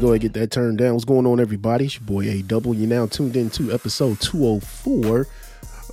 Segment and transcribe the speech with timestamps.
[0.00, 0.94] Go ahead and get that turned down.
[0.94, 1.84] What's going on, everybody?
[1.84, 2.72] It's your boy A Double.
[2.72, 5.26] You're now tuned in to episode 204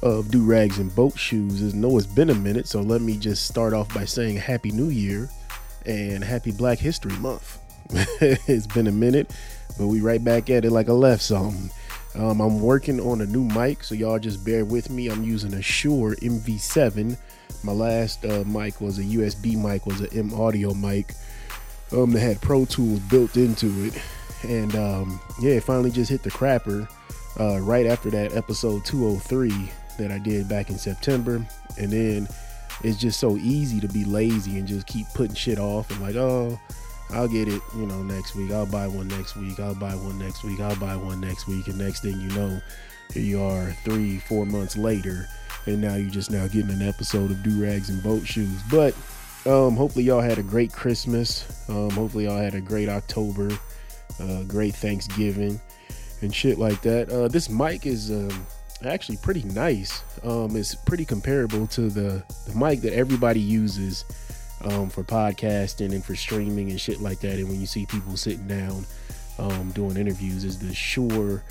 [0.01, 1.61] of Do Rags and Boat Shoes.
[1.61, 4.71] I know it's been a minute, so let me just start off by saying Happy
[4.71, 5.29] New Year
[5.85, 7.59] and Happy Black History Month.
[7.91, 9.29] it's been a minute,
[9.77, 11.69] but we right back at it like I left something.
[12.15, 15.09] Um, I'm working on a new mic, so y'all just bear with me.
[15.09, 17.17] I'm using a Shure MV7.
[17.61, 21.13] My last uh, mic was a USB mic, was an M Audio mic
[21.91, 24.01] um that had Pro Tools built into it.
[24.43, 26.89] And um yeah, it finally just hit the crapper
[27.39, 31.45] uh right after that episode 203 that I did back in September.
[31.77, 32.27] And then
[32.83, 36.15] it's just so easy to be lazy and just keep putting shit off and like,
[36.15, 36.59] oh,
[37.11, 38.51] I'll get it, you know, next week.
[38.51, 39.59] I'll buy one next week.
[39.59, 40.59] I'll buy one next week.
[40.59, 41.67] I'll buy one next week.
[41.67, 42.61] And next thing you know,
[43.13, 45.27] here you are three, four months later,
[45.65, 48.61] and now you're just now getting an episode of Do Rags and Boat Shoes.
[48.69, 48.93] But
[49.47, 51.67] um, hopefully y'all had a great Christmas.
[51.69, 53.49] Um, hopefully y'all had a great October,
[54.19, 55.59] uh, great Thanksgiving,
[56.21, 57.09] and shit like that.
[57.09, 58.45] Uh, this mic is um,
[58.85, 60.03] actually pretty nice.
[60.23, 64.05] Um, it's pretty comparable to the the mic that everybody uses
[64.61, 67.39] um, for podcasting and for streaming and shit like that.
[67.39, 68.85] And when you see people sitting down
[69.39, 71.43] um, doing interviews, is the Shure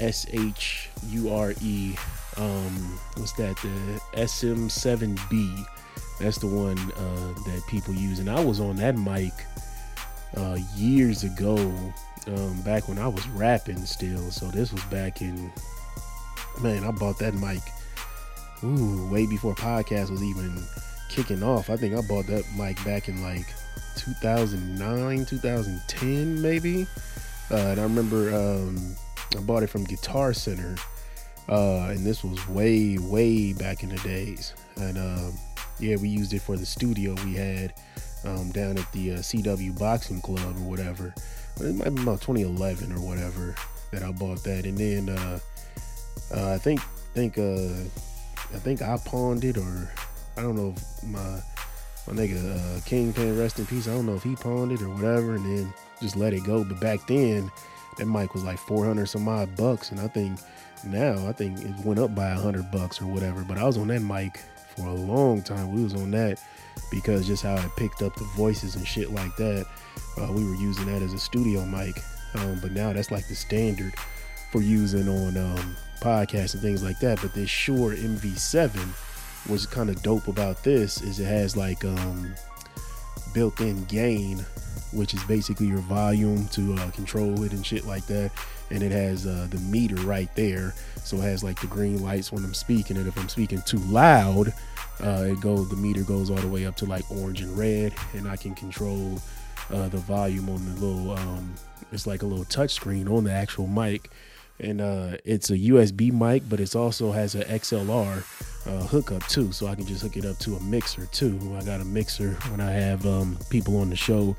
[0.00, 1.94] S H U R E.
[3.16, 3.56] What's that?
[3.62, 5.66] The SM7B.
[6.24, 9.34] That's the one uh, that people use, and I was on that mic
[10.34, 11.58] uh, years ago,
[12.28, 14.30] um, back when I was rapping still.
[14.30, 15.52] So this was back in,
[16.62, 17.60] man, I bought that mic,
[18.62, 20.64] ooh, way before podcast was even
[21.10, 21.68] kicking off.
[21.68, 23.44] I think I bought that mic back in like
[23.98, 26.86] 2009, 2010, maybe.
[27.50, 28.96] Uh, and I remember um,
[29.36, 30.76] I bought it from Guitar Center,
[31.50, 34.54] uh, and this was way, way back in the days.
[34.76, 35.38] And um,
[35.78, 37.74] yeah, we used it for the studio we had
[38.24, 41.14] um, down at the uh, CW Boxing Club or whatever.
[41.60, 43.54] It might be about 2011 or whatever
[43.92, 45.38] that I bought that, and then uh,
[46.34, 46.80] uh, I think
[47.14, 47.68] think uh,
[48.54, 49.90] I think I pawned it, or
[50.36, 51.40] I don't know if my
[52.06, 53.88] my nigga uh, Kingpin rest in peace.
[53.88, 56.64] I don't know if he pawned it or whatever, and then just let it go.
[56.64, 57.50] But back then,
[57.98, 60.40] that mic was like 400 some odd bucks, and I think
[60.84, 63.44] now I think it went up by a hundred bucks or whatever.
[63.44, 64.40] But I was on that mic
[64.76, 65.72] for a long time.
[65.74, 66.40] We was on that
[66.90, 69.66] because just how it picked up the voices and shit like that.
[70.20, 72.00] Uh, we were using that as a studio mic,
[72.34, 73.94] um, but now that's like the standard
[74.52, 77.20] for using on um, podcasts and things like that.
[77.20, 82.34] But this Shure MV7 was kind of dope about this is it has like um,
[83.34, 84.38] built-in gain
[84.92, 88.30] which is basically your volume to uh, control it and shit like that
[88.70, 90.74] and it has uh, the meter right there.
[91.02, 93.78] So it has like the green lights when i'm speaking and if i'm speaking too
[93.78, 94.54] loud
[95.02, 97.92] uh, it goes the meter goes all the way up to like orange and red
[98.14, 99.20] and i can control
[99.70, 101.54] uh, the volume on the little um,
[101.94, 104.10] it's like a little touch screen on the actual mic.
[104.60, 108.18] And uh, it's a USB mic, but it also has an XLR
[108.66, 111.38] uh, hookup too, so I can just hook it up to a mixer too.
[111.58, 114.36] I got a mixer when I have um, people on the show,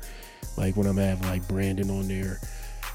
[0.56, 2.40] like when I'm having like Brandon on there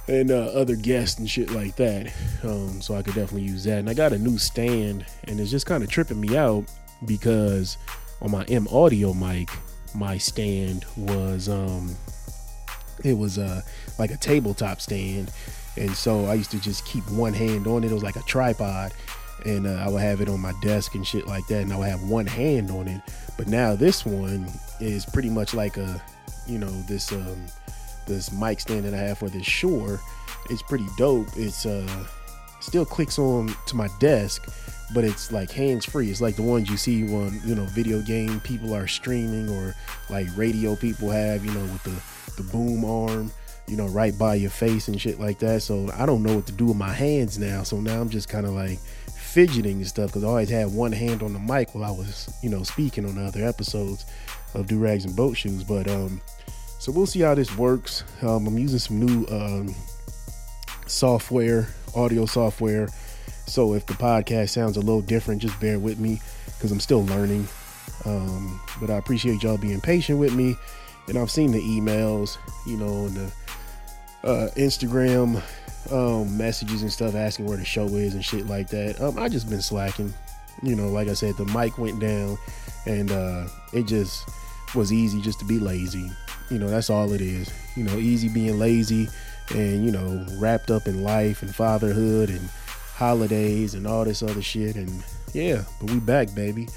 [0.07, 2.11] and uh, other guests and shit like that.
[2.43, 3.79] Um, so I could definitely use that.
[3.79, 6.65] And I got a new stand, and it's just kind of tripping me out
[7.05, 7.77] because
[8.21, 9.49] on my M Audio mic,
[9.93, 11.95] my stand was um,
[13.03, 13.61] it was uh
[13.97, 15.31] like a tabletop stand
[15.77, 17.91] and so I used to just keep one hand on it.
[17.91, 18.93] It was like a tripod,
[19.45, 21.77] and uh, I would have it on my desk and shit like that, and I
[21.77, 23.01] would have one hand on it.
[23.37, 26.01] But now this one is pretty much like a,
[26.45, 27.45] you know, this um
[28.11, 29.99] this mic stand that I have for this Shure.
[30.49, 31.27] It's pretty dope.
[31.35, 32.05] It's uh
[32.59, 34.47] still clicks on to my desk,
[34.93, 36.09] but it's like hands free.
[36.09, 39.75] It's like the ones you see when you know video game people are streaming or
[40.09, 43.31] like radio people have, you know, with the the boom arm
[43.67, 45.61] you know, right by your face and shit like that.
[45.61, 47.63] So I don't know what to do with my hands now.
[47.63, 48.79] So now I'm just kind of like
[49.15, 52.33] fidgeting and stuff because I always had one hand on the mic while I was,
[52.43, 54.05] you know, speaking on the other episodes
[54.53, 55.63] of Do Rags and Boat Shoes.
[55.63, 56.21] But um,
[56.81, 58.03] So we'll see how this works.
[58.23, 59.75] Um, I'm using some new um,
[60.87, 62.87] software, audio software.
[63.45, 67.05] So if the podcast sounds a little different, just bear with me because I'm still
[67.05, 67.47] learning.
[68.05, 70.55] Um, but I appreciate y'all being patient with me.
[71.07, 73.33] And I've seen the emails, you know, and the
[74.23, 75.39] uh, Instagram
[75.91, 78.99] um, messages and stuff asking where the show is and shit like that.
[78.99, 80.11] Um, I just been slacking.
[80.63, 82.39] You know, like I said, the mic went down,
[82.87, 84.27] and uh, it just
[84.73, 86.09] was easy just to be lazy.
[86.51, 87.51] You know, that's all it is.
[87.75, 89.07] You know, easy being lazy,
[89.51, 92.49] and you know, wrapped up in life and fatherhood and
[92.93, 94.75] holidays and all this other shit.
[94.75, 95.03] And
[95.33, 96.67] yeah, but we back, baby.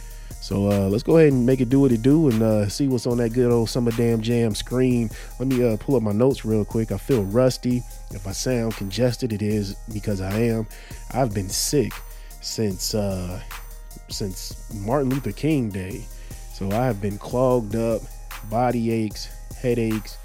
[0.41, 2.87] So uh, let's go ahead and make it do what it do and uh, see
[2.87, 5.09] what's on that good old summer damn jam screen.
[5.38, 6.93] Let me uh, pull up my notes real quick.
[6.93, 7.82] I feel rusty.
[8.11, 10.67] If I sound congested, it is because I am.
[11.12, 11.93] I've been sick
[12.43, 13.41] since uh,
[14.09, 16.05] since Martin Luther King Day.
[16.53, 18.03] So I have been clogged up,
[18.50, 19.33] body aches,
[19.64, 20.19] headaches,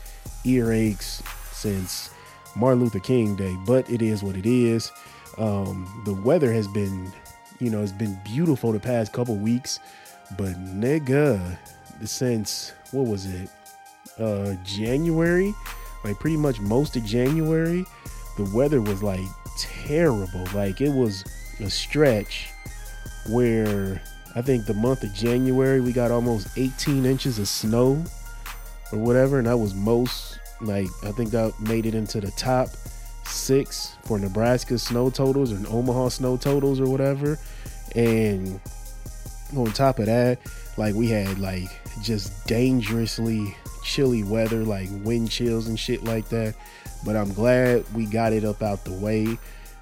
[0.43, 2.11] earaches since
[2.55, 3.55] Martin Luther King Day.
[3.65, 4.91] But it is what it is.
[5.37, 7.11] Um, the weather has been,
[7.59, 9.79] you know, it's been beautiful the past couple weeks.
[10.37, 11.57] But nigga,
[12.03, 13.49] since what was it?
[14.19, 15.53] Uh January,
[16.03, 17.85] like pretty much most of January,
[18.37, 19.25] the weather was like
[19.57, 20.45] terrible.
[20.53, 21.23] Like it was
[21.61, 22.49] a stretch
[23.29, 24.01] where
[24.35, 28.03] I think the month of January we got almost 18 inches of snow
[28.91, 32.69] or whatever, and that was most like I think that made it into the top
[33.25, 37.39] six for Nebraska snow totals and Omaha snow totals or whatever.
[37.95, 38.59] And
[39.55, 40.39] on top of that,
[40.77, 41.69] like we had like
[42.01, 46.55] just dangerously chilly weather, like wind chills and shit like that.
[47.05, 49.37] But I'm glad we got it up out the way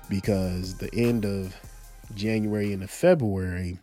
[0.09, 1.55] because the end of
[2.15, 3.79] January into February,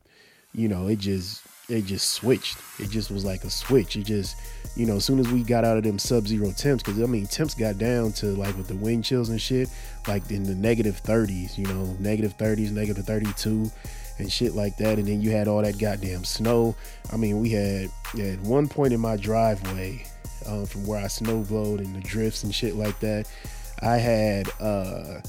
[0.55, 2.59] you know, it just it just switched.
[2.79, 3.97] It just was like a switch.
[3.97, 4.37] It just,
[4.77, 7.27] you know, as soon as we got out of them sub-zero temps, because I mean,
[7.27, 9.69] temps got down to like with the wind chills and shit,
[10.07, 13.71] like in the negative 30s, you know, negative 30s, negative 32
[14.19, 14.99] and shit like that.
[14.99, 16.77] And then you had all that goddamn snow.
[17.13, 20.07] I mean, we had at one point in my driveway,
[20.47, 23.27] um, from where I snowblowed and the drifts and shit like that,
[23.81, 25.21] I had uh,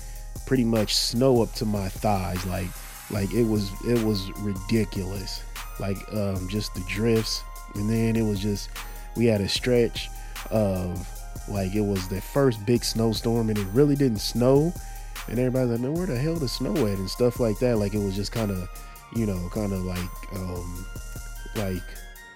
[0.45, 2.45] pretty much snow up to my thighs.
[2.45, 2.67] Like,
[3.09, 5.41] like it was it was ridiculous.
[5.79, 7.43] Like um, just the drifts,
[7.75, 8.69] and then it was just
[9.15, 10.09] we had a stretch
[10.51, 11.07] of
[11.49, 14.73] like it was the first big snowstorm, and it really didn't snow
[15.27, 17.77] and everybody's like, man, where the hell the snow at and stuff like that.
[17.77, 18.69] Like it was just kind of,
[19.15, 20.85] you know, kind of like, um,
[21.55, 21.83] like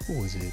[0.08, 0.52] what was it?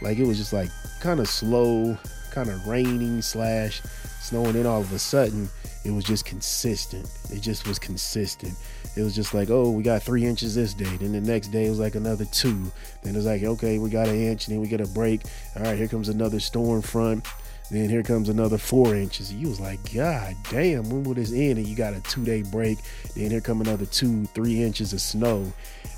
[0.00, 1.98] Like it was just like kind of slow,
[2.34, 3.80] kind of raining slash
[4.20, 4.54] snowing.
[4.54, 5.48] Then all of a sudden,
[5.84, 7.08] it was just consistent.
[7.30, 8.54] It just was consistent.
[8.96, 10.96] It was just like, oh, we got three inches this day.
[10.96, 12.72] Then the next day it was like another two.
[13.02, 14.48] Then it was like, okay, we got an inch.
[14.48, 15.22] And then we get a break.
[15.56, 17.26] All right, here comes another storm front.
[17.70, 19.32] Then here comes another four inches.
[19.32, 21.58] You was like, God damn, when will this end?
[21.58, 22.78] And you got a two day break.
[23.14, 25.50] Then here come another two, three inches of snow.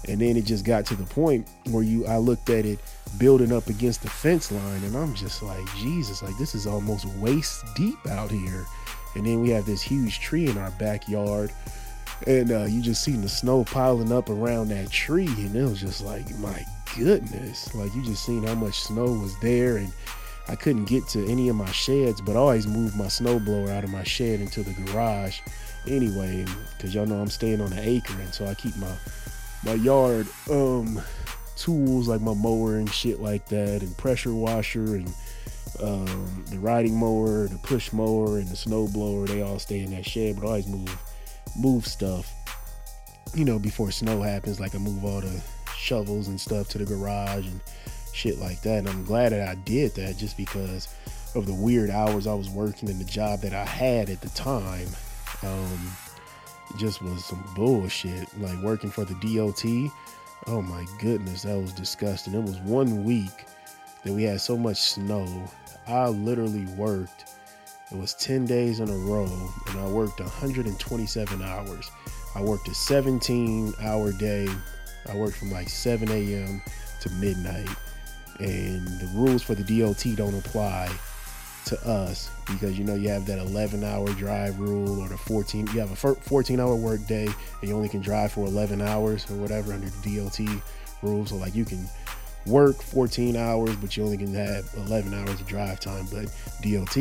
[0.08, 2.78] And then it just got to the point where you I looked at it
[3.18, 7.06] building up against the fence line, and I'm just like, Jesus, like this is almost
[7.16, 8.66] waist deep out here.
[9.14, 11.50] And then we have this huge tree in our backyard.
[12.26, 15.80] And uh, you just seen the snow piling up around that tree, and it was
[15.80, 16.64] just like, my
[16.96, 19.92] goodness, like you just seen how much snow was there, and
[20.48, 23.84] I couldn't get to any of my sheds, but I always moved my snowblower out
[23.84, 25.40] of my shed into the garage
[25.86, 28.92] anyway, because y'all know I'm staying on an acre, and so I keep my
[29.64, 31.00] my yard um
[31.56, 35.12] tools like my mower and shit like that, and pressure washer and
[35.82, 39.26] um, the riding mower, the push mower, and the snow blower.
[39.26, 40.98] They all stay in that shed, but I always move
[41.58, 42.32] move stuff.
[43.34, 45.42] You know, before snow happens, like I move all the
[45.76, 47.60] shovels and stuff to the garage and
[48.12, 48.78] shit like that.
[48.78, 50.88] And I'm glad that I did that just because
[51.34, 54.30] of the weird hours I was working and the job that I had at the
[54.30, 54.88] time.
[55.42, 55.90] Um,
[56.78, 58.26] just was some bullshit.
[58.40, 59.92] Like working for the DOT.
[60.46, 62.34] Oh my goodness, that was disgusting.
[62.34, 63.46] It was one week
[64.04, 65.26] that we had so much snow.
[65.86, 67.36] I literally worked.
[67.90, 71.90] It was 10 days in a row, and I worked 127 hours.
[72.34, 74.48] I worked a 17 hour day.
[75.08, 76.62] I worked from like 7 a.m.
[77.00, 77.68] to midnight
[78.40, 80.90] and the rules for the DOT don't apply
[81.66, 85.66] to us because you know you have that 11 hour drive rule or the 14
[85.72, 89.28] you have a 14 hour work day and you only can drive for 11 hours
[89.30, 90.62] or whatever under the DOT
[91.02, 91.30] rules.
[91.30, 91.84] So like you can
[92.46, 96.06] work 14 hours but you only can have 11 hours of drive time.
[96.12, 96.26] But
[96.62, 96.96] DOT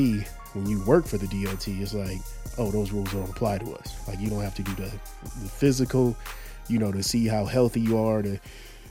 [0.53, 2.19] when you work for the DOT it's like
[2.57, 4.07] oh those rules don't apply to us.
[4.07, 4.91] Like you don't have to do the,
[5.41, 6.17] the physical
[6.67, 8.39] you know to see how healthy you are to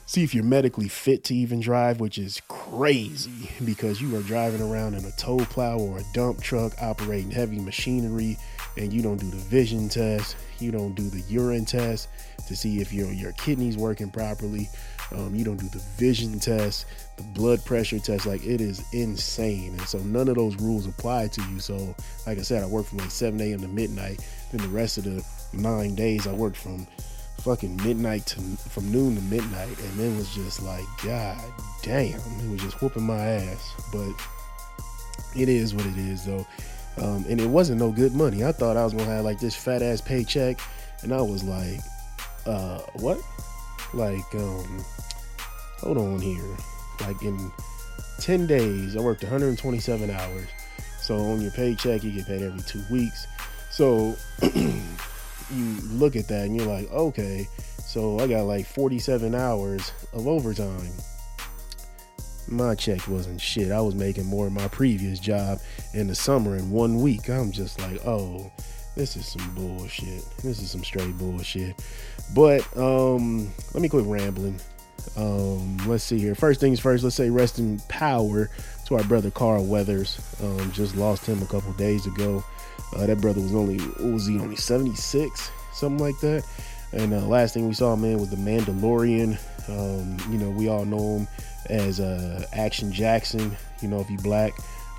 [0.06, 4.60] see if you're medically fit to even drive, which is crazy because you are driving
[4.60, 8.36] around in a tow plow or a dump truck operating heavy machinery
[8.76, 12.08] and you don't do the vision test, you don't do the urine test
[12.48, 14.68] to see if your your kidneys working properly.
[15.12, 18.26] Um, you don't do the vision test, the blood pressure test.
[18.26, 21.60] Like it is insane, and so none of those rules apply to you.
[21.60, 21.94] So,
[22.26, 23.60] like I said, I work from like 7 a.m.
[23.60, 24.26] to midnight.
[24.50, 26.86] Then the rest of the nine days, I work from
[27.44, 31.38] fucking midnight to from noon to midnight, and it was just like, god
[31.82, 33.74] damn, it was just whooping my ass.
[33.92, 34.10] But
[35.36, 36.46] it is what it is, though.
[36.96, 38.44] Um, and it wasn't no good money.
[38.44, 40.58] I thought I was gonna have like this fat ass paycheck,
[41.02, 41.80] and I was like,
[42.46, 43.18] uh, what?
[43.92, 44.84] Like, um,
[45.78, 46.56] hold on here.
[47.00, 47.52] Like in
[48.20, 50.46] 10 days, I worked 127 hours.
[51.00, 53.26] So on your paycheck, you get paid every two weeks.
[53.70, 54.16] So
[55.52, 57.48] you look at that and you're like, okay,
[57.78, 60.92] so I got like 47 hours of overtime.
[62.48, 63.72] My check wasn't shit.
[63.72, 65.60] I was making more in my previous job
[65.94, 67.28] in the summer in one week.
[67.30, 68.52] I'm just like, oh,
[68.96, 70.24] this is some bullshit.
[70.42, 71.74] This is some straight bullshit.
[72.34, 74.60] But um, let me quit rambling.
[75.16, 76.34] Um, let's see here.
[76.34, 78.50] First things first, let's say rest in power
[78.86, 80.18] to our brother Carl Weathers.
[80.42, 82.44] Um, just lost him a couple days ago.
[82.94, 85.50] Uh, that brother was only, was he, only 76?
[85.72, 86.44] Something like that.
[86.92, 89.38] And uh, last thing we saw, man, was the Mandalorian.
[89.68, 91.28] Um, you know, we all know him
[91.68, 93.56] as uh, Action Jackson.
[93.82, 94.52] You know, if he black,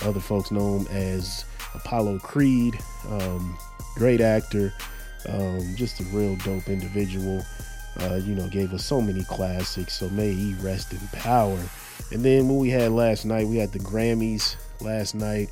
[0.03, 2.77] other folks know him as Apollo Creed.
[3.09, 3.57] Um,
[3.95, 4.73] great actor,
[5.29, 7.43] um, just a real dope individual.
[8.01, 9.93] Uh, you know, gave us so many classics.
[9.93, 11.59] So may he rest in power.
[12.11, 15.49] And then what we had last night, we had the Grammys last night.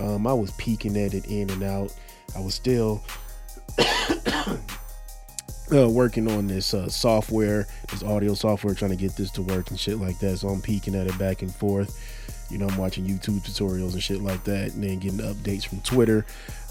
[0.00, 1.94] Um, I was peeking at it in and out.
[2.36, 3.02] I was still
[5.72, 9.70] uh, working on this uh, software, this audio software, trying to get this to work
[9.70, 10.38] and shit like that.
[10.38, 12.00] So I'm peeking at it back and forth.
[12.50, 15.80] You know, I'm watching YouTube tutorials and shit like that, and then getting updates from
[15.80, 16.26] Twitter.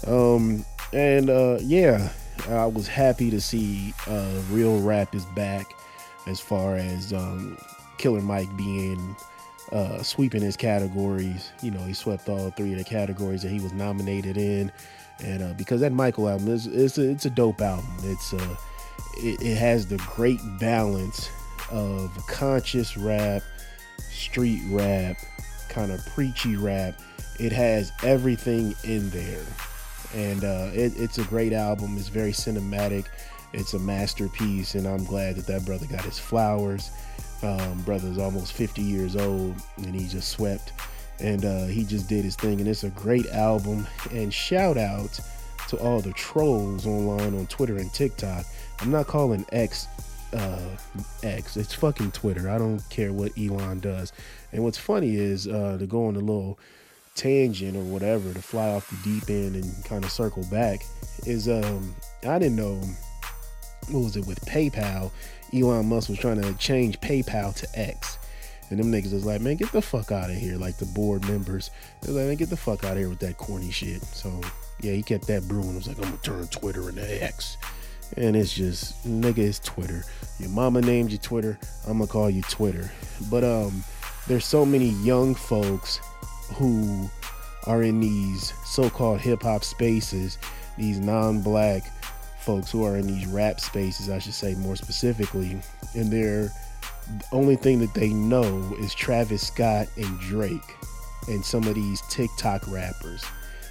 [0.06, 2.10] Um, and uh, yeah,
[2.48, 5.66] I was happy to see uh, real rap is back
[6.26, 7.58] as far as um,
[7.98, 9.16] Killer Mike being
[9.72, 11.52] uh, sweeping his categories.
[11.62, 14.70] You know, he swept all three of the categories that he was nominated in,
[15.22, 17.86] and uh, because that Michael album is it's a, it's a dope album.
[18.02, 18.56] It's uh,
[19.18, 21.30] it, it has the great balance
[21.70, 23.42] of conscious rap,
[24.10, 25.16] street rap,
[25.68, 27.00] kind of preachy rap.
[27.40, 29.44] It has everything in there,
[30.14, 31.96] and uh, it, it's a great album.
[31.96, 33.06] It's very cinematic.
[33.52, 36.90] It's a masterpiece, and I'm glad that that brother got his flowers.
[37.44, 40.72] Um, brother's almost 50 years old, and he just swept,
[41.20, 43.86] and uh, he just did his thing, and it's a great album.
[44.10, 45.20] And shout out
[45.68, 48.46] to all the trolls online on Twitter and TikTok.
[48.80, 49.86] I'm not calling X
[50.34, 50.76] uh,
[51.22, 51.56] X.
[51.56, 52.50] It's fucking Twitter.
[52.50, 54.12] I don't care what Elon does.
[54.52, 56.58] And what's funny is uh, to go on a little
[57.14, 60.84] tangent or whatever to fly off the deep end and kind of circle back
[61.26, 61.94] is um
[62.26, 62.80] I didn't know
[63.90, 65.12] what was it with PayPal.
[65.54, 68.18] Elon Musk was trying to change PayPal to X.
[68.70, 70.56] And them niggas was like, man, get the fuck out of here.
[70.56, 71.70] Like the board members.
[72.00, 74.02] They're like, man, get the fuck out of here with that corny shit.
[74.02, 74.40] So
[74.80, 75.72] yeah, he kept that brewing.
[75.72, 77.56] It was like, I'm gonna turn Twitter into X.
[78.16, 80.04] And it's just, nigga, it's Twitter.
[80.38, 81.58] Your mama named you Twitter.
[81.86, 82.90] I'm gonna call you Twitter.
[83.30, 83.84] But um,
[84.26, 85.98] there's so many young folks
[86.54, 87.08] who
[87.66, 90.38] are in these so-called hip-hop spaces,
[90.76, 91.84] these non-black
[92.44, 95.58] folks who are in these rap spaces, I should say more specifically,
[95.94, 96.50] and they're
[97.18, 100.76] the only thing that they know is Travis Scott and Drake
[101.28, 103.24] and some of these TikTok rappers,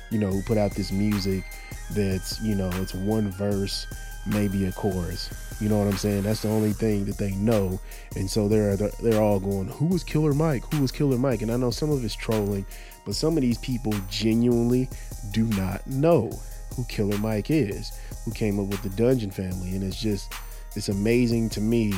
[0.09, 1.43] you know, who put out this music
[1.91, 3.87] that's, you know, it's one verse,
[4.25, 5.31] maybe a chorus.
[5.59, 6.23] You know what I'm saying?
[6.23, 7.79] That's the only thing that they know.
[8.15, 10.63] And so they're they're all going, "Who was Killer Mike?
[10.73, 12.65] Who was Killer Mike?" And I know some of it's trolling,
[13.05, 14.89] but some of these people genuinely
[15.31, 16.31] do not know
[16.75, 17.91] who Killer Mike is,
[18.25, 20.33] who came up with the Dungeon family, and it's just
[20.75, 21.93] it's amazing to me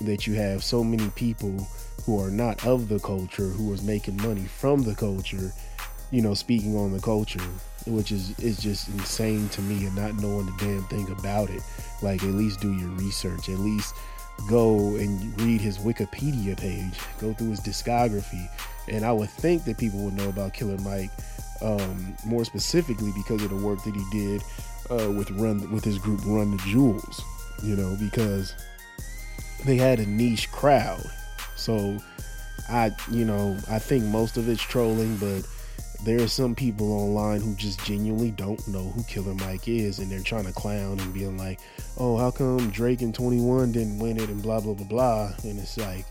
[0.00, 1.66] that you have so many people
[2.04, 5.52] who are not of the culture who is making money from the culture
[6.10, 7.42] you know speaking on the culture
[7.86, 11.62] which is is just insane to me and not knowing the damn thing about it.
[12.02, 13.94] Like at least do your research at least
[14.48, 18.48] go and read his wikipedia page go through his discography.
[18.88, 21.10] And i would think that people would know about killer mike
[21.62, 24.42] um, more specifically because of the work that he did
[24.90, 27.22] uh, with run with his group run the jewels
[27.62, 28.54] you know because
[29.64, 31.04] they had a niche crowd.
[31.56, 31.98] So
[32.68, 35.46] I, you know, I think most of it's trolling, but
[36.04, 40.10] there are some people online who just genuinely don't know who Killer Mike is, and
[40.10, 41.60] they're trying to clown and being like,
[41.98, 45.32] "Oh, how come Drake and 21 didn't win it?" and blah blah blah blah.
[45.44, 46.06] And it's like,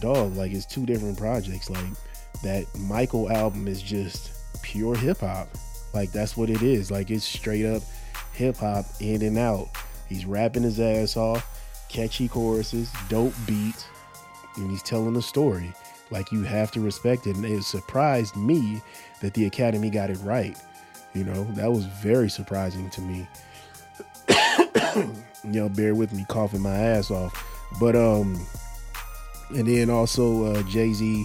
[0.00, 1.70] dog, like it's two different projects.
[1.70, 1.86] Like
[2.42, 4.32] that Michael album is just
[4.62, 5.48] pure hip hop.
[5.94, 6.90] Like that's what it is.
[6.90, 7.82] Like it's straight up
[8.32, 9.70] hip hop in and out.
[10.08, 11.44] He's rapping his ass off,
[11.88, 13.86] catchy choruses, dope beats,
[14.56, 15.72] and he's telling a story.
[16.10, 17.36] Like you have to respect it.
[17.36, 18.80] And it surprised me
[19.20, 20.56] that the Academy got it right.
[21.14, 23.26] You know, that was very surprising to me.
[25.50, 27.42] Y'all bear with me coughing my ass off.
[27.80, 28.46] But um
[29.50, 31.24] and then also uh Jay-Z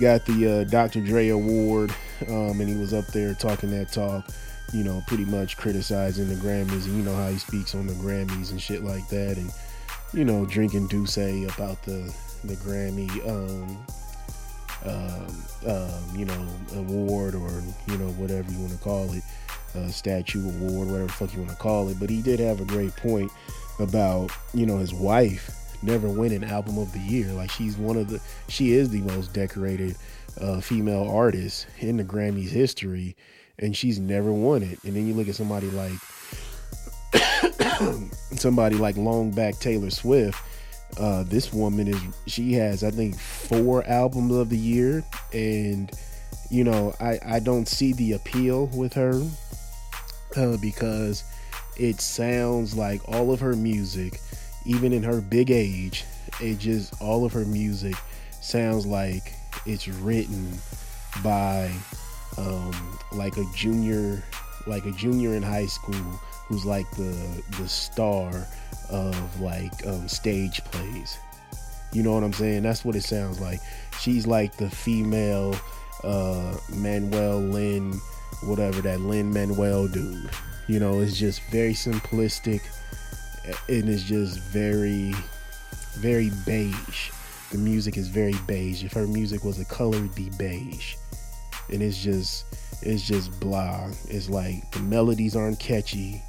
[0.00, 1.00] got the uh, Dr.
[1.00, 1.94] Dre award
[2.28, 4.26] um and he was up there talking that talk,
[4.72, 7.94] you know, pretty much criticizing the Grammys and you know how he speaks on the
[7.94, 9.50] Grammys and shit like that and
[10.12, 12.12] you know, drinking D'Ussé about the
[12.44, 13.78] the Grammy um
[14.84, 19.22] um, um, you know, award or you know whatever you want to call it,
[19.76, 22.00] uh, statue award, whatever fuck you want to call it.
[22.00, 23.30] But he did have a great point
[23.78, 25.50] about you know his wife
[25.82, 27.32] never winning album of the year.
[27.32, 29.96] Like she's one of the, she is the most decorated
[30.40, 33.16] uh, female artist in the Grammys history,
[33.58, 34.78] and she's never won it.
[34.84, 35.92] And then you look at somebody like
[38.32, 40.40] somebody like long back Taylor Swift
[40.98, 45.90] uh, this woman is she has I think four albums of the year, and
[46.50, 49.22] you know I I don't see the appeal with her
[50.36, 51.24] uh, because
[51.76, 54.20] it sounds like all of her music,
[54.70, 56.04] even in her big age,
[56.40, 57.96] it just all of her music
[58.40, 59.34] sounds like
[59.66, 60.48] it's written
[61.24, 61.68] by
[62.38, 64.22] um, like a junior
[64.66, 68.46] like a junior in high school who's like the the star
[68.90, 71.18] of like um, stage plays.
[71.92, 72.62] You know what I'm saying?
[72.62, 73.58] That's what it sounds like.
[74.00, 75.56] She's like the female
[76.04, 77.94] uh, Manuel Lin,
[78.44, 80.30] whatever that Lin-Manuel dude.
[80.68, 82.60] You know, it's just very simplistic
[83.68, 85.14] and it's just very,
[85.98, 87.10] very beige.
[87.50, 88.84] The music is very beige.
[88.84, 90.96] If her music was a color, it'd be beige.
[91.72, 92.44] And it's just,
[92.82, 93.88] it's just blah.
[94.08, 96.22] It's like the melodies aren't catchy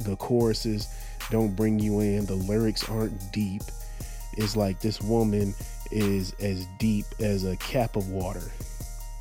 [0.00, 0.88] the choruses
[1.30, 3.62] don't bring you in, the lyrics aren't deep.
[4.36, 5.54] It's like this woman
[5.90, 8.50] is as deep as a cap of water.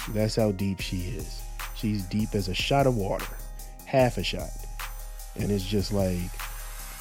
[0.10, 1.42] That's how deep she is.
[1.76, 3.28] She's deep as a shot of water,
[3.86, 4.52] half a shot.
[5.36, 6.32] And it's just like,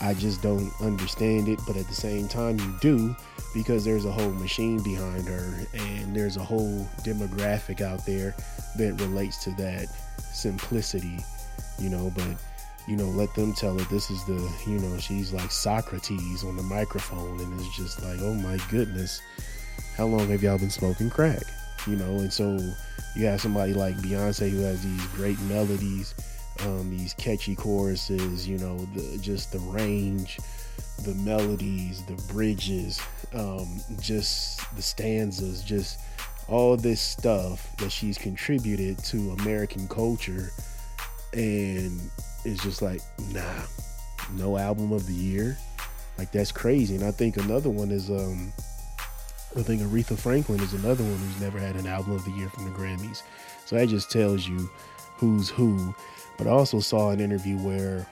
[0.01, 3.17] I just don't understand it, but at the same time, you do
[3.55, 8.35] because there's a whole machine behind her and there's a whole demographic out there
[8.77, 9.87] that relates to that
[10.19, 11.19] simplicity,
[11.79, 12.13] you know.
[12.15, 12.37] But
[12.87, 13.89] you know, let them tell it.
[13.89, 18.19] This is the, you know, she's like Socrates on the microphone, and it's just like,
[18.21, 19.21] oh my goodness,
[19.97, 21.43] how long have y'all been smoking crack?
[21.87, 22.59] You know, and so
[23.17, 26.15] you have somebody like Beyonce who has these great melodies,
[26.62, 30.38] um, these catchy choruses, you know, the, just the range,
[31.05, 33.01] the melodies, the bridges,
[33.35, 33.69] um,
[34.01, 36.01] just the stanzas, just
[36.49, 40.51] all this stuff that she's contributed to American culture.
[41.33, 42.01] And
[42.45, 43.01] it's just like,
[43.33, 43.62] nah,
[44.35, 45.57] no album of the year.
[46.19, 46.95] Like that's crazy.
[46.95, 48.53] And I think another one is um
[49.57, 52.49] I think Aretha Franklin is another one who's never had an album of the year
[52.51, 53.23] from the Grammys.
[53.64, 54.71] So that just tells you
[55.16, 55.95] who's who.
[56.38, 58.07] But I also saw an interview where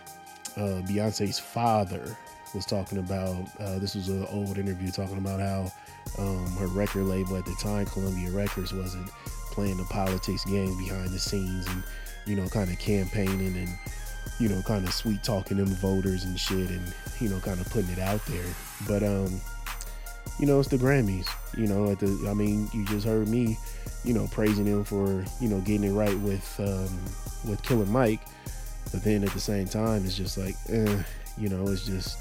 [0.57, 2.17] uh, Beyonce's father
[2.55, 5.73] was talking about uh, this was an old interview talking about how
[6.19, 9.11] um, her record label at the time, Columbia Records, wasn't
[9.51, 11.83] playing the politics game behind the scenes and
[12.27, 13.79] you know kind of campaigning and
[14.39, 17.69] you know, kind of sweet talking them voters and shit and, you know, kind of
[17.71, 18.45] putting it out there.
[18.89, 19.41] But, um,
[20.39, 23.59] you know, it's the Grammys, you know, at the, I mean, you just heard me,
[24.05, 28.21] you know, praising him for, you know, getting it right with, um, with Killer Mike.
[28.93, 31.03] But then at the same time, it's just like, eh,
[31.39, 32.19] you know, it's just,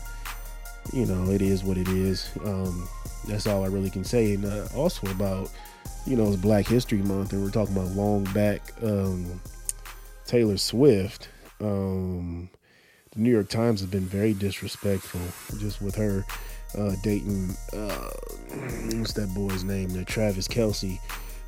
[0.92, 2.30] you know, it is what it is.
[2.46, 2.88] Um,
[3.28, 4.34] that's all I really can say.
[4.34, 5.52] And uh, also about,
[6.06, 9.40] you know, it's Black History Month, and we're talking about long back um,
[10.26, 11.30] Taylor Swift
[11.64, 12.50] um,
[13.12, 15.22] the New York Times has been very disrespectful
[15.60, 16.26] just with her
[16.78, 18.10] uh, dating uh,
[18.96, 19.90] what's that boy's name?
[19.90, 21.00] The Travis Kelce.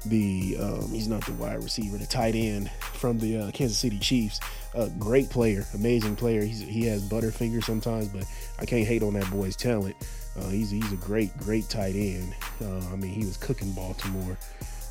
[0.05, 3.97] The um, he's not the wide receiver, the tight end from the uh, Kansas City
[3.97, 4.39] Chiefs.
[4.73, 6.41] Uh, great player, amazing player.
[6.41, 8.25] He's, he has butterfinger sometimes, but
[8.59, 9.95] I can't hate on that boy's talent.
[10.37, 12.35] Uh, he's he's a great great tight end.
[12.61, 14.37] Uh, I mean, he was cooking Baltimore.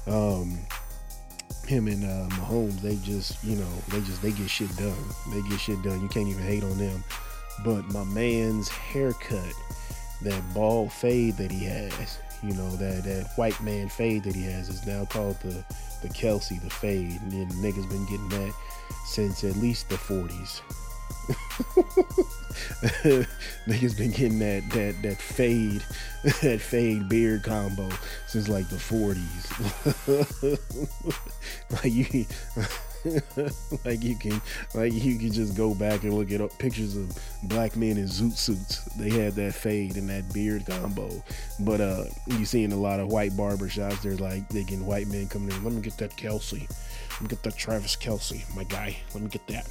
[0.07, 0.59] Um,
[1.67, 4.95] him and uh, Mahomes, they just, you know, they just they get shit done.
[5.33, 6.01] They get shit done.
[6.01, 7.05] You can't even hate on them.
[7.65, 9.55] But my man's haircut,
[10.23, 14.45] that bald fade that he has, you know, that that white man fade that he
[14.45, 15.65] has is now called the
[16.03, 18.53] the Kelce, the fade, and then niggas been getting that
[19.07, 20.61] since at least the 40s.
[23.67, 25.83] niggas been getting that that that fade
[26.43, 27.89] that fade beard combo
[28.27, 30.59] since like the 40s
[31.71, 32.27] like you
[33.85, 34.41] like you can
[34.73, 38.37] like you can just go back and look at pictures of black men in zoot
[38.37, 38.85] suits.
[38.97, 41.11] They had that fade and that beard combo.
[41.61, 44.01] But uh you see in a lot of white barbershops.
[44.01, 45.63] There's like they getting white men coming in.
[45.63, 46.61] Let me get that Kelce.
[47.13, 48.97] Let me get that Travis Kelce my guy.
[49.13, 49.67] Let me get that.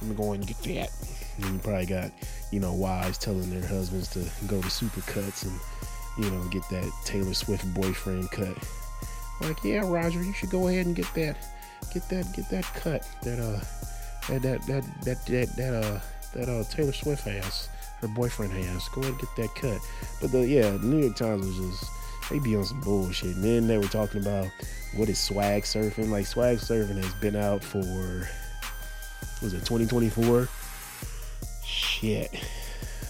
[0.00, 0.90] Let me go and get that.
[1.36, 2.10] And you probably got
[2.50, 6.90] you know wives telling their husbands to go to supercuts and you know get that
[7.04, 8.56] taylor swift boyfriend cut.
[9.42, 11.36] Like yeah roger you should go ahead and get that
[11.92, 13.60] get that get that cut that uh
[14.28, 16.00] that that that that that, that uh
[16.34, 17.68] that uh Taylor Swift has
[18.00, 18.88] her boyfriend has.
[18.90, 19.78] Go ahead and get that cut.
[20.20, 21.90] But the yeah the New York Times was just
[22.30, 24.48] they be on some bullshit and then they were talking about
[24.96, 26.10] what is swag surfing?
[26.10, 28.28] Like swag surfing has been out for
[29.42, 30.48] was it 2024
[31.64, 32.34] shit.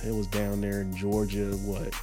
[0.06, 1.94] It was down there in Georgia what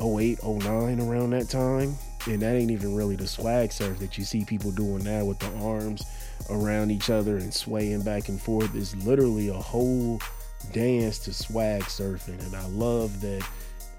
[0.00, 1.94] 08 09 around that time
[2.26, 5.38] and that ain't even really the swag surf that you see people doing now with
[5.38, 6.04] the arms
[6.50, 8.74] around each other and swaying back and forth.
[8.74, 10.20] It's literally a whole
[10.72, 12.44] dance to swag surfing.
[12.46, 13.46] And I love that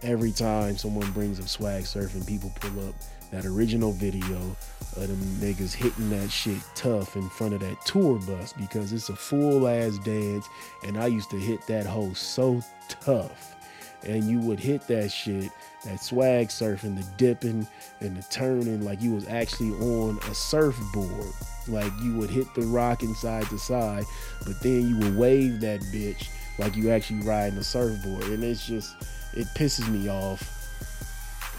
[0.02, 2.96] every time someone brings up swag surfing, people pull up
[3.32, 4.38] that original video
[4.96, 9.10] of them niggas hitting that shit tough in front of that tour bus because it's
[9.10, 10.48] a full ass dance.
[10.84, 13.56] And I used to hit that hole so tough.
[14.04, 15.52] And you would hit that shit
[15.86, 17.68] that swag surfing, the dipping
[18.02, 21.32] and the turning, like you was actually on a surfboard.
[21.68, 24.04] Like you would hit the rock inside to side,
[24.46, 28.24] but then you would wave that bitch like you actually riding a surfboard.
[28.26, 28.96] And it's just,
[29.34, 30.52] it pisses me off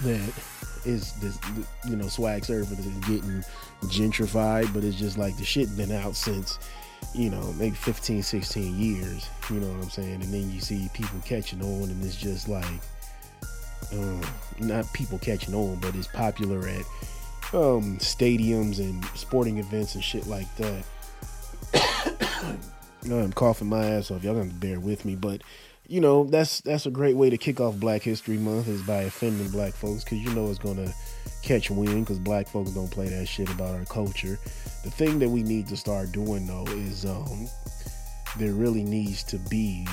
[0.03, 0.33] that
[0.85, 1.39] is this,
[1.89, 3.45] you know, swag surfing is getting
[3.91, 6.59] gentrified, but it's just like the shit been out since,
[7.15, 9.29] you know, maybe 15, 16 years.
[9.51, 10.23] You know what I'm saying?
[10.23, 12.65] And then you see people catching on, and it's just like,
[13.93, 14.21] um,
[14.59, 16.85] not people catching on, but it's popular at
[17.55, 20.85] um, stadiums and sporting events and shit like that.
[23.05, 24.25] I'm coughing my ass off.
[24.25, 25.43] Y'all gonna bear with me, but
[25.89, 29.03] you know that's that's a great way to kick off Black History Month is by
[29.03, 30.93] offending black folks because you know it's gonna
[31.43, 34.39] catch wind because black folks don't play that shit about our culture.
[34.83, 37.49] The thing that we need to start doing though is um,
[38.39, 39.87] there really needs to be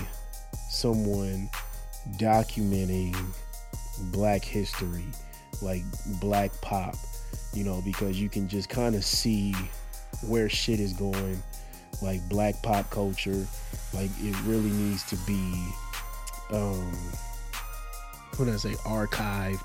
[0.69, 1.49] someone
[2.17, 3.15] documenting
[4.11, 5.05] black history,
[5.61, 5.83] like
[6.19, 6.95] black pop,
[7.53, 9.53] you know, because you can just kind of see
[10.27, 11.41] where shit is going,
[12.01, 13.45] like black pop culture,
[13.93, 15.67] like it really needs to be,
[16.51, 16.91] um,
[18.37, 19.63] what I say, archived,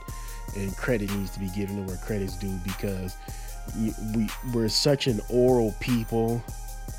[0.57, 3.17] and credit needs to be given to where credit's due because
[4.15, 6.43] we we're such an oral people,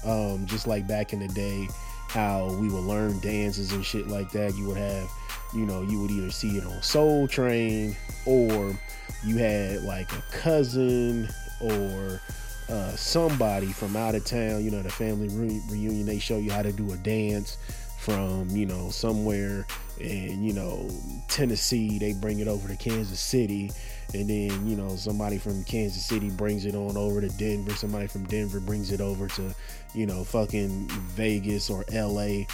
[0.05, 1.67] um, just like back in the day,
[2.07, 4.55] how we would learn dances and shit like that.
[4.55, 5.09] You would have
[5.53, 8.75] you know, you would either see it on Soul Train or
[9.23, 11.27] you had like a cousin
[11.61, 12.21] or
[12.69, 16.51] uh, somebody from out of town, you know, the family re- reunion, they show you
[16.51, 17.57] how to do a dance
[17.97, 19.65] from, you know, somewhere
[19.99, 20.89] in, you know,
[21.27, 23.71] Tennessee, they bring it over to Kansas City.
[24.13, 27.73] And then, you know, somebody from Kansas City brings it on over to Denver.
[27.73, 29.53] Somebody from Denver brings it over to,
[29.93, 32.45] you know, fucking Vegas or LA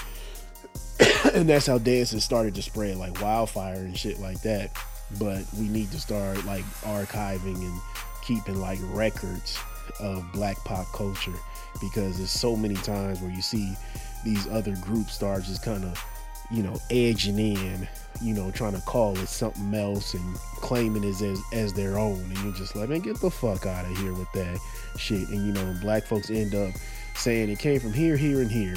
[1.33, 4.71] and that's how dances started to spread like wildfire and shit like that.
[5.19, 7.81] But we need to start like archiving and
[8.23, 9.57] keeping like records
[9.99, 11.33] of black pop culture
[11.79, 13.75] because there's so many times where you see
[14.23, 16.03] these other groups start just kind of
[16.51, 17.87] you know edging in
[18.21, 22.19] you know trying to call it something else and claiming it as as their own
[22.19, 24.57] and you're just like man get the fuck out of here with that
[24.97, 26.73] shit and you know black folks end up
[27.15, 28.75] saying it came from here here and here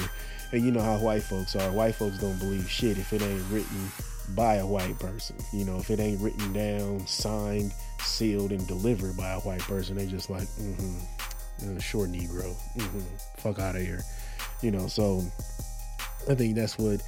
[0.51, 1.71] and you know how white folks are.
[1.71, 3.91] White folks don't believe shit if it ain't written
[4.35, 5.35] by a white person.
[5.53, 9.95] You know, if it ain't written down, signed, sealed, and delivered by a white person,
[9.95, 12.99] they just like, mm-hmm, uh, short Negro, mm-hmm,
[13.37, 14.01] fuck out of here.
[14.61, 15.23] You know, so
[16.29, 17.01] I think that's what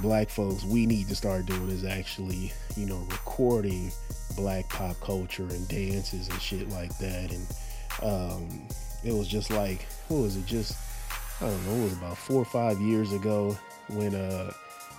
[0.00, 3.90] black folks we need to start doing is actually, you know, recording
[4.36, 7.32] black pop culture and dances and shit like that.
[7.32, 7.46] And
[8.02, 8.68] um,
[9.04, 10.46] it was just like, what was it?
[10.46, 10.76] Just
[11.40, 13.56] I don't know, it was about four or five years ago
[13.88, 14.52] when uh,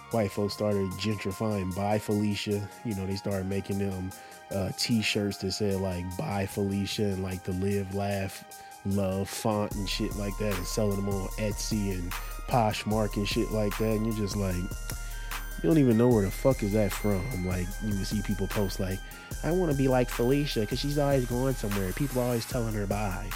[0.09, 2.67] white folks started gentrifying Bye Felicia.
[2.83, 4.11] You know, they started making them
[4.51, 8.43] uh, t-shirts that said like Bye Felicia and like the live, laugh,
[8.85, 12.11] love font and shit like that and selling them on Etsy and
[12.49, 13.91] Poshmark and shit like that.
[13.91, 17.23] And you're just like, You don't even know where the fuck is that from.
[17.45, 18.97] Like you would see people post like,
[19.43, 21.91] "I want to be like Felicia because she's always going somewhere.
[21.93, 23.29] People always telling her bye."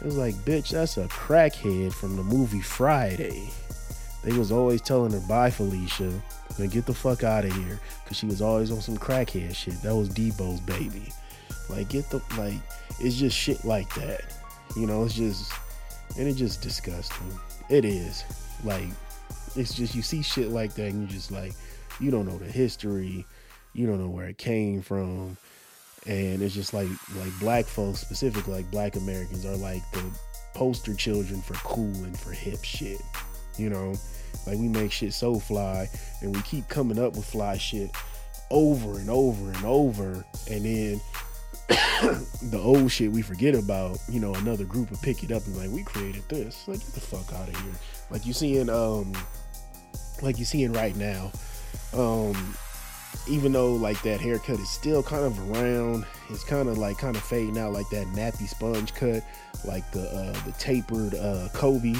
[0.00, 3.50] It was like, bitch, that's a crackhead from the movie Friday.
[4.24, 6.10] They was always telling her bye, Felicia,
[6.58, 9.80] and get the fuck out of here, cause she was always on some crackhead shit.
[9.82, 11.12] That was Debo's baby.
[11.68, 12.60] Like, get the like,
[12.98, 14.22] it's just shit like that.
[14.76, 15.52] You know, it's just,
[16.18, 17.38] and it's just disgusting.
[17.68, 18.24] It is.
[18.64, 18.88] Like,
[19.56, 21.52] it's just you see shit like that, and you just like,
[21.98, 23.26] you don't know the history,
[23.74, 25.36] you don't know where it came from,
[26.06, 30.04] and it's just like like black folks, specifically like black Americans, are like the
[30.54, 33.00] poster children for cool and for hip shit.
[33.56, 33.94] You know,
[34.46, 35.88] like we make shit so fly,
[36.22, 37.90] and we keep coming up with fly shit
[38.50, 41.00] over and over and over, and then
[42.42, 45.56] the old shit we forget about, you know, another group will pick it up and
[45.56, 46.66] like, we created this.
[46.66, 47.72] Like, get the fuck out of here.
[48.10, 49.12] Like you seeing, um,
[50.20, 51.30] like you seeing right now,
[51.92, 52.56] um,
[53.28, 57.16] even though like that haircut is still kind of around, it's kind of like kind
[57.16, 59.22] of fading out like that nappy sponge cut,
[59.64, 61.94] like the uh, the tapered uh, Kobe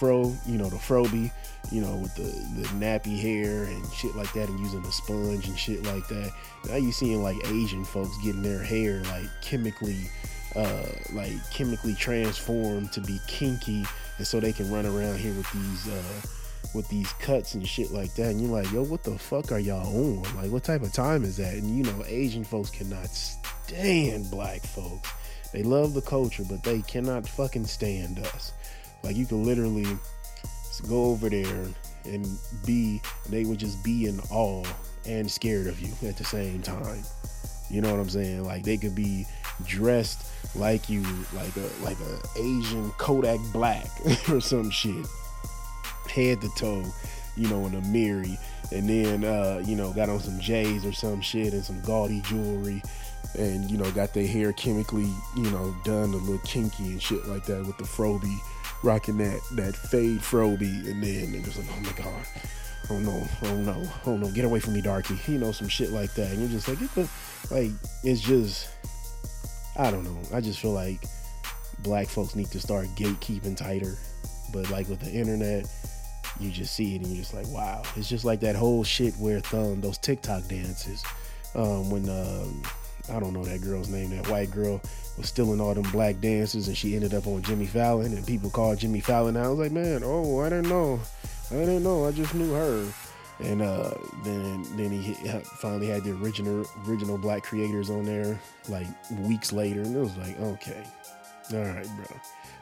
[0.00, 1.30] fro, you know, the Froby,
[1.70, 2.22] you know, with the,
[2.58, 6.32] the nappy hair and shit like that, and using the sponge and shit like that.
[6.66, 10.08] Now you seeing like Asian folks getting their hair like chemically,
[10.56, 13.84] uh, like chemically transformed to be kinky,
[14.16, 15.88] and so they can run around here with these.
[15.92, 16.39] Uh,
[16.74, 19.58] with these cuts and shit like that, and you're like, yo, what the fuck are
[19.58, 20.22] y'all on?
[20.36, 21.54] Like, what type of time is that?
[21.54, 25.10] And you know, Asian folks cannot stand black folks.
[25.52, 28.52] They love the culture, but they cannot fucking stand us.
[29.02, 29.86] Like, you can literally
[30.88, 31.66] go over there
[32.04, 32.26] and
[32.64, 34.64] be, they would just be in awe
[35.06, 37.02] and scared of you at the same time.
[37.68, 38.44] You know what I'm saying?
[38.44, 39.26] Like, they could be
[39.64, 41.02] dressed like you,
[41.34, 43.86] like a like a Asian Kodak Black
[44.30, 45.06] or some shit
[46.10, 46.84] head to toe,
[47.36, 48.38] you know, in Amiri,
[48.72, 52.20] and then uh, you know, got on some J's or some shit and some gaudy
[52.22, 52.82] jewelry,
[53.38, 57.26] and you know, got their hair chemically, you know, done a little kinky and shit
[57.26, 58.36] like that with the Froby,
[58.82, 62.26] rocking that that fade Froby, and then it was like, oh my god.
[62.88, 65.16] Oh no, oh no, oh no, get away from me, Darky.
[65.28, 66.32] You know, some shit like that.
[66.32, 66.78] And you're just like,
[67.50, 67.70] like,
[68.02, 68.68] it's just,
[69.76, 70.18] I don't know.
[70.36, 71.04] I just feel like
[71.84, 73.96] black folks need to start gatekeeping tighter.
[74.52, 75.66] But like with the internet,
[76.40, 77.82] you just see it and you're just like, wow.
[77.96, 81.04] It's just like that whole shit where thumb those TikTok dances.
[81.54, 82.62] Um, when um,
[83.14, 84.80] I don't know that girl's name, that white girl
[85.16, 88.50] was stealing all them black dances and she ended up on Jimmy Fallon and people
[88.50, 89.36] called Jimmy Fallon.
[89.36, 91.00] I was like, man, oh, I didn't know.
[91.50, 92.06] I didn't know.
[92.06, 92.86] I just knew her.
[93.40, 95.14] And uh, then then he
[95.60, 98.86] finally had the original original black creators on there like
[99.18, 100.84] weeks later, and it was like, okay,
[101.54, 102.16] all right, bro,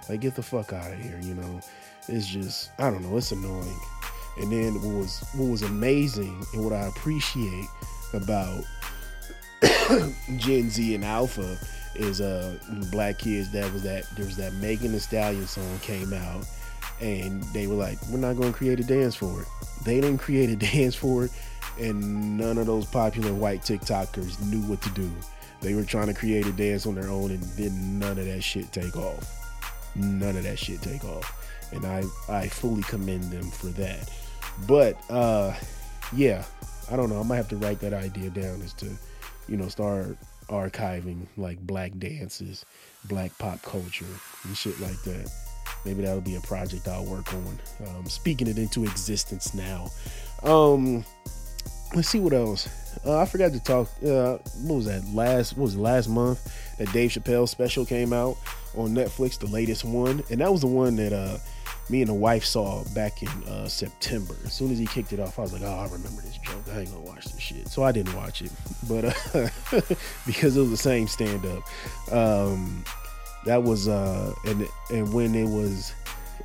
[0.08, 1.60] like get the fuck out of here, you know
[2.08, 3.80] it's just I don't know, it's annoying.
[4.38, 7.66] And then what was what was amazing and what I appreciate
[8.14, 8.64] about
[10.36, 11.58] Gen Z and Alpha
[11.96, 12.56] is uh
[12.92, 16.46] black kids that was that there was that Megan Thee Stallion song came out
[17.00, 19.48] and they were like, We're not gonna create a dance for it.
[19.84, 21.32] They didn't create a dance for it
[21.78, 25.10] and none of those popular white TikTokers knew what to do.
[25.60, 28.42] They were trying to create a dance on their own and then none of that
[28.42, 29.34] shit take off.
[29.96, 31.38] None of that shit take off
[31.72, 34.11] and I I fully commend them for that.
[34.66, 35.54] But uh,
[36.14, 36.44] yeah,
[36.90, 37.20] I don't know.
[37.20, 38.87] I might have to write that idea down as to
[39.48, 40.16] you know start
[40.48, 42.64] archiving like black dances,
[43.04, 44.07] black pop culture,
[44.44, 45.31] and shit like that.
[45.85, 47.59] Maybe that'll be a project I'll work on.
[47.87, 49.90] Um, speaking it into existence now.
[50.42, 51.04] Um,
[51.94, 52.68] let's see what else.
[53.05, 53.88] Uh, I forgot to talk.
[54.05, 55.57] Uh, what was that last?
[55.57, 58.37] What was it, last month that Dave Chappelle special came out
[58.77, 61.38] on Netflix, the latest one, and that was the one that uh,
[61.88, 64.37] me and the wife saw back in uh, September.
[64.44, 66.62] As soon as he kicked it off, I was like, "Oh, I remember this joke.
[66.72, 68.53] I ain't gonna watch this shit." So I didn't watch it,
[68.88, 69.48] but uh,
[70.27, 72.12] because it was the same stand up.
[72.12, 72.85] Um,
[73.44, 75.94] that was uh, and and when it was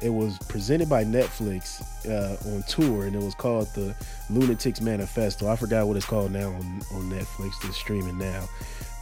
[0.04, 3.96] it was presented by Netflix uh, on tour, and it was called the
[4.30, 5.48] Lunatics Manifesto.
[5.48, 7.54] I forgot what it's called now on, on Netflix.
[7.68, 8.48] It's streaming now.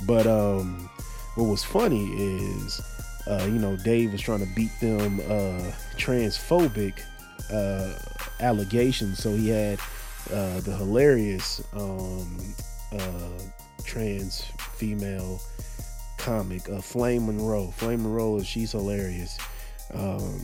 [0.06, 0.90] But um,
[1.36, 2.82] what was funny is
[3.28, 7.02] uh, you know, Dave was trying to beat them uh, transphobic
[7.52, 7.94] uh,
[8.40, 9.20] allegations.
[9.20, 9.80] So he had
[10.32, 12.54] uh, the hilarious um,
[12.94, 13.40] uh,
[13.84, 14.42] trans
[14.76, 15.40] female
[16.18, 17.72] comic, uh, Flame Monroe.
[17.72, 19.38] Flame Monroe she's hilarious,
[19.94, 20.42] um,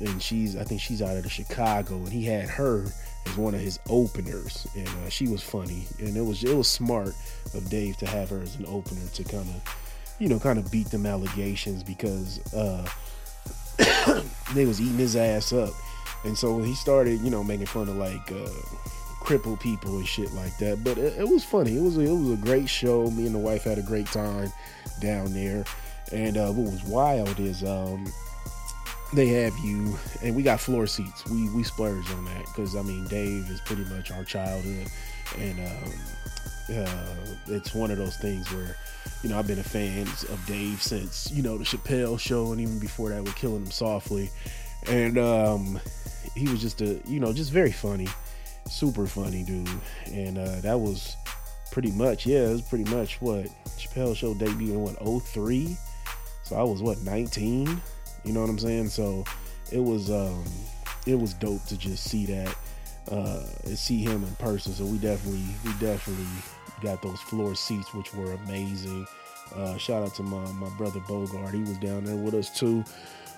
[0.00, 2.86] and she's I think she's out of the Chicago, and he had her
[3.26, 7.14] as one of his openers, and she was funny, and it was it was smart
[7.54, 9.76] of Dave to have her as an opener to kind of
[10.18, 12.86] you know, kind of beat them allegations because uh,
[14.54, 15.72] they was eating his ass up.
[16.24, 18.48] And so he started, you know, making fun of like uh,
[19.20, 20.82] crippled people and shit like that.
[20.82, 21.76] But it, it was funny.
[21.76, 23.10] It was a, it was a great show.
[23.10, 24.52] Me and the wife had a great time
[25.00, 25.64] down there.
[26.10, 28.10] And uh, what was wild is um,
[29.12, 31.26] they have you, and we got floor seats.
[31.28, 34.88] We we splurge on that because I mean Dave is pretty much our childhood,
[35.38, 38.76] and um, uh, it's one of those things where
[39.22, 42.60] you know I've been a fan of Dave since you know the Chappelle show, and
[42.60, 44.30] even before that with Killing Him Softly,
[44.86, 45.80] and um,
[46.34, 48.08] he was just a you know just very funny,
[48.68, 49.68] super funny dude,
[50.06, 51.16] and uh, that was
[51.70, 53.46] pretty much yeah it was pretty much what
[53.78, 55.76] Chappelle show debuted in what 03
[56.42, 57.80] so I was what 19
[58.28, 58.90] you know what I'm saying?
[58.90, 59.24] So
[59.72, 60.44] it was um
[61.06, 62.54] it was dope to just see that
[63.10, 64.74] uh and see him in person.
[64.74, 66.26] So we definitely we definitely
[66.82, 69.06] got those floor seats which were amazing.
[69.54, 71.54] Uh shout out to my my brother Bogart.
[71.54, 72.84] He was down there with us too.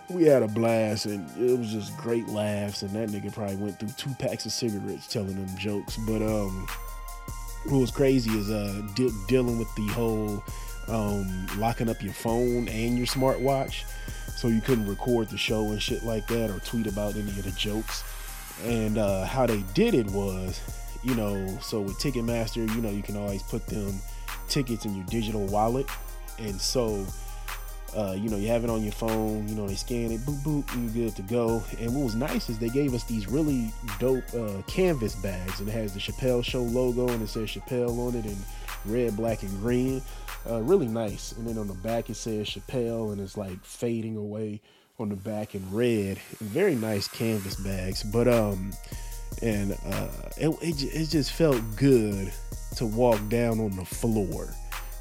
[0.08, 3.78] We had a blast and it was just great laughs and that nigga probably went
[3.78, 5.98] through two packs of cigarettes telling them jokes.
[5.98, 6.66] But um
[7.66, 10.42] what was crazy is uh de- dealing with the whole
[10.88, 13.84] um locking up your phone and your smartwatch
[14.40, 17.42] so you couldn't record the show and shit like that or tweet about any of
[17.42, 18.02] the jokes.
[18.64, 20.60] And uh how they did it was
[21.02, 24.00] you know so with ticketmaster you know you can always put them
[24.48, 25.86] tickets in your digital wallet.
[26.38, 27.06] And so
[27.96, 30.38] uh, you know, you have it on your phone, you know, they scan it, boop,
[30.42, 31.62] boop, and you're good to go.
[31.80, 35.68] And what was nice is they gave us these really dope uh, canvas bags, and
[35.68, 38.36] it has the Chappelle Show logo, and it says Chappelle on it in
[38.84, 40.02] red, black, and green.
[40.48, 41.32] Uh, really nice.
[41.32, 44.60] And then on the back, it says Chappelle, and it's like fading away
[44.98, 46.18] on the back in red.
[46.40, 48.02] Very nice canvas bags.
[48.02, 48.72] But, um,
[49.42, 52.32] and uh, it, it, it just felt good
[52.76, 54.48] to walk down on the floor,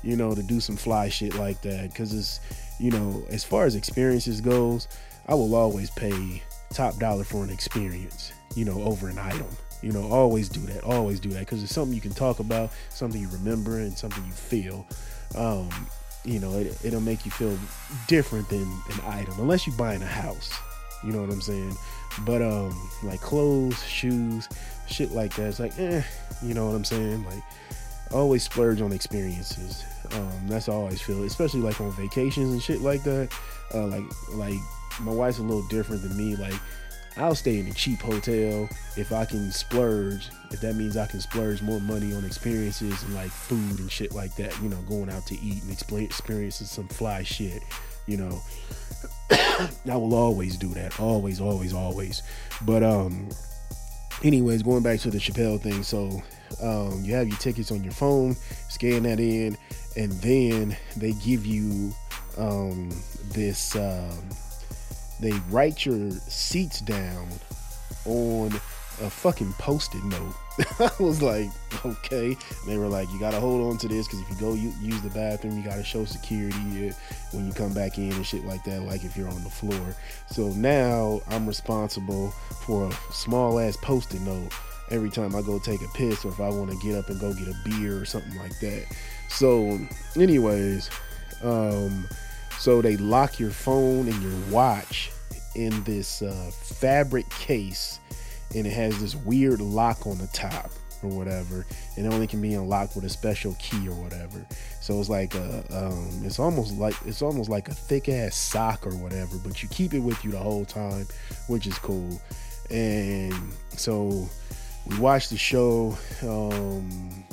[0.03, 1.93] you know, to do some fly shit like that.
[1.93, 2.39] Cause it's,
[2.79, 4.87] you know, as far as experiences goes,
[5.27, 6.41] I will always pay
[6.73, 9.47] top dollar for an experience, you know, over an item.
[9.81, 10.83] You know, always do that.
[10.83, 14.23] Always do that because it's something you can talk about, something you remember, and something
[14.25, 14.85] you feel.
[15.35, 15.69] Um,
[16.25, 17.57] you know, it, it'll make you feel
[18.07, 20.51] different than an item, unless you're buying a house.
[21.03, 21.75] You know what I'm saying?
[22.25, 24.49] But um, like clothes, shoes,
[24.87, 25.47] shit like that.
[25.47, 26.01] It's like, eh,
[26.43, 27.23] you know what I'm saying?
[27.25, 27.43] Like,
[28.11, 29.83] always splurge on experiences.
[30.13, 33.31] Um, that's I always feel, especially like on vacations and shit like that.
[33.73, 34.59] Uh, like, like
[34.99, 36.35] my wife's a little different than me.
[36.35, 36.59] Like,
[37.19, 40.29] I'll stay in a cheap hotel if I can splurge.
[40.51, 44.15] If that means I can splurge more money on experiences and like food and shit
[44.15, 44.57] like that.
[44.61, 47.61] You know, going out to eat and experiencing some fly shit.
[48.07, 48.41] You know,
[49.31, 50.97] I will always do that.
[50.99, 52.23] Always, always, always.
[52.61, 53.27] But um,
[54.23, 55.83] anyways, going back to the Chappelle thing.
[55.83, 56.23] So
[56.63, 58.35] um, you have your tickets on your phone,
[58.69, 59.57] scan that in,
[59.97, 61.93] and then they give you
[62.37, 62.89] um,
[63.33, 63.75] this.
[63.75, 64.29] Um,
[65.19, 67.27] they write your seats down
[68.05, 68.53] on
[69.01, 70.35] a fucking post-it note.
[70.79, 71.49] I was like,
[71.85, 72.35] okay.
[72.67, 75.09] They were like, you gotta hold on to this because if you go use the
[75.09, 76.93] bathroom, you gotta show security
[77.31, 78.81] when you come back in and shit like that.
[78.83, 79.95] Like if you're on the floor.
[80.27, 82.31] So now I'm responsible
[82.65, 84.51] for a small ass post-it note
[84.91, 87.19] every time I go take a piss or if I want to get up and
[87.19, 88.85] go get a beer or something like that.
[89.29, 89.79] So,
[90.15, 90.89] anyways,
[91.43, 92.07] um,
[92.59, 95.11] so they lock your phone and your watch
[95.55, 97.99] in this uh, fabric case,
[98.53, 100.69] and it has this weird lock on the top
[101.01, 104.45] or whatever, and it only can be unlocked with a special key or whatever.
[104.81, 108.85] So it's like a, um, it's almost like it's almost like a thick ass sock
[108.85, 111.07] or whatever, but you keep it with you the whole time,
[111.47, 112.21] which is cool.
[112.69, 113.33] And
[113.71, 114.27] so
[114.85, 115.97] we watched the show.
[116.21, 117.23] Um,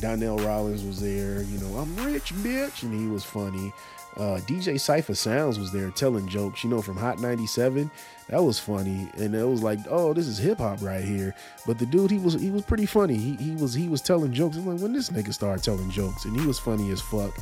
[0.00, 1.42] Donnell Rawlings was there.
[1.42, 3.72] You know, I'm rich, bitch, and he was funny.
[4.16, 6.64] Uh, DJ Cipha Sounds was there telling jokes.
[6.64, 7.90] You know, from Hot 97,
[8.28, 11.34] that was funny, and it was like, oh, this is hip hop right here.
[11.66, 13.16] But the dude, he was he was pretty funny.
[13.16, 14.56] He he was he was telling jokes.
[14.56, 17.36] I'm like, when this nigga started telling jokes, and he was funny as fuck.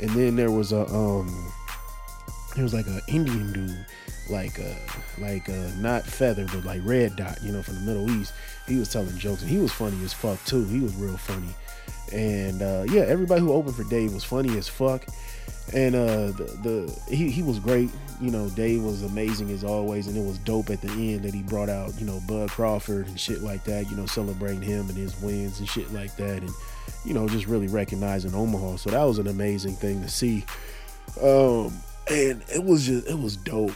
[0.00, 1.52] And then there was a um,
[2.54, 3.86] there was like an Indian dude,
[4.28, 4.74] like uh
[5.18, 8.32] like uh not feather, but like red dot, you know, from the Middle East.
[8.66, 10.64] He was telling jokes, and he was funny as fuck too.
[10.64, 11.54] He was real funny.
[12.12, 15.06] And uh, yeah, everybody who opened for Dave was funny as fuck.
[15.74, 17.90] And uh, the, the he, he was great.
[18.20, 21.34] You know, Dave was amazing as always, and it was dope at the end that
[21.34, 23.90] he brought out, you know, Bud Crawford and shit like that.
[23.90, 26.50] You know, celebrating him and his wins and shit like that, and
[27.04, 28.76] you know, just really recognizing Omaha.
[28.76, 30.44] So that was an amazing thing to see.
[31.20, 31.72] Um,
[32.10, 33.74] and it was just it was dope.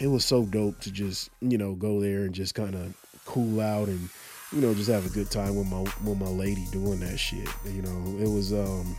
[0.00, 2.94] It was so dope to just you know go there and just kind of
[3.24, 4.08] cool out and
[4.52, 7.48] you know just have a good time with my with my lady doing that shit.
[7.64, 8.96] You know, it was um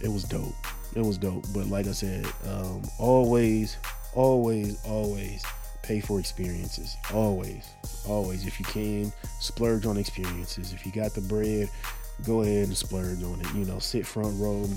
[0.00, 0.54] it was dope.
[0.94, 1.44] It was dope.
[1.52, 3.76] But like I said, um always,
[4.14, 5.44] always, always
[5.82, 6.96] pay for experiences.
[7.12, 7.70] Always,
[8.06, 8.46] always.
[8.46, 10.72] If you can, splurge on experiences.
[10.72, 11.70] If you got the bread,
[12.26, 13.46] go ahead and splurge on it.
[13.54, 14.68] You know, sit front row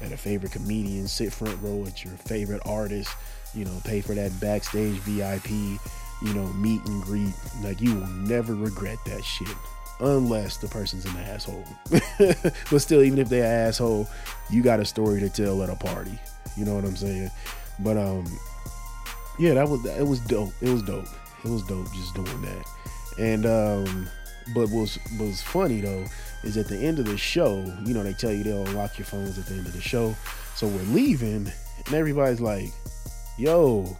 [0.00, 3.10] at a favorite comedian, sit front row at your favorite artist.
[3.52, 5.50] You know, pay for that backstage VIP.
[5.50, 7.34] You know, meet and greet.
[7.62, 9.48] Like you will never regret that shit
[10.00, 11.64] unless the person's an asshole.
[12.70, 14.08] but still, even if they're asshole,
[14.48, 16.18] you got a story to tell at a party.
[16.56, 17.30] You know what I'm saying?
[17.78, 18.26] But um,
[19.38, 20.52] yeah, that was it was dope.
[20.60, 21.06] It was dope.
[21.44, 22.66] It was dope just doing that.
[23.18, 24.08] And um,
[24.54, 26.04] but was was funny though
[26.42, 29.04] is at the end of the show, you know, they tell you they'll unlock your
[29.04, 30.14] phones at the end of the show.
[30.54, 31.50] So we're leaving,
[31.86, 32.72] and everybody's like,
[33.38, 33.96] "Yo,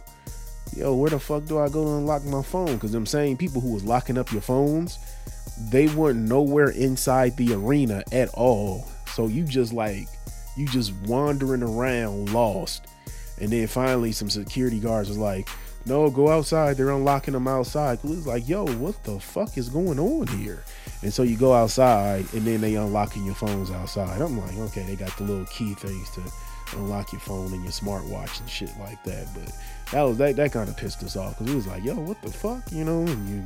[0.75, 3.61] yo, where the fuck do I go to unlock my phone?" Because them same people
[3.61, 4.99] who was locking up your phones,
[5.69, 8.87] they weren't nowhere inside the arena at all.
[9.13, 10.07] So you just like
[10.57, 12.87] you just wandering around lost.
[13.39, 15.47] And then finally some security guards was like,
[15.85, 16.77] no, go outside.
[16.77, 17.99] They're unlocking them outside.
[18.03, 20.63] It was like, yo, what the fuck is going on here?
[21.01, 24.21] And so you go outside and then they unlocking your phones outside.
[24.21, 26.21] I'm like, okay, they got the little key things to
[26.77, 29.27] unlock your phone and your smartwatch and shit like that.
[29.33, 29.51] But
[29.91, 32.21] that was that that kind of pissed us off because it was like, yo, what
[32.21, 33.01] the fuck, you know?
[33.01, 33.43] And you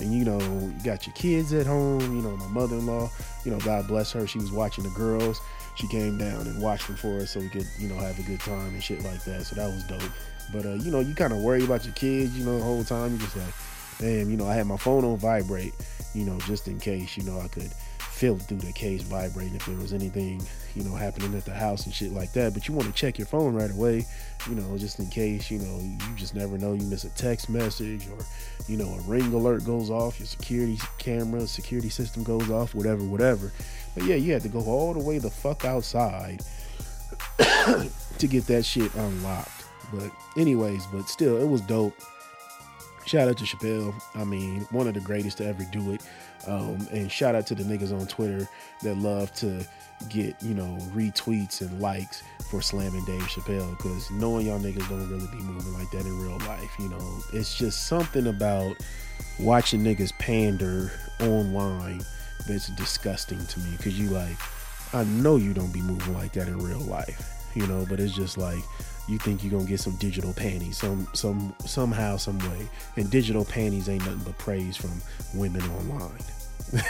[0.00, 2.00] and you know, you got your kids at home.
[2.00, 3.10] You know, my mother-in-law,
[3.44, 5.40] you know, God bless her, she was watching the girls.
[5.76, 8.22] She came down and watched them for us so we could, you know, have a
[8.22, 9.44] good time and shit like that.
[9.44, 10.10] So that was dope.
[10.52, 12.84] But uh, you know, you kind of worry about your kids, you know, the whole
[12.84, 13.12] time.
[13.12, 13.54] You just like,
[13.98, 15.74] damn, you know, I had my phone on vibrate,
[16.14, 19.66] you know, just in case, you know, I could feel through the case vibrating if
[19.66, 20.40] there was anything,
[20.76, 22.54] you know, happening at the house and shit like that.
[22.54, 24.06] But you want to check your phone right away,
[24.48, 26.74] you know, just in case, you know, you just never know.
[26.74, 28.24] You miss a text message or,
[28.68, 33.02] you know, a ring alert goes off, your security camera, security system goes off, whatever,
[33.02, 33.52] whatever.
[33.94, 36.42] But yeah, you had to go all the way the fuck outside
[38.18, 39.64] to get that shit unlocked.
[39.92, 41.94] But anyways, but still, it was dope.
[43.06, 43.94] Shout out to Chappelle.
[44.14, 46.00] I mean, one of the greatest to ever do it.
[46.46, 48.48] Um, and shout out to the niggas on Twitter
[48.82, 49.64] that love to
[50.08, 53.76] get, you know, retweets and likes for slamming Dave Chappelle.
[53.76, 57.18] Because knowing y'all niggas don't really be moving like that in real life, you know,
[57.32, 58.76] it's just something about
[59.38, 62.02] watching niggas pander online
[62.46, 63.70] that's disgusting to me.
[63.76, 64.36] Because you like,
[64.92, 68.14] I know you don't be moving like that in real life, you know, but it's
[68.14, 68.62] just like,
[69.08, 72.68] you think you're gonna get some digital panties some some somehow some way.
[72.96, 74.92] And digital panties ain't nothing but praise from
[75.34, 76.22] women online.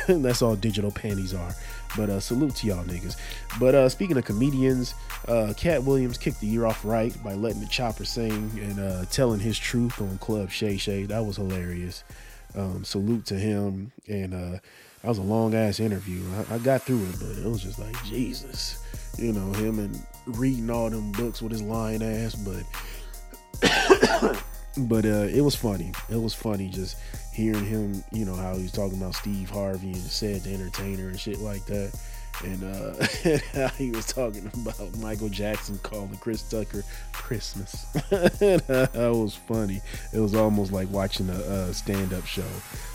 [0.22, 1.54] That's all digital panties are.
[1.96, 3.16] But uh salute to y'all niggas.
[3.58, 4.94] But uh speaking of comedians
[5.28, 9.04] uh Katt Williams kicked the year off right by letting the chopper sing and uh
[9.06, 11.04] telling his truth on club shay shay.
[11.04, 12.04] That was hilarious.
[12.54, 13.92] Um salute to him.
[14.08, 14.58] And uh
[15.02, 16.22] that was a long ass interview.
[16.50, 18.80] I, I got through it but it was just like jesus.
[19.18, 22.64] You know him and reading all them books with his lying ass, but
[24.76, 25.92] but uh, it was funny.
[26.10, 26.96] It was funny just
[27.32, 31.08] hearing him, you know, how he was talking about Steve Harvey and said the entertainer
[31.08, 31.98] and shit like that.
[32.42, 33.06] And uh,
[33.68, 37.84] how he was talking about Michael Jackson calling Chris Tucker Christmas.
[38.10, 39.80] that was funny.
[40.12, 42.42] It was almost like watching a, a stand up show,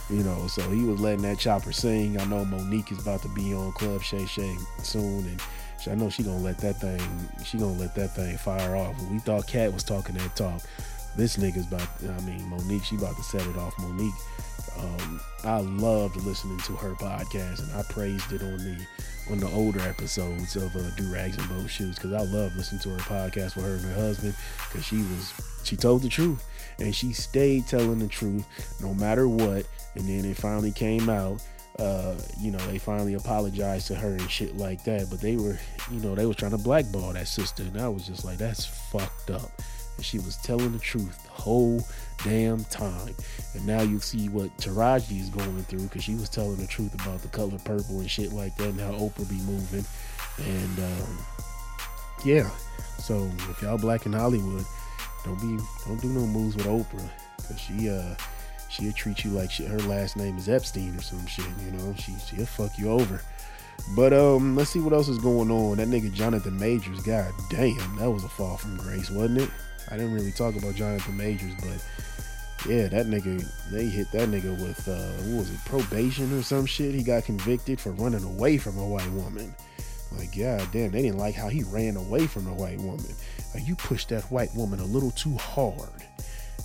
[0.10, 0.48] you know.
[0.48, 2.20] So he was letting that chopper sing.
[2.20, 5.26] I know Mo'Nique is about to be on Club Shay Shay soon.
[5.26, 5.42] And
[5.88, 7.02] I know she gonna let that thing.
[7.46, 8.96] She gonna let that thing fire off.
[9.10, 10.62] We thought Katt was talking that talk.
[11.16, 11.88] This nigga's about.
[12.04, 12.84] I mean, Mo'Nique.
[12.84, 13.74] She about to set it off.
[13.78, 14.14] Mo'Nique.
[14.78, 18.78] Um, I loved listening to her podcast, and I praised it on the
[19.32, 22.82] on the older episodes of uh, Do Rags and Boat Shoes because I love listening
[22.82, 24.36] to her podcast with her and her husband
[24.68, 26.44] because she was she told the truth
[26.80, 28.46] and she stayed telling the truth
[28.82, 29.66] no matter what.
[29.96, 31.42] And then it finally came out
[31.80, 35.10] uh, you know, they finally apologized to her and shit like that.
[35.10, 35.58] But they were,
[35.92, 38.66] you know, they was trying to blackball that sister, and I was just like, that's
[38.66, 39.52] fucked up.
[39.96, 41.82] And she was telling the truth the whole
[42.24, 43.16] damn time.
[43.54, 46.94] And now you see what Taraji is going through because she was telling the truth
[46.96, 49.86] about the color purple and shit like that, and how Oprah be moving.
[50.38, 51.18] And um,
[52.26, 52.50] yeah,
[52.98, 54.66] so if y'all black in Hollywood,
[55.24, 58.16] don't be, don't do no moves with Oprah because she, uh,
[58.70, 61.45] she'll treat you like she, her last name is Epstein or some shit.
[61.65, 63.22] You know, she she'll fuck you over.
[63.95, 65.78] But um, let's see what else is going on.
[65.78, 69.49] That nigga Jonathan Majors, god damn, that was a fall from grace, wasn't it?
[69.89, 74.51] I didn't really talk about Jonathan Majors, but yeah, that nigga, they hit that nigga
[74.61, 76.93] with uh, what was it, probation or some shit.
[76.93, 79.55] He got convicted for running away from a white woman.
[80.17, 83.15] Like, god damn, they didn't like how he ran away from a white woman.
[83.53, 86.03] Like, you pushed that white woman a little too hard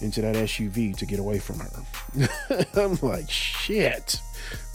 [0.05, 1.70] into that SUV to get away from her.
[2.80, 4.20] I'm like, shit.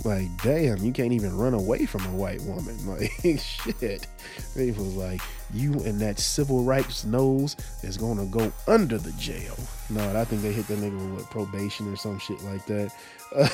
[0.04, 2.78] Like, damn, you can't even run away from a white woman.
[2.90, 4.08] Like, shit.
[4.56, 5.22] It was like,
[5.54, 9.56] you and that civil rights nose is gonna go under the jail.
[9.90, 12.92] No, I think they hit that nigga with probation or some shit like that.
[13.36, 13.48] Uh,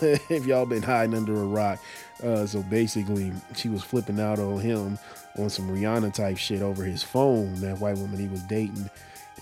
[0.30, 1.80] if y'all been hiding under a rock.
[2.22, 4.98] Uh, so basically, she was flipping out on him
[5.36, 8.88] on some Rihanna type shit over his phone, that white woman he was dating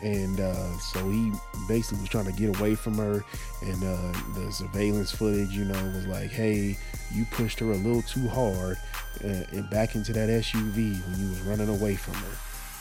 [0.03, 1.33] and uh, so he
[1.69, 3.25] basically was trying to get away from her.
[3.63, 6.77] And uh, the surveillance footage you know was like hey
[7.13, 8.77] you pushed her a little too hard
[9.25, 12.37] uh, and back into that suv when you was running away from her.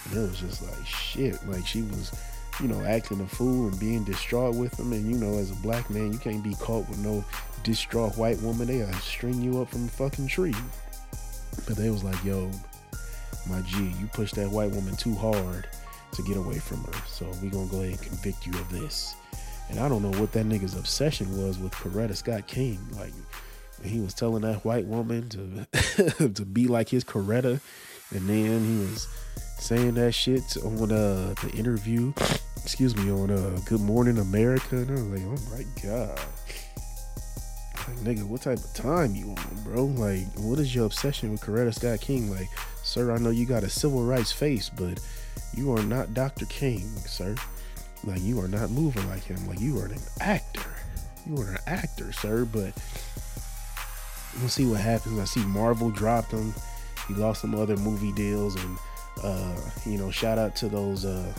[0.09, 2.11] And it was just like shit like she was
[2.59, 4.91] you know acting a fool and being distraught with him.
[4.93, 7.23] And you know as a black man you can't be caught with no
[7.63, 8.67] distraught white woman.
[8.67, 10.55] They'll string you up from a fucking tree.
[11.67, 12.49] But they was like yo
[13.49, 15.67] my g you pushed that white woman too hard
[16.15, 16.93] to get away from her.
[17.07, 19.15] So we're gonna go ahead and convict you of this.
[19.69, 22.79] And I don't know what that nigga's obsession was with Coretta Scott King.
[22.91, 23.13] Like
[23.83, 27.59] he was telling that white woman to to be like his Coretta,
[28.11, 29.07] and then he was
[29.57, 32.13] saying that shit on uh, the interview.
[32.61, 36.19] Excuse me, on uh, Good Morning America, and I was like, oh my god.
[37.87, 39.85] Like, nigga, what type of time you on, bro?
[39.85, 42.31] Like, what is your obsession with Coretta Scott King?
[42.31, 42.47] Like,
[42.81, 45.01] sir, I know you got a civil rights face, but
[45.55, 46.45] you are not Dr.
[46.45, 47.35] King, sir.
[48.05, 49.47] Like you are not moving like him.
[49.47, 50.75] Like you are an actor.
[51.25, 52.45] You are an actor, sir.
[52.45, 52.73] But
[54.39, 55.19] we'll see what happens.
[55.19, 56.53] I see Marvel dropped him.
[57.07, 58.77] He lost some other movie deals, and
[59.23, 59.55] uh,
[59.85, 61.33] you know, shout out to those uh,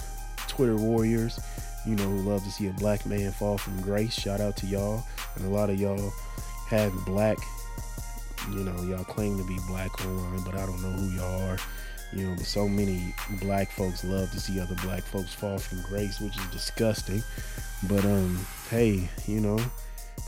[0.49, 1.39] Twitter warriors.
[1.87, 4.15] You know, who love to see a black man fall from grace.
[4.15, 5.05] Shout out to y'all,
[5.37, 6.13] and a lot of y'all
[6.69, 7.39] have black.
[8.51, 11.59] You know, y'all claim to be black online, but I don't know who y'all are.
[12.15, 16.21] You know, so many black folks love to see other black folks fall from grace,
[16.21, 17.23] which is disgusting.
[17.89, 19.59] But um, hey, you know,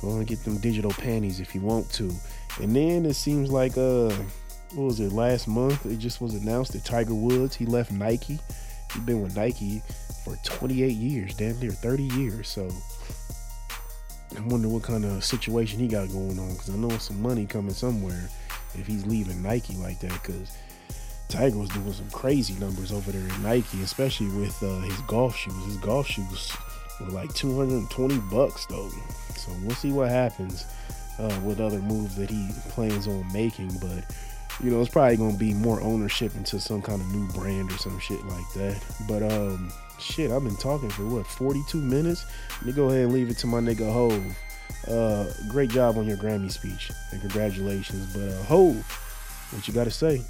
[0.02, 2.12] go and get them digital panties if you want to.
[2.60, 4.10] And then it seems like uh,
[4.74, 5.86] what was it last month?
[5.86, 8.40] It just was announced that Tiger Woods he left Nike.
[8.92, 9.82] He's been with Nike
[10.24, 12.48] for 28 years, damn near 30 years.
[12.48, 12.68] So
[14.36, 17.46] I wonder what kind of situation he got going on because I know some money
[17.46, 18.28] coming somewhere
[18.74, 20.56] if he's leaving Nike like that because
[21.28, 25.36] Tiger was doing some crazy numbers over there in Nike, especially with uh, his golf
[25.36, 25.64] shoes.
[25.64, 26.52] His golf shoes
[27.00, 28.90] were like 220 bucks though.
[29.36, 30.64] So we'll see what happens
[31.18, 33.70] uh, with other moves that he plans on making.
[33.80, 34.04] But
[34.62, 37.78] you know, it's probably gonna be more ownership into some kind of new brand or
[37.78, 38.80] some shit like that.
[39.08, 42.24] But um, shit, I've been talking for what 42 minutes.
[42.58, 44.36] Let me go ahead and leave it to my nigga Hove.
[44.88, 48.12] Uh, great job on your Grammy speech and congratulations.
[48.14, 48.76] But uh, Hove,
[49.52, 50.22] what you got to say?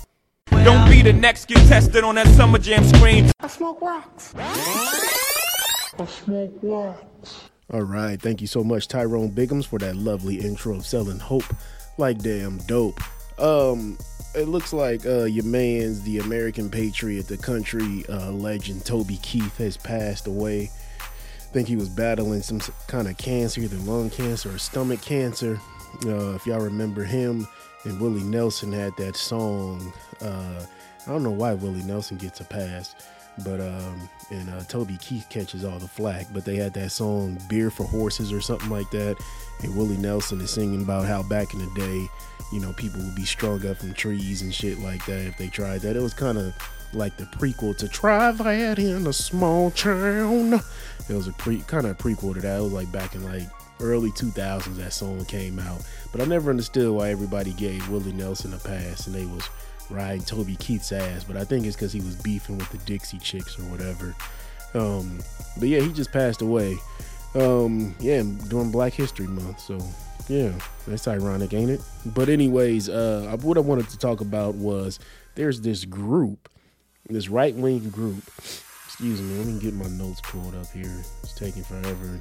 [0.66, 3.30] Don't be the next get tested on that summer jam screen.
[3.38, 4.34] I smoke rocks.
[4.36, 7.42] I smoke rocks.
[7.72, 11.44] All right, thank you so much, Tyrone Biggums, for that lovely intro of selling hope
[11.98, 13.00] like damn dope.
[13.38, 13.96] Um,
[14.34, 19.56] it looks like uh, your man's the American patriot, the country uh, legend Toby Keith
[19.58, 20.68] has passed away.
[20.98, 22.58] I think he was battling some
[22.88, 25.60] kind of cancer, either lung cancer or stomach cancer.
[26.04, 27.46] Uh, if y'all remember him
[27.86, 30.66] and Willie Nelson had that song uh,
[31.06, 32.96] I don't know why Willie Nelson gets a pass,
[33.44, 36.26] but um, and uh, Toby Keith catches all the flack.
[36.32, 39.16] But they had that song "Beer for Horses" or something like that,
[39.62, 42.08] and Willie Nelson is singing about how back in the day,
[42.52, 45.48] you know, people would be strung up from trees and shit like that if they
[45.48, 45.96] tried that.
[45.96, 46.54] It was kind of
[46.92, 50.54] like the prequel to "Try That in a Small Town."
[51.08, 52.58] It was a pre kind of prequel to that.
[52.58, 53.48] It was like back in like
[53.80, 55.82] early 2000s that song came out.
[56.12, 59.48] But I never understood why everybody gave Willie Nelson a pass and they was
[59.90, 63.18] riding Toby Keith's ass, but I think it's because he was beefing with the Dixie
[63.18, 64.14] Chicks or whatever.
[64.74, 65.20] Um,
[65.58, 66.76] but yeah, he just passed away.
[67.34, 69.60] Um, yeah, during Black History Month.
[69.60, 69.78] So
[70.28, 70.52] yeah,
[70.86, 71.80] that's ironic, ain't it?
[72.04, 74.98] But anyways, uh, what I wanted to talk about was
[75.34, 76.48] there's this group,
[77.08, 78.22] this right wing group.
[78.86, 81.04] Excuse me, let me get my notes pulled up here.
[81.22, 82.20] It's taking forever.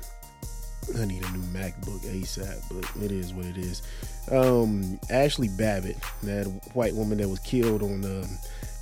[0.99, 3.81] I need a new MacBook ASAP, but it is what it is.
[4.31, 8.25] Um, Ashli Babbitt, that white woman that was killed on uh,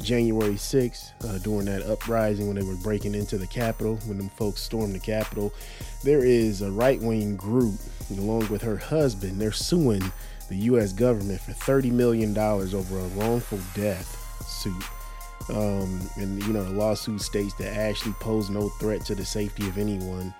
[0.01, 4.29] January 6th uh, during that uprising when they were breaking into the Capitol, when them
[4.29, 5.53] folks stormed the Capitol.
[6.03, 7.79] There is a right wing group,
[8.11, 10.03] along with her husband, they're suing
[10.49, 10.93] the U.S.
[10.93, 14.83] government for $30 million over a wrongful death suit.
[15.49, 19.67] Um, and, you know, the lawsuit states that Ashli posed no threat to the safety
[19.67, 20.33] of anyone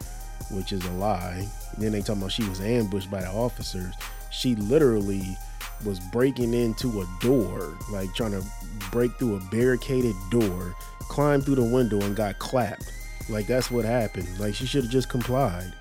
[0.52, 1.48] which is a lie.
[1.78, 3.94] Then they talking about she was ambushed by the officers.
[4.32, 5.38] She literally
[5.86, 8.44] was breaking into a door, like trying to
[8.91, 12.91] break through a barricaded door, climbed through the window and got clapped.
[13.30, 14.28] Like that's what happened.
[14.39, 15.74] Like she should have just complied.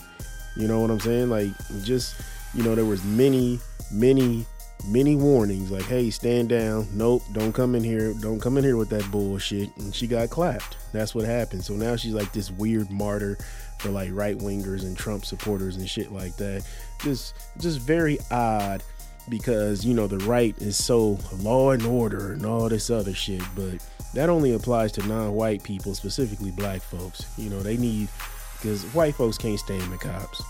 [0.57, 1.31] You know what I'm saying?
[1.31, 1.51] Like
[1.83, 2.21] just
[2.55, 3.59] you know there was many
[3.91, 4.47] many
[4.89, 8.77] many warnings like hey stand down nope don't come in here don't come in here
[8.77, 12.51] with that bullshit and she got clapped that's what happened so now she's like this
[12.51, 13.39] weird martyr
[13.83, 16.65] for like right wingers and trump supporters and shit like that.
[17.01, 18.83] Just just very odd
[19.29, 23.43] because you know the right is so law and order and all this other shit
[23.55, 23.79] but
[24.15, 27.27] that only applies to non-white people specifically black folks.
[27.37, 28.09] You know they need
[28.55, 30.43] because white folks can't stand the cops.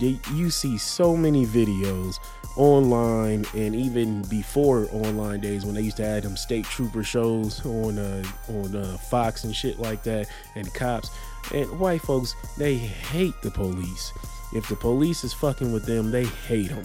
[0.00, 2.16] You, you see so many videos
[2.56, 7.64] online and even before online days when they used to have them state trooper shows
[7.64, 11.10] on uh, on uh, Fox and shit like that and cops
[11.52, 14.12] and white folks they hate the police.
[14.54, 16.84] If the police is fucking with them they hate them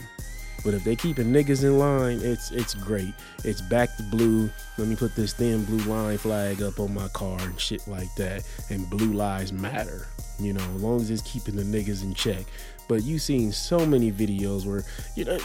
[0.64, 3.14] but if they keeping niggas in line it's it's great.
[3.43, 4.49] It's back to blue.
[4.78, 8.14] Let me put this thin blue line flag up on my car and shit like
[8.16, 10.07] that and blue lives matter
[10.41, 12.45] you know as long as it's keeping the niggas in check
[12.92, 14.84] but you've seen so many videos where
[15.16, 15.39] you know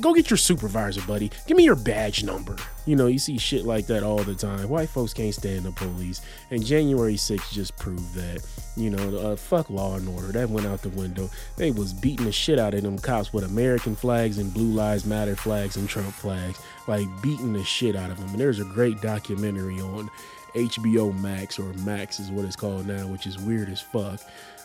[0.00, 1.30] go get your supervisor buddy.
[1.46, 2.56] Give me your badge number.
[2.84, 4.68] You know you see shit like that all the time.
[4.68, 6.20] White folks can't stand the police.
[6.50, 8.44] And january 6th just proved that
[8.76, 10.32] you know uh, fuck law and order.
[10.32, 11.30] That went out the window.
[11.56, 15.04] They was beating the shit out of them cops with american flags and blue lives
[15.04, 16.60] matter flags and trump flags.
[16.88, 18.30] Like beating the shit out of them.
[18.30, 20.10] And there's a great documentary on
[20.56, 24.18] hbo max or max is what it's called now which is weird as fuck.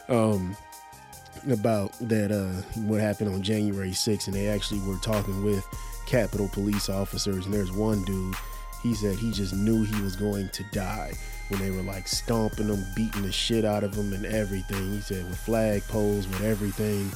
[0.10, 0.58] Um
[1.50, 5.66] about that uh, what happened on January 6th, and they actually were talking with
[6.06, 7.46] Capitol police officers.
[7.46, 8.36] And there's one dude,
[8.82, 11.14] he said he just knew he was going to die
[11.50, 14.94] when they were like stomping him, beating the shit out of him, and everything.
[14.94, 17.12] He said with flag poles, with everything,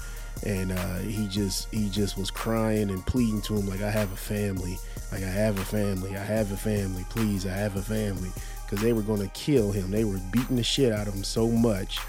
[0.45, 4.11] and uh, he just he just was crying and pleading to him like I have
[4.11, 4.77] a family,
[5.11, 8.29] like I have a family, I have a family, please, I have a family,
[8.65, 9.91] because they were to kill him.
[9.91, 11.99] They were beating the shit out of him so much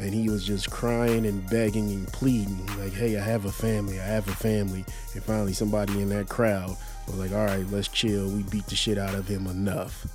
[0.00, 4.00] and he was just crying and begging and pleading like hey i have a family
[4.00, 4.84] i have a family.
[5.14, 6.76] And finally somebody in that crowd
[7.06, 8.28] was like all right let's chill.
[8.28, 10.06] We beat the shit out of him enough.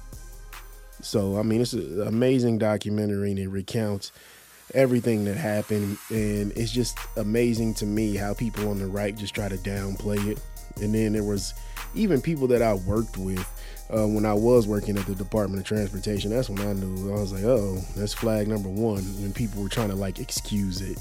[1.01, 4.11] So i mean it's an amazing documentary and it recounts
[4.73, 5.97] everything that happened.
[6.09, 10.25] And it's just amazing to me how people on the right just try to downplay
[10.27, 10.41] it
[10.82, 11.53] and then there was
[11.93, 13.47] even people that i worked with
[13.89, 17.19] uh, when I was working at the Department of Transportation, that's when I knew I
[17.19, 19.03] was like, oh, that's flag number one.
[19.21, 20.97] When people were trying to like excuse it,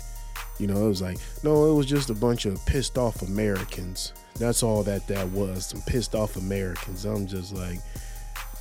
[0.58, 4.12] you know, it was like, no, it was just a bunch of pissed off Americans.
[4.38, 7.04] That's all that that was, some pissed off Americans.
[7.04, 7.78] I'm just like,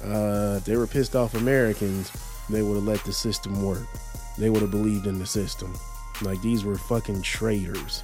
[0.03, 2.11] uh, if they were pissed off Americans,
[2.49, 3.87] they would have let the system work.
[4.37, 5.77] They would have believed in the system.
[6.21, 8.03] Like these were fucking traitors.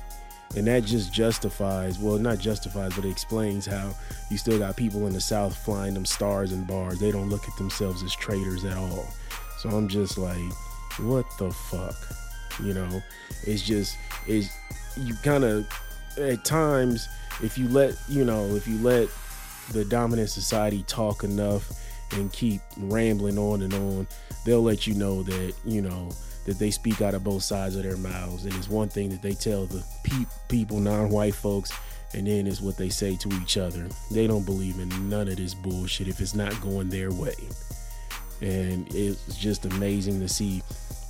[0.56, 3.91] And that just justifies, well, not justifies, but it explains how
[4.32, 7.00] you still got people in the South flying them stars and bars.
[7.00, 9.08] They don't look at themselves as traitors at all.
[9.60, 10.52] So I'm just like,
[10.97, 11.95] what the fuck?
[12.64, 13.02] You know,
[13.43, 13.95] it's just,
[14.28, 14.50] it's,
[14.97, 15.68] you kind of,
[16.18, 17.08] at times,
[17.43, 19.08] if you let, you know, if you let
[19.72, 21.72] the dominant society talk enough
[22.14, 24.08] and keep rambling on and on,
[24.45, 26.10] they'll let you know that, you know,
[26.50, 28.45] that they speak out of both sides of their mouths.
[28.45, 31.72] And it's one thing that they tell the pe- people, non white folks,
[32.14, 33.88] and then it's what they say to each other.
[34.10, 37.36] They don't believe in none of this bullshit if it's not going their way.
[38.41, 40.64] And it's just amazing to see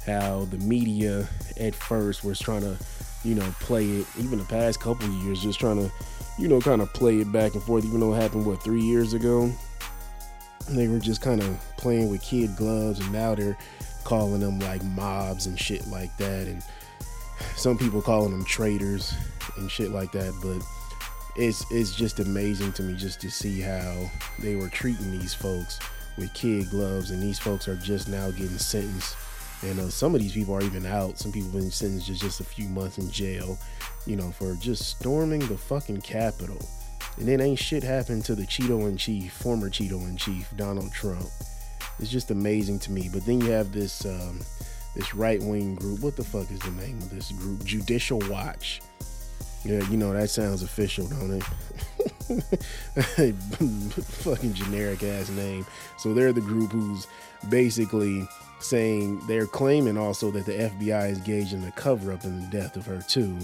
[0.06, 1.28] how the media
[1.58, 2.78] at first was trying to,
[3.24, 5.90] you know, play it, even the past couple of years, just trying to,
[6.38, 8.82] you know, kind of play it back and forth, even though it happened, what, three
[8.82, 9.50] years ago?
[10.70, 13.58] They were just kind of playing with kid gloves, and now they're
[14.10, 16.64] calling them like mobs and shit like that, and
[17.56, 19.14] some people calling them traitors
[19.58, 20.34] and shit like that.
[20.42, 20.66] But
[21.42, 25.80] it's it's just amazing to me just to see how they were treating these folks
[26.18, 29.16] with kid gloves, and these folks are just now getting sentenced.
[29.62, 31.20] And uh, some of these people are even out.
[31.20, 33.60] Some people have been sentenced to just a few months in jail,
[34.06, 36.66] you know, for just storming the fucking Capitol.
[37.18, 40.94] And then ain't shit happened to the Cheeto in chief, former Cheeto in chief, Donald
[40.94, 41.28] Trump
[42.00, 43.10] it's just amazing to me.
[43.12, 44.40] But then you have this um,
[44.96, 46.00] this right wing group.
[46.00, 47.64] What the fuck is the name of this group?
[47.64, 48.82] Judicial Watch.
[49.64, 51.44] Yeah, you know that sounds official, don't it?
[54.04, 55.66] Fucking generic ass name.
[55.98, 57.08] So they're the group who's
[57.50, 58.26] basically
[58.62, 62.48] saying they're claiming also that the FBI is engaged in the cover up in the
[62.48, 63.38] death of her too.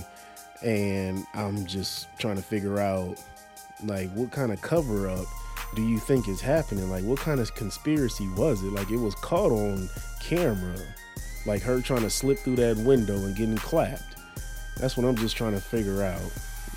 [0.62, 3.22] And I'm just trying to figure out
[3.84, 5.26] like what kind of cover up
[5.76, 6.90] do you think is happening?
[6.90, 8.72] Like, what kind of conspiracy was it?
[8.72, 9.90] Like, it was caught on
[10.22, 10.76] camera,
[11.46, 14.16] like her trying to slip through that window and getting clapped.
[14.78, 16.22] That's what I'm just trying to figure out.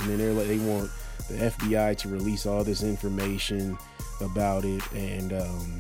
[0.01, 0.91] And then they're like, they want
[1.29, 3.77] the FBI to release all this information
[4.21, 5.79] about it, and um,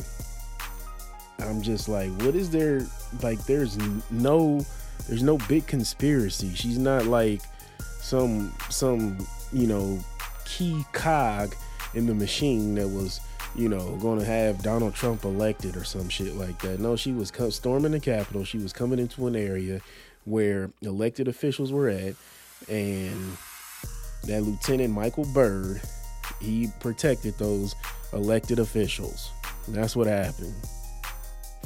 [1.40, 2.86] I'm just like, what is there?
[3.22, 3.76] Like, there's
[4.10, 4.64] no,
[5.08, 6.54] there's no big conspiracy.
[6.54, 7.42] She's not like
[8.00, 9.18] some some
[9.52, 9.98] you know
[10.44, 11.54] key cog
[11.94, 13.20] in the machine that was
[13.54, 16.80] you know going to have Donald Trump elected or some shit like that.
[16.80, 18.44] No, she was storming the Capitol.
[18.44, 19.80] She was coming into an area
[20.24, 22.14] where elected officials were at,
[22.68, 23.36] and
[24.24, 25.80] that Lieutenant Michael Byrd,
[26.40, 27.74] he protected those
[28.12, 29.30] elected officials.
[29.66, 30.54] And that's what happened.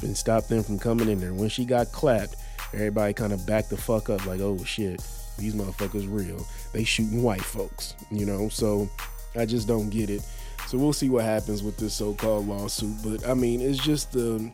[0.01, 1.33] And stopped them from coming in there.
[1.33, 2.35] When she got clapped,
[2.73, 5.01] everybody kind of backed the fuck up, like, oh shit,
[5.37, 6.45] these motherfuckers real.
[6.73, 8.49] They shooting white folks, you know.
[8.49, 8.89] So
[9.35, 10.21] I just don't get it.
[10.67, 12.95] So we'll see what happens with this so-called lawsuit.
[13.03, 14.51] But I mean, it's just the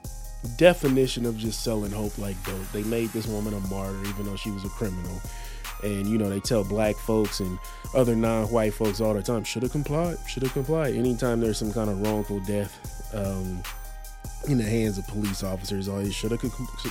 [0.58, 2.72] definition of just selling hope like dope.
[2.72, 5.22] They made this woman a martyr, even though she was a criminal.
[5.84, 7.58] And you know, they tell black folks and
[7.96, 10.96] other non-white folks all the time, should have complied, should have complied.
[10.96, 13.62] Anytime there's some kind of wrongful death um,
[14.48, 16.42] in the hands of police officers, always should have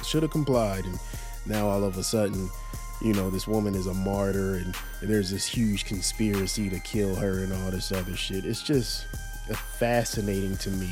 [0.04, 0.84] should have complied.
[0.84, 0.98] And
[1.46, 2.48] now all of a sudden,
[3.00, 7.44] you know, this woman is a martyr and, there's this huge conspiracy to kill her
[7.44, 8.44] and all this other shit.
[8.44, 9.06] It's just
[9.78, 10.90] fascinating to me.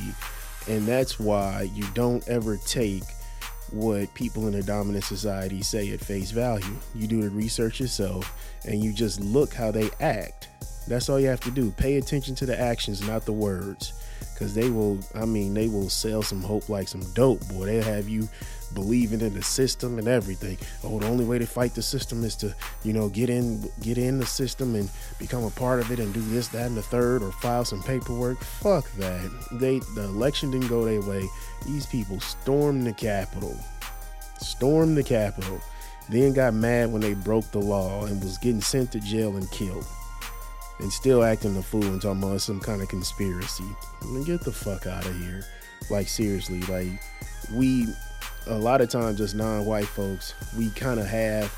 [0.69, 3.03] And that's why you don't ever take
[3.73, 6.77] what people in a dominant society say at face value.
[6.95, 8.33] You do the research yourself
[8.65, 10.51] and you just look how they act.
[10.87, 11.73] That's all you have to do.
[11.73, 13.93] Pay attention to the actions, not the words.
[14.39, 17.67] Cause they will, I mean, they will sell some hope like some dope, boy.
[17.67, 18.29] They'll have you
[18.77, 20.57] believing in the system and everything.
[20.85, 22.55] Oh, the only way to fight the system is to,
[22.85, 26.15] you know, get in get in the system and become a part of it and
[26.15, 28.39] do this, that, and the third, or file some paperwork.
[28.39, 29.29] Fuck that.
[29.53, 31.27] They the election didn't go their way.
[31.67, 33.57] These people stormed the Capitol.
[34.39, 35.61] Stormed the Capitol.
[36.09, 39.51] Then got mad when they broke the law and was getting sent to jail and
[39.51, 39.87] killed.
[40.79, 43.65] And still acting the fool and talking about some kind of conspiracy.
[44.03, 45.43] I mean, get the fuck out of here.
[45.89, 47.01] Like seriously, like
[47.55, 47.89] we
[48.47, 51.53] a lot of times as non-white folks, we kind of have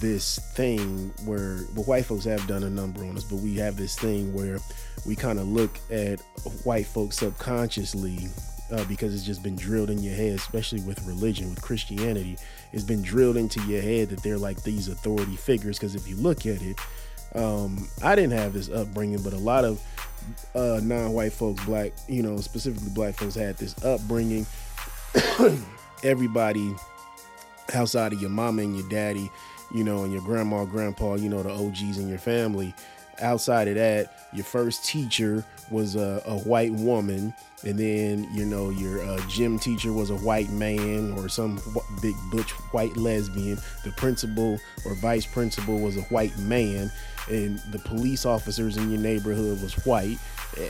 [0.00, 3.76] this thing where well, white folks have done a number on us, but we have
[3.76, 4.58] this thing where
[5.06, 6.20] we kind of look at
[6.64, 8.28] white folks subconsciously
[8.70, 12.38] uh, because it's just been drilled in your head, especially with religion, with Christianity.
[12.72, 15.78] It's been drilled into your head that they're like these authority figures.
[15.78, 16.78] Because if you look at it,
[17.34, 19.82] um, I didn't have this upbringing, but a lot of
[20.54, 24.46] uh, non-white folks, black, you know, specifically black folks, had this upbringing.
[26.02, 26.74] everybody
[27.74, 29.30] outside of your mama and your daddy,
[29.72, 32.74] you know, and your grandma, grandpa, you know, the OGs in your family.
[33.20, 37.32] Outside of that, your first teacher was a, a white woman,
[37.64, 41.60] and then you know your uh, gym teacher was a white man or some
[42.00, 43.58] big butch white lesbian.
[43.84, 46.90] The principal or vice principal was a white man,
[47.30, 50.18] and the police officers in your neighborhood was white.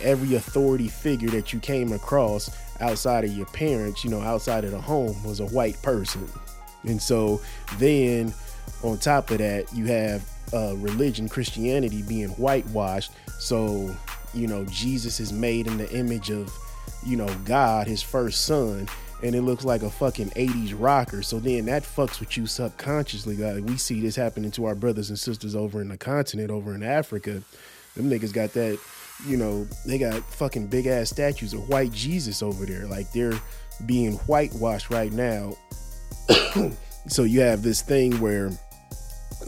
[0.03, 2.51] Every authority figure that you came across
[2.83, 6.29] outside of your parents, you know, outside of the home, was a white person.
[6.85, 7.41] And so
[7.79, 8.35] then
[8.83, 13.13] on top of that, you have uh, religion, Christianity being whitewashed.
[13.39, 13.95] So,
[14.35, 16.53] you know, Jesus is made in the image of,
[17.05, 18.89] you know, God, his first son.
[19.23, 21.23] And it looks like a fucking 80s rocker.
[21.23, 23.37] So then that fucks with you subconsciously.
[23.37, 26.75] Like we see this happening to our brothers and sisters over in the continent, over
[26.75, 27.43] in Africa.
[27.95, 28.81] Them niggas got that
[29.27, 32.87] you know, they got fucking big ass statues of white Jesus over there.
[32.87, 33.39] Like they're
[33.87, 35.55] being whitewashed right now.
[37.07, 38.51] so you have this thing where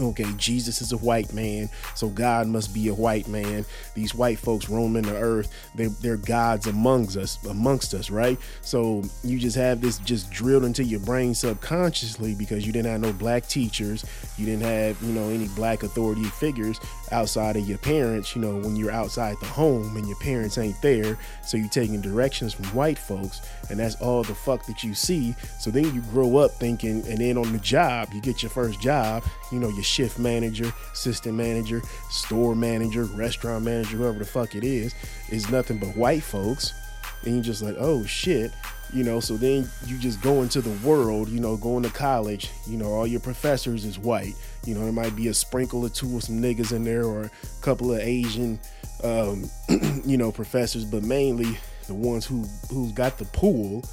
[0.00, 3.64] okay, Jesus is a white man, so God must be a white man.
[3.94, 8.38] These white folks roaming the earth, they, they're gods amongst us, amongst us, right?
[8.62, 13.00] So you just have this just drilled into your brain subconsciously because you didn't have
[13.00, 14.04] no black teachers,
[14.36, 16.80] you didn't have, you know, any black authority figures
[17.12, 20.80] outside of your parents, you know, when you're outside the home and your parents ain't
[20.82, 21.18] there.
[21.44, 23.40] So you're taking directions from white folks,
[23.70, 25.34] and that's all the fuck that you see.
[25.58, 28.80] So then you grow up thinking, and then on the job, you get your first
[28.80, 34.54] job, you know, your shift manager, assistant manager, store manager, restaurant manager, whoever the fuck
[34.54, 34.94] it is,
[35.30, 36.72] is nothing but white folks.
[37.24, 38.52] And you're just like, oh shit,
[38.92, 42.50] you know, so then you just go into the world, you know, going to college,
[42.66, 44.34] you know, all your professors is white.
[44.64, 47.24] You know, there might be a sprinkle or two of some niggas in there or
[47.24, 47.30] a
[47.62, 48.60] couple of Asian,
[49.02, 49.50] um,
[50.04, 53.84] you know, professors, but mainly the ones who who's got the pool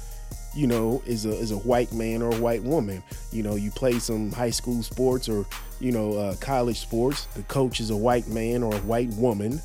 [0.54, 3.02] you know, is a is a white man or a white woman.
[3.30, 5.46] You know, you play some high school sports or
[5.80, 7.26] you know uh, college sports.
[7.26, 9.60] The coach is a white man or a white woman,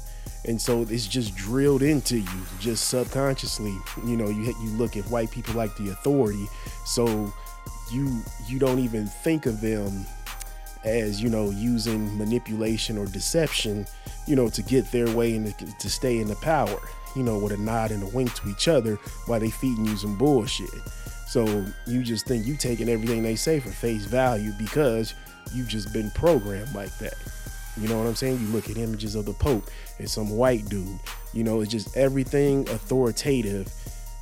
[0.46, 3.76] and so it's just drilled into you, just subconsciously.
[4.06, 6.48] You know, you you look at white people like the authority,
[6.86, 7.34] so
[7.92, 10.06] you you don't even think of them
[10.86, 13.86] as you know using manipulation or deception,
[14.26, 16.80] you know, to get their way and to, to stay in the power
[17.16, 18.96] you know, with a nod and a wink to each other
[19.26, 20.70] while they feeding you some bullshit.
[21.28, 25.14] So you just think you taking everything they say for face value because
[25.54, 27.16] you've just been programmed like that.
[27.80, 28.40] You know what I'm saying?
[28.40, 31.00] You look at images of the Pope and some white dude.
[31.34, 33.72] You know, it's just everything authoritative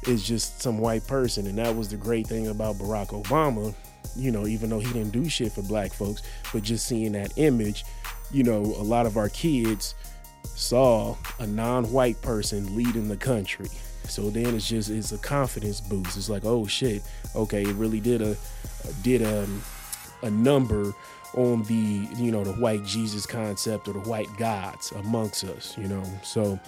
[0.08, 1.48] is just some white person.
[1.48, 3.74] And that was the great thing about Barack Obama,
[4.16, 6.22] you know, even though he didn't do shit for black folks,
[6.52, 7.86] but just seeing that image,
[8.32, 9.96] you know, a lot of our kids
[10.56, 13.70] saw a non-white person leading the country.
[14.08, 16.18] So then it's just it's a confidence boost.
[16.18, 17.04] It's like, oh shit,
[17.36, 18.36] okay, it really did a
[19.04, 19.48] did a
[20.22, 20.94] a number
[21.36, 25.88] on the you know the white Jesus concept or the white gods amongst us, you
[25.88, 26.04] know.
[26.24, 26.60] So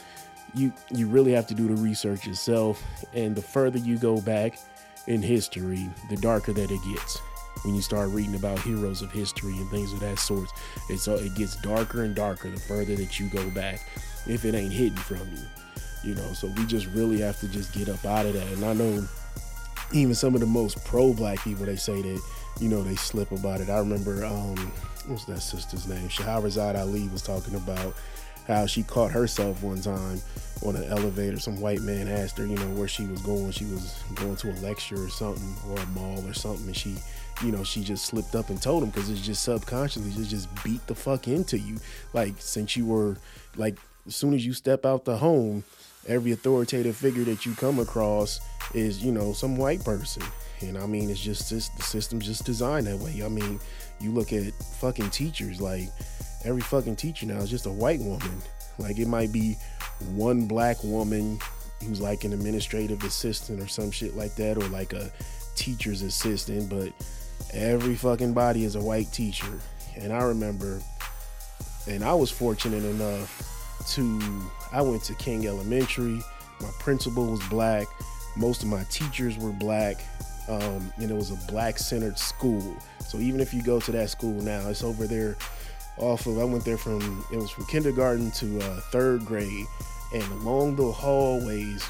[0.53, 2.83] you you really have to do the research yourself,
[3.13, 4.59] and the further you go back
[5.07, 7.21] in history, the darker that it gets.
[7.63, 10.49] When you start reading about heroes of history and things of that sort,
[10.89, 13.81] it's it gets darker and darker the further that you go back,
[14.25, 16.33] if it ain't hidden from you, you know.
[16.33, 18.47] So we just really have to just get up out of that.
[18.47, 19.07] And I know
[19.93, 22.21] even some of the most pro-black people, they say that
[22.59, 23.69] you know they slip about it.
[23.69, 24.55] I remember um,
[25.07, 26.09] what's that sister's name?
[26.09, 27.95] Shahrazad Ali was talking about
[28.47, 30.21] how she caught herself one time
[30.65, 31.39] on an elevator.
[31.39, 33.51] Some white man asked her, you know, where she was going.
[33.51, 36.95] She was going to a lecture or something, or a mall or something, and she,
[37.43, 40.49] you know, she just slipped up and told him because it's just subconsciously it just
[40.63, 41.77] beat the fuck into you.
[42.13, 43.17] Like since you were
[43.55, 43.77] like,
[44.07, 45.63] as soon as you step out the home,
[46.07, 48.39] every authoritative figure that you come across
[48.73, 50.23] is, you know, some white person.
[50.61, 53.21] And I mean, it's just this, the system's just designed that way.
[53.23, 53.59] I mean,
[53.99, 55.89] you look at fucking teachers, like
[56.43, 58.41] every fucking teacher now is just a white woman.
[58.79, 59.57] Like it might be
[60.11, 61.39] one black woman
[61.83, 65.11] who's like an administrative assistant or some shit like that, or like a
[65.55, 66.91] teacher's assistant, but
[67.53, 69.59] every fucking body is a white teacher.
[69.95, 70.81] And I remember,
[71.87, 76.21] and I was fortunate enough to, I went to King Elementary.
[76.61, 77.87] My principal was black.
[78.35, 79.97] Most of my teachers were black.
[80.49, 82.77] Um, and it was a black centered school.
[83.07, 85.35] So even if you go to that school now, it's over there
[85.97, 89.65] off of, I went there from, it was from kindergarten to uh, third grade.
[90.13, 91.83] And along the hallways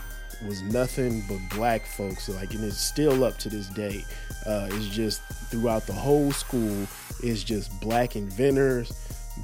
[0.45, 2.29] was nothing but black folks.
[2.29, 4.03] Like, and it's still up to this day.
[4.45, 6.87] Uh, it's just throughout the whole school,
[7.23, 8.91] it's just black inventors,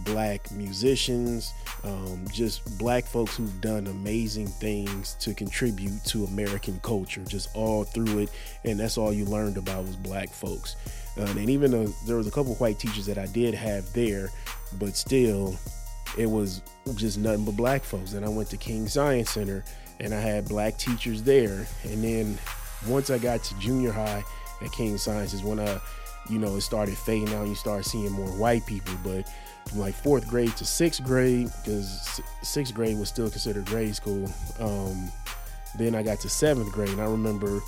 [0.05, 7.23] black musicians, um, just black folks who've done amazing things to contribute to American culture,
[7.25, 8.29] just all through it.
[8.63, 10.75] And that's all you learned about was black folks.
[11.17, 14.29] Uh, and even though there was a couple white teachers that I did have there,
[14.79, 15.55] but still,
[16.17, 16.61] it was
[16.95, 18.13] just nothing but black folks.
[18.13, 19.63] And I went to King Science Center
[20.03, 21.65] and I had black teachers there.
[21.83, 22.37] And then
[22.87, 24.23] once I got to junior high
[24.61, 25.79] at King Science is when I,
[26.29, 27.47] you know, it started fading out.
[27.47, 29.27] You start seeing more white people, but
[29.69, 34.29] from like fourth grade to sixth grade, because sixth grade was still considered grade school.
[34.59, 35.09] Um,
[35.77, 37.59] then I got to seventh grade, and I remember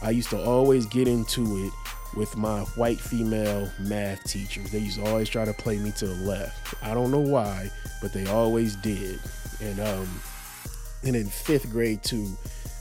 [0.00, 1.72] I used to always get into it
[2.16, 4.70] with my white female math teachers.
[4.70, 6.74] They used to always try to play me to the left.
[6.82, 7.70] I don't know why,
[8.00, 9.18] but they always did.
[9.60, 10.08] And um,
[11.04, 12.36] and in fifth grade too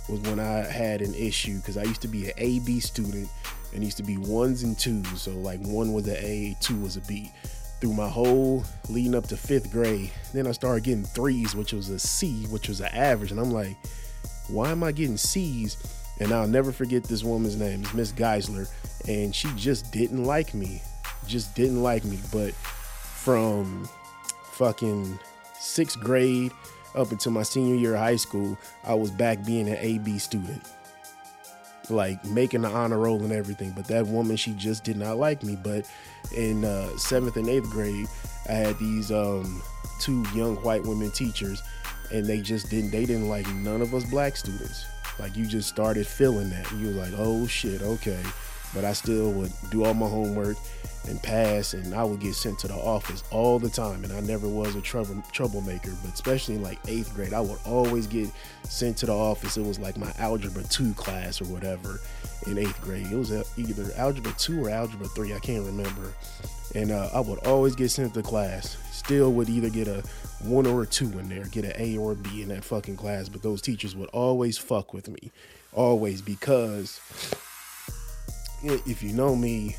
[0.10, 3.30] was when I had an issue because I used to be an A B student
[3.74, 5.22] and used to be ones and twos.
[5.22, 7.32] So like one was an A, two was a B.
[7.80, 11.90] Through my whole leading up to fifth grade, then I started getting threes, which was
[11.90, 13.76] a C, which was an average, and I'm like,
[14.50, 15.78] why am I getting C's?
[16.20, 18.70] And I'll never forget this woman's name, it's Miss Geisler,
[19.08, 20.84] and she just didn't like me,
[21.26, 22.20] just didn't like me.
[22.32, 23.90] But from
[24.52, 25.18] fucking
[25.60, 26.52] sixth grade
[26.96, 30.62] up until my senior year of high school, I was back being an AB student,
[31.90, 33.72] like making the honor roll and everything.
[33.72, 35.56] But that woman, she just did not like me.
[35.56, 35.90] But
[36.36, 38.08] in uh, seventh and eighth grade,
[38.50, 39.62] I had these um,
[40.00, 41.62] two young white women teachers,
[42.12, 44.86] and they just didn't they didn't like none of us black students.
[45.20, 46.72] Like you just started feeling that.
[46.74, 48.22] You were like, oh shit, okay.
[48.74, 50.56] But I still would do all my homework
[51.08, 54.04] and pass, and I would get sent to the office all the time.
[54.04, 57.60] And I never was a trouble troublemaker, but especially in like eighth grade, I would
[57.66, 58.30] always get
[58.64, 59.58] sent to the office.
[59.58, 62.00] It was like my algebra two class or whatever
[62.48, 63.08] in eighth grade.
[63.12, 65.34] It was either algebra two or algebra three.
[65.34, 66.14] I can't remember.
[66.76, 68.78] And uh, I would always get sent to class.
[68.92, 70.04] Still would either get a
[70.44, 72.96] one or a two in there, get an A or a B in that fucking
[72.96, 73.28] class.
[73.30, 75.32] But those teachers would always fuck with me,
[75.74, 77.00] always because
[78.64, 79.76] if you know me,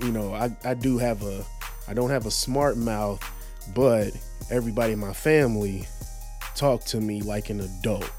[0.00, 1.44] you know, I, I do have a,
[1.88, 3.22] I don't have a smart mouth,
[3.74, 4.12] but
[4.50, 5.86] everybody in my family
[6.54, 8.10] talk to me like an adult,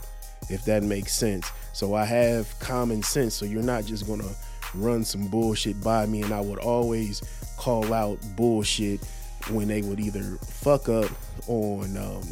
[0.49, 1.49] if that makes sense.
[1.73, 3.36] So I have common sense.
[3.36, 4.30] So you're not just gonna
[4.73, 7.21] run some bullshit by me, and I would always
[7.57, 9.01] call out bullshit
[9.49, 11.09] when they would either fuck up
[11.47, 12.23] on um,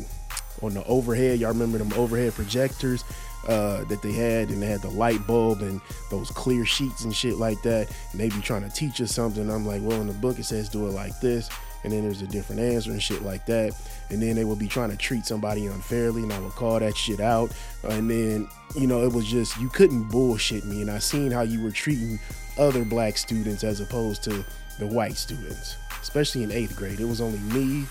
[0.61, 1.39] on the overhead.
[1.39, 3.03] Y'all remember them overhead projectors
[3.47, 7.15] uh, that they had, and they had the light bulb and those clear sheets and
[7.15, 7.89] shit like that.
[8.11, 9.49] And they be trying to teach us something.
[9.49, 11.49] I'm like, well, in the book it says do it like this,
[11.83, 13.75] and then there's a different answer and shit like that.
[14.09, 16.95] And then they would be trying to treat somebody unfairly, and I would call that
[16.95, 17.51] shit out.
[17.83, 21.41] And then you know it was just you couldn't bullshit me, and I seen how
[21.41, 22.19] you were treating
[22.57, 24.45] other black students as opposed to
[24.79, 26.99] the white students, especially in eighth grade.
[26.99, 27.85] It was only me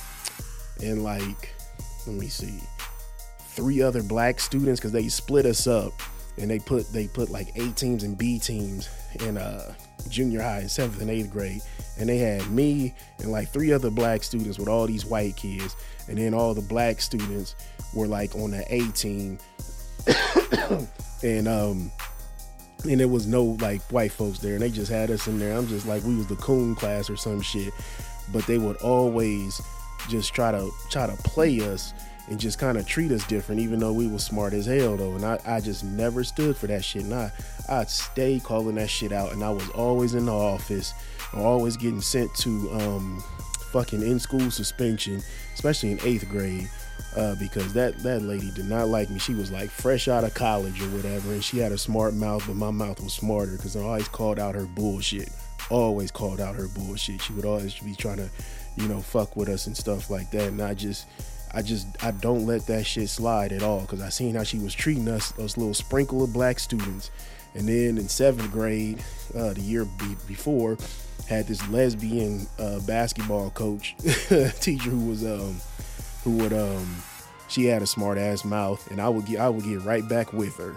[0.82, 1.55] and like,
[2.07, 2.61] let me see,
[3.53, 5.92] three other black students because they split us up
[6.38, 8.88] and they put they put like A teams and B teams
[9.20, 9.74] in uh
[10.09, 11.61] junior high, in seventh and eighth grade,
[11.98, 15.76] and they had me and like three other black students with all these white kids,
[16.09, 17.55] and then all the black students
[17.94, 19.38] were like on the A team,
[21.22, 21.90] and um
[22.84, 25.57] and there was no like white folks there and they just had us in there.
[25.57, 27.72] I'm just like we was the coon class or some shit.
[28.32, 29.61] But they would always
[30.09, 31.92] just try to try to play us
[32.29, 35.14] and just kind of treat us different even though we was smart as hell though
[35.14, 37.33] and I, I just never stood for that shit and I,
[37.68, 40.95] i'd stay calling that shit out and i was always in the office
[41.35, 43.23] Or always getting sent to um
[43.73, 45.23] fucking in school suspension
[45.55, 46.68] especially in eighth grade
[47.16, 49.18] uh, because that that lady did not like me.
[49.18, 52.45] She was like fresh out of college or whatever, and she had a smart mouth,
[52.47, 55.31] but my mouth was smarter because I always called out her bullshit.
[55.70, 57.20] Always called out her bullshit.
[57.23, 58.31] She would always be trying to,
[58.77, 60.49] you know, fuck with us and stuff like that.
[60.49, 61.07] And I just,
[61.55, 64.59] I just, I don't let that shit slide at all because I seen how she
[64.59, 67.11] was treating us, those little sprinkle of black students.
[67.55, 69.03] And then in seventh grade,
[69.36, 70.78] uh, the year be- before,
[71.28, 73.94] had this lesbian uh, basketball coach,
[74.61, 75.61] teacher who was um
[76.24, 76.96] who would um
[77.48, 80.32] she had a smart ass mouth and I would get I would get right back
[80.32, 80.74] with her.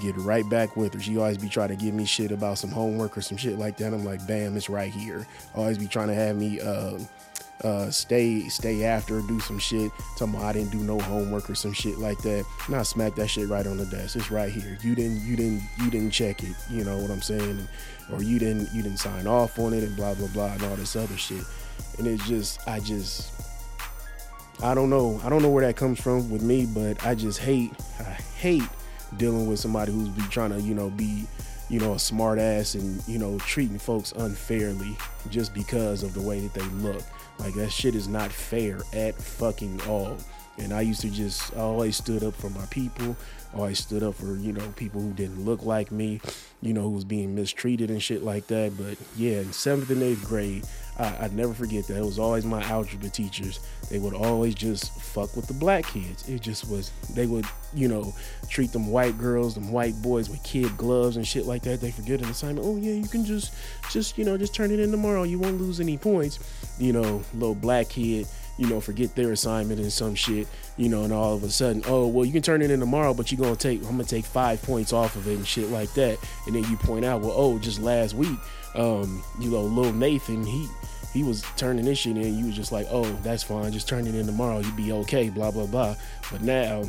[0.00, 1.00] Get right back with her.
[1.00, 3.76] She always be trying to give me shit about some homework or some shit like
[3.78, 3.92] that.
[3.92, 5.26] I'm like, bam, it's right here.
[5.54, 6.98] Always be trying to have me uh,
[7.64, 9.90] uh, stay stay after do some shit.
[10.18, 12.44] Talking about I didn't do no homework or some shit like that.
[12.66, 14.16] And I smack that shit right on the desk.
[14.16, 14.78] It's right here.
[14.82, 16.56] You didn't you didn't you didn't check it.
[16.70, 17.68] You know what I'm saying?
[18.12, 20.76] Or you didn't you didn't sign off on it and blah blah blah and all
[20.76, 21.44] this other shit.
[21.98, 23.32] And it's just I just
[24.62, 25.20] I don't know.
[25.24, 28.68] I don't know where that comes from with me, but I just hate I hate
[29.16, 31.26] dealing with somebody who's be trying to, you know, be,
[31.68, 34.96] you know, a smart ass and, you know, treating folks unfairly
[35.30, 37.02] just because of the way that they look.
[37.42, 40.16] Like that shit is not fair at fucking all.
[40.58, 43.16] And I used to just I always stood up for my people.
[43.52, 46.20] Always stood up for, you know, people who didn't look like me,
[46.62, 48.78] you know, who was being mistreated and shit like that.
[48.78, 50.64] But yeah, in seventh and eighth grade,
[50.98, 51.96] I, I'd never forget that.
[51.96, 53.60] It was always my algebra teachers.
[53.90, 56.28] They would always just fuck with the black kids.
[56.28, 58.14] It just was, they would, you know,
[58.48, 61.80] treat them white girls, them white boys with kid gloves and shit like that.
[61.80, 62.66] They forget an assignment.
[62.66, 63.54] Oh, yeah, you can just,
[63.90, 65.22] just, you know, just turn it in tomorrow.
[65.24, 66.38] You won't lose any points.
[66.78, 68.26] You know, little black kid,
[68.58, 71.82] you know, forget their assignment and some shit, you know, and all of a sudden,
[71.86, 74.24] oh, well, you can turn it in tomorrow, but you're to take, I'm to take
[74.24, 76.18] five points off of it and shit like that.
[76.46, 78.38] And then you point out, well, oh, just last week,
[78.74, 80.68] um, you know, little Nathan, he,
[81.12, 82.38] he was turning this shit in.
[82.38, 83.72] You was just like, oh, that's fine.
[83.72, 84.60] Just turn it in tomorrow.
[84.60, 85.28] You'd be okay.
[85.28, 85.94] Blah blah blah.
[86.30, 86.84] But now,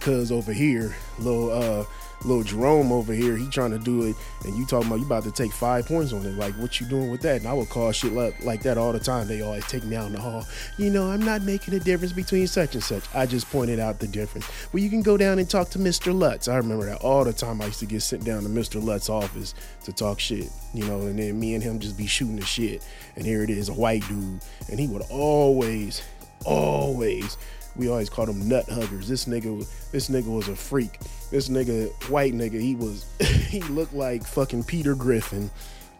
[0.00, 1.84] cuz over here, little uh,
[2.24, 5.24] little Jerome over here, he trying to do it, and you talking about you about
[5.24, 6.36] to take five points on it.
[6.36, 7.40] Like, what you doing with that?
[7.40, 9.28] And I would call shit like, like that all the time.
[9.28, 10.46] They always take me out in the hall.
[10.76, 13.04] You know, I'm not making a difference between such and such.
[13.14, 14.48] I just pointed out the difference.
[14.72, 16.16] Well, you can go down and talk to Mr.
[16.16, 16.48] Lutz.
[16.48, 17.60] I remember that all the time.
[17.60, 18.82] I used to get sent down to Mr.
[18.82, 19.54] Lutz's office
[19.84, 20.50] to talk shit.
[20.74, 22.86] You know, and then me and him just be shooting the shit.
[23.16, 26.02] And here it is, a white dude, and he would always,
[26.44, 27.36] always
[27.76, 29.08] we always called him nut huggers.
[29.08, 30.98] This nigga, this nigga was a freak.
[31.30, 35.50] This nigga, white nigga, he was, he looked like fucking Peter Griffin,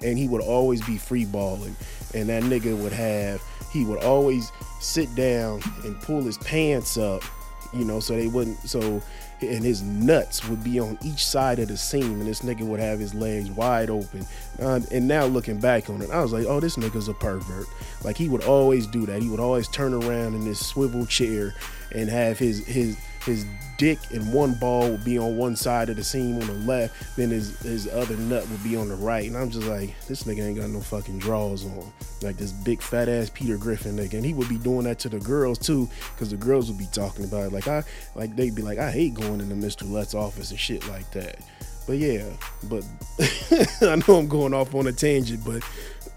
[0.02, 1.76] and he would always be free balling.
[2.14, 3.42] And that nigga would have,
[3.72, 4.50] he would always
[4.80, 7.22] sit down and pull his pants up,
[7.72, 9.02] you know, so they wouldn't, so,
[9.42, 12.80] and his nuts would be on each side of the seam, and this nigga would
[12.80, 14.26] have his legs wide open.
[14.60, 17.66] Uh, and now looking back on it, I was like, oh, this nigga's a pervert.
[18.04, 19.22] Like he would always do that.
[19.22, 21.54] He would always turn around in this swivel chair
[21.92, 23.44] and have his his his
[23.76, 27.16] dick and one ball would be on one side of the seam on the left,
[27.16, 29.26] then his his other nut would be on the right.
[29.26, 31.92] And I'm just like, this nigga ain't got no fucking draws on.
[32.22, 34.14] Like this big fat ass Peter Griffin nigga.
[34.14, 36.88] And he would be doing that to the girls too, because the girls would be
[36.92, 37.52] talking about it.
[37.52, 37.82] Like I
[38.14, 39.90] like they'd be like, I hate going into Mr.
[39.90, 41.38] Lut's office and shit like that.
[41.86, 42.24] But yeah,
[42.64, 42.84] but
[43.82, 45.62] I know I'm going off on a tangent, but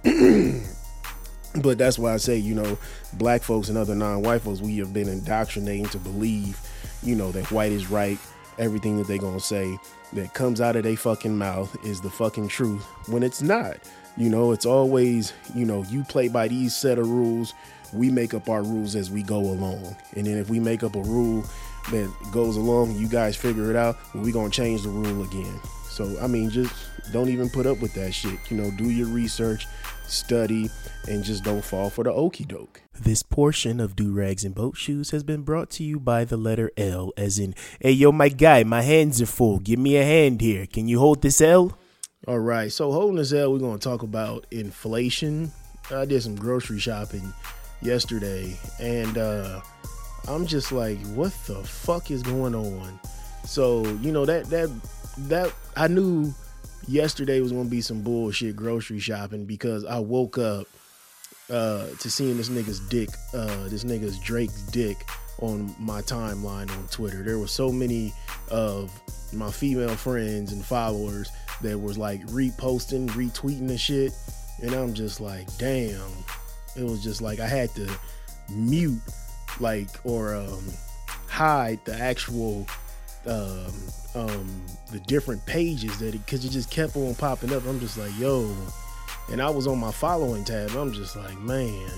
[1.62, 2.78] but that's why I say, you know,
[3.14, 6.60] black folks and other non-white folks, we have been indoctrinated to believe,
[7.04, 8.18] you know, that white is right.
[8.60, 9.78] Everything that they gonna say
[10.14, 13.78] that comes out of their fucking mouth is the fucking truth when it's not.
[14.16, 17.56] You know, it's always, you know, you play by these set of rules,
[17.93, 19.95] we make up our rules as we go along.
[20.16, 21.43] And then if we make up a rule
[21.89, 25.60] that goes along, you guys figure it out, we gonna change the rule again.
[25.89, 26.74] So I mean, just
[27.12, 28.39] don't even put up with that shit.
[28.51, 29.68] You know, do your research,
[30.08, 30.70] study,
[31.08, 32.83] and just don't fall for the okey doke.
[33.00, 37.12] This portion of Durags and Boatshoes has been brought to you by the letter L,
[37.18, 39.60] as in, hey yo, my guy, my hands are full.
[39.60, 40.68] Give me a hand here.
[40.68, 41.78] Can you hold this L?
[42.28, 45.52] All right, so holding this L, we're gonna talk about inflation.
[45.91, 47.34] I did some grocery shopping
[47.82, 49.62] yesterday, and uh,
[50.28, 53.00] I'm just like, what the fuck is going on?
[53.46, 54.70] So you know that that
[55.18, 56.34] that I knew
[56.88, 60.68] yesterday was gonna be some bullshit grocery shopping because I woke up
[61.50, 64.98] uh, to seeing this nigga's dick, uh, this nigga's Drake's dick
[65.39, 67.24] on my timeline on Twitter.
[67.24, 68.14] There were so many
[68.50, 68.91] of
[69.34, 71.32] my female friends and followers
[71.62, 74.14] that was like reposting, retweeting the shit,
[74.62, 76.12] and I'm just like, damn.
[76.76, 77.88] It was just like I had to
[78.50, 79.02] mute,
[79.60, 80.64] like or um,
[81.28, 82.66] hide the actual
[83.26, 83.74] um,
[84.16, 87.66] um, the different pages that it because it just kept on popping up.
[87.66, 88.56] I'm just like, yo,
[89.32, 90.71] and I was on my following tab.
[90.71, 91.89] I'm just like, man,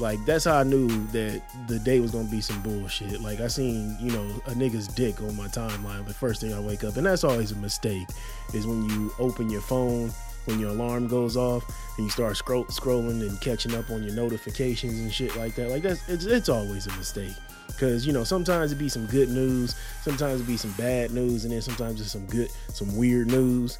[0.00, 3.20] like that's how I knew that the day was gonna be some bullshit.
[3.20, 6.60] Like I seen, you know, a nigga's dick on my timeline the first thing I
[6.60, 8.08] wake up, and that's always a mistake.
[8.52, 10.12] Is when you open your phone
[10.46, 11.64] when your alarm goes off
[11.96, 15.70] and you start scroll- scrolling and catching up on your notifications and shit like that.
[15.70, 17.34] Like that's it's, it's always a mistake.
[17.78, 21.44] Cause you know sometimes it be some good news, sometimes it be some bad news,
[21.44, 23.78] and then sometimes it's some good, some weird news.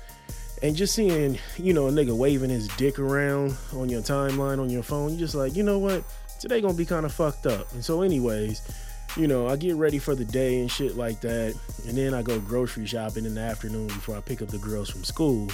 [0.62, 4.70] And just seeing, you know, a nigga waving his dick around on your timeline on
[4.70, 6.04] your phone, you just like, you know what?
[6.40, 7.70] Today gonna be kind of fucked up.
[7.72, 8.62] And so, anyways,
[9.16, 11.54] you know, I get ready for the day and shit like that,
[11.86, 14.90] and then I go grocery shopping in the afternoon before I pick up the girls
[14.90, 15.48] from school.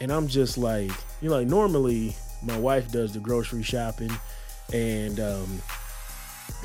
[0.00, 4.10] And I'm just like, you know, like normally my wife does the grocery shopping,
[4.72, 5.62] and um,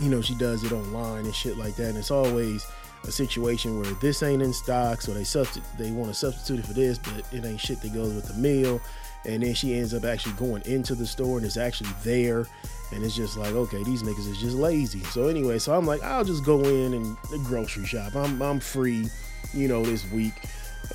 [0.01, 1.89] you know, she does it online and shit like that.
[1.89, 2.65] And it's always
[3.05, 6.65] a situation where this ain't in stock, so they substitute they want to substitute it
[6.65, 8.81] for this, but it ain't shit that goes with the meal.
[9.25, 12.45] And then she ends up actually going into the store and it's actually there.
[12.91, 15.03] And it's just like, okay, these niggas is just lazy.
[15.05, 18.15] So anyway, so I'm like, I'll just go in and grocery shop.
[18.15, 19.09] I'm I'm free,
[19.53, 20.33] you know, this week.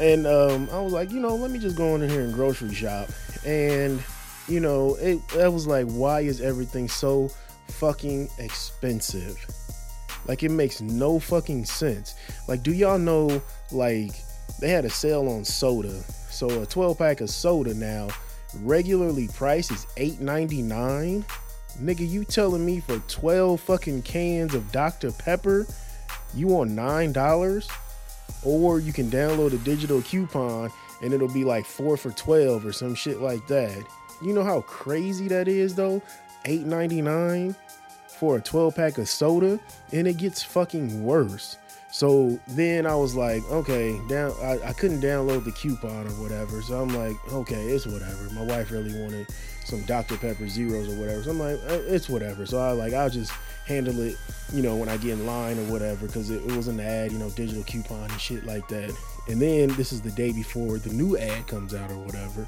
[0.00, 2.74] And um, I was like, you know, let me just go in here and grocery
[2.74, 3.11] shop.
[3.44, 4.02] And,
[4.48, 7.30] you know, it, it was like, why is everything so
[7.68, 9.36] fucking expensive?
[10.27, 12.14] Like it makes no fucking sense.
[12.49, 14.12] Like, do y'all know like
[14.61, 16.03] they had a sale on soda?
[16.31, 18.09] So a 12 pack of soda now
[18.61, 21.25] regularly priced is $8.99.
[21.81, 25.11] Nigga, you telling me for 12 fucking cans of Dr.
[25.11, 25.66] Pepper,
[26.35, 27.68] you want nine dollars?
[28.45, 30.70] Or you can download a digital coupon
[31.03, 33.85] and it'll be like four for 12 or some shit like that.
[34.22, 36.03] You know how crazy that is though?
[36.45, 37.57] $8.99
[38.25, 39.61] for a 12 pack of soda
[39.93, 41.59] and it gets fucking worse.
[41.93, 46.62] So then I was like, okay, down I, I couldn't download the coupon or whatever.
[46.62, 48.31] So I'm like, okay, it's whatever.
[48.31, 49.27] My wife really wanted
[49.66, 50.16] some Dr.
[50.16, 51.22] Pepper zeros or whatever.
[51.22, 52.47] So I'm like, "Eh, it's whatever.
[52.47, 53.31] So I like I'll just
[53.66, 54.16] handle it,
[54.55, 57.12] you know, when I get in line or whatever, because it, it was an ad,
[57.12, 58.91] you know, digital coupon and shit like that.
[59.29, 62.47] And then this is the day before the new ad comes out or whatever.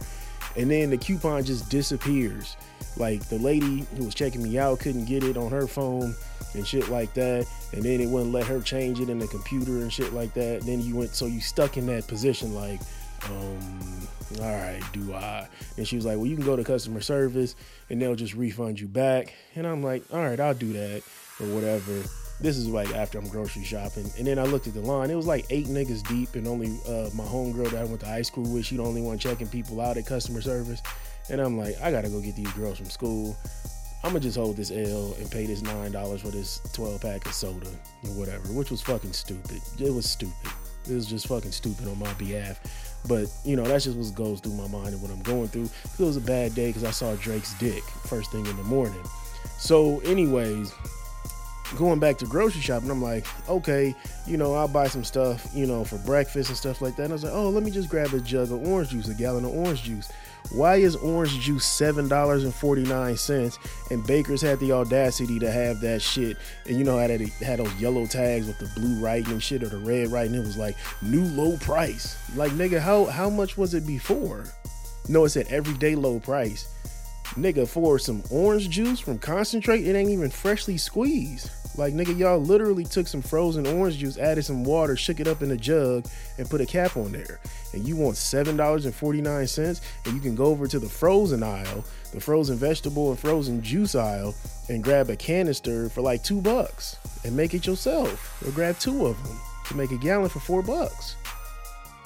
[0.57, 2.57] And then the coupon just disappears.
[2.97, 6.15] Like the lady who was checking me out couldn't get it on her phone
[6.55, 7.47] and shit like that.
[7.73, 10.63] And then it wouldn't let her change it in the computer and shit like that.
[10.63, 12.81] then you went, so you stuck in that position like,
[13.25, 14.09] um,
[14.41, 15.49] all right, do I?
[15.77, 17.55] And she was like, well, you can go to customer service
[17.91, 19.35] and they'll just refund you back.
[19.55, 21.03] And I'm like, all right, I'll do that
[21.41, 22.03] or whatever.
[22.41, 24.11] This is like after I'm grocery shopping.
[24.19, 25.11] And then I looked at the line.
[25.11, 28.07] It was like eight niggas deep and only uh, my homegirl that I went to
[28.07, 30.83] high school with, she the only one checking people out at customer service.
[31.31, 33.37] And I'm like, I gotta go get these girls from school.
[34.05, 37.27] I'm gonna just hold this L and pay this nine dollars for this 12 pack
[37.27, 37.67] of soda
[38.05, 39.61] or whatever, which was fucking stupid.
[39.81, 40.53] It was stupid.
[40.89, 42.61] It was just fucking stupid on my behalf.
[43.09, 45.69] But you know, that's just what goes through my mind and what I'm going through.
[45.99, 49.03] It was a bad day because I saw Drake's dick first thing in the morning.
[49.59, 50.73] So, anyways,
[51.77, 53.95] going back to grocery shopping, I'm like, okay,
[54.27, 57.05] you know, I'll buy some stuff, you know, for breakfast and stuff like that.
[57.05, 59.15] And I was like, oh, let me just grab a jug of orange juice, a
[59.15, 60.11] gallon of orange juice.
[60.53, 63.59] Why is orange juice seven dollars and forty nine cents?
[63.91, 66.37] And Baker's had the audacity to have that shit,
[66.67, 69.65] and you know how that had those yellow tags with the blue writing and shit
[69.65, 70.37] or the red writing.
[70.37, 72.17] It was like new low price.
[72.37, 74.45] Like nigga, how how much was it before?
[75.09, 76.69] No, it said everyday low price.
[77.35, 81.51] Nigga, for some orange juice from concentrate, it ain't even freshly squeezed.
[81.79, 85.43] Like, nigga, y'all literally took some frozen orange juice, added some water, shook it up
[85.43, 86.07] in a jug,
[86.39, 87.39] and put a cap on there.
[87.75, 91.85] And you want $7.49, and you can go over to the frozen aisle,
[92.15, 94.35] the frozen vegetable and frozen juice aisle,
[94.71, 98.43] and grab a canister for like two bucks and make it yourself.
[98.47, 101.17] Or grab two of them to make a gallon for four bucks.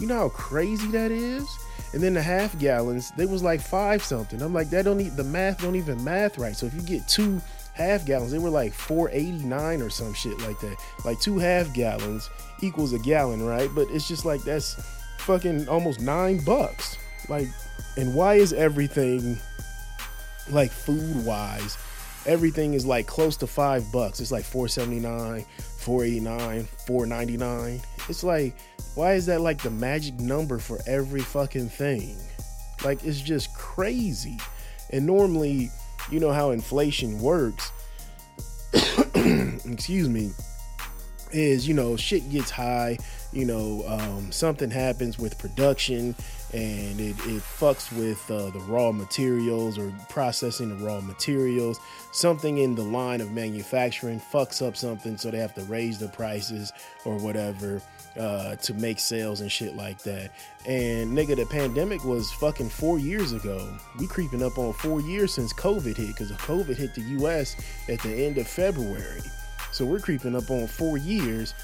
[0.01, 1.47] You know how crazy that is?
[1.93, 4.41] And then the half gallons, they was like five something.
[4.41, 6.55] I'm like, that don't need the math don't even math right.
[6.55, 7.41] So if you get two
[7.75, 10.77] half gallons, they were like 489 or some shit like that.
[11.05, 12.31] Like two half gallons
[12.63, 13.71] equals a gallon, right?
[13.75, 14.75] But it's just like that's
[15.19, 16.97] fucking almost nine bucks.
[17.29, 17.49] Like,
[17.97, 19.39] and why is everything
[20.51, 21.77] like food wise?
[22.27, 24.21] Everything is like close to five bucks.
[24.21, 25.45] It's like 479,
[25.79, 27.81] 489, 499.
[28.09, 28.55] It's like,
[29.01, 32.19] why is that like the magic number for every fucking thing?
[32.85, 34.37] Like, it's just crazy.
[34.91, 35.71] And normally,
[36.11, 37.73] you know how inflation works.
[39.15, 40.33] Excuse me.
[41.33, 42.99] Is, you know, shit gets high,
[43.33, 46.15] you know, um, something happens with production
[46.53, 51.81] and it, it fucks with uh, the raw materials or processing the raw materials.
[52.13, 56.09] Something in the line of manufacturing fucks up something, so they have to raise the
[56.09, 56.71] prices
[57.07, 57.81] or whatever
[58.19, 60.31] uh, to make sales and shit like that.
[60.67, 63.77] And nigga, the pandemic was fucking four years ago.
[63.99, 67.57] We creeping up on four years since COVID hit because COVID hit the U.S.
[67.89, 69.21] at the end of February.
[69.73, 71.55] So we're creeping up on four years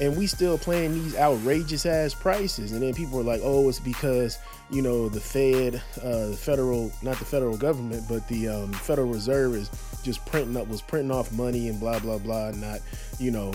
[0.00, 2.72] and we still playing these outrageous ass prices.
[2.72, 4.38] And then people are like, oh, it's because,
[4.70, 9.08] you know, the Fed, uh, the federal, not the federal government, but the um, Federal
[9.08, 9.70] Reserve is
[10.02, 12.80] just printing up, was printing off money and blah, blah, blah, not,
[13.18, 13.52] you know,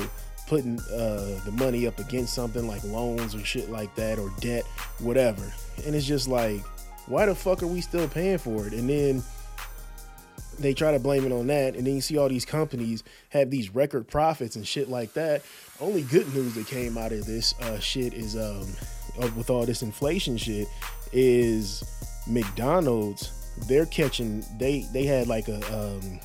[0.49, 4.65] putting uh, the money up against something like loans or shit like that or debt,
[4.97, 5.43] whatever.
[5.85, 6.61] And it's just like,
[7.05, 8.73] why the fuck are we still paying for it?
[8.73, 9.23] And then
[10.57, 13.49] they try to blame it on that, and then you see all these companies have
[13.49, 15.43] these record profits and shit like that.
[15.79, 18.67] Only good news that came out of this uh, shit is, um,
[19.37, 20.67] with all this inflation shit,
[21.13, 21.83] is
[22.27, 23.31] McDonald's.
[23.67, 24.43] They're catching.
[24.57, 25.57] They they had like a.
[25.73, 26.19] Um,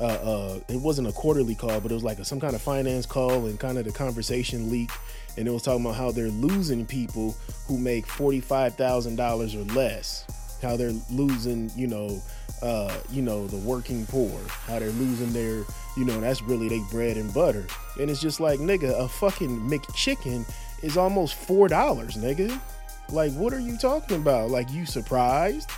[0.00, 2.62] uh, uh, it wasn't a quarterly call, but it was like a, some kind of
[2.62, 4.90] finance call, and kind of the conversation leak,
[5.36, 7.34] and it was talking about how they're losing people
[7.66, 10.24] who make forty five thousand dollars or less.
[10.62, 12.22] How they're losing, you know,
[12.62, 15.64] uh, you know, the working poor, how they're losing their,
[15.98, 17.66] you know, that's really their bread and butter.
[18.00, 20.50] And it's just like, nigga, a fucking McChicken
[20.82, 22.58] is almost four dollars, nigga.
[23.10, 24.50] Like, what are you talking about?
[24.50, 25.70] Like, you surprised?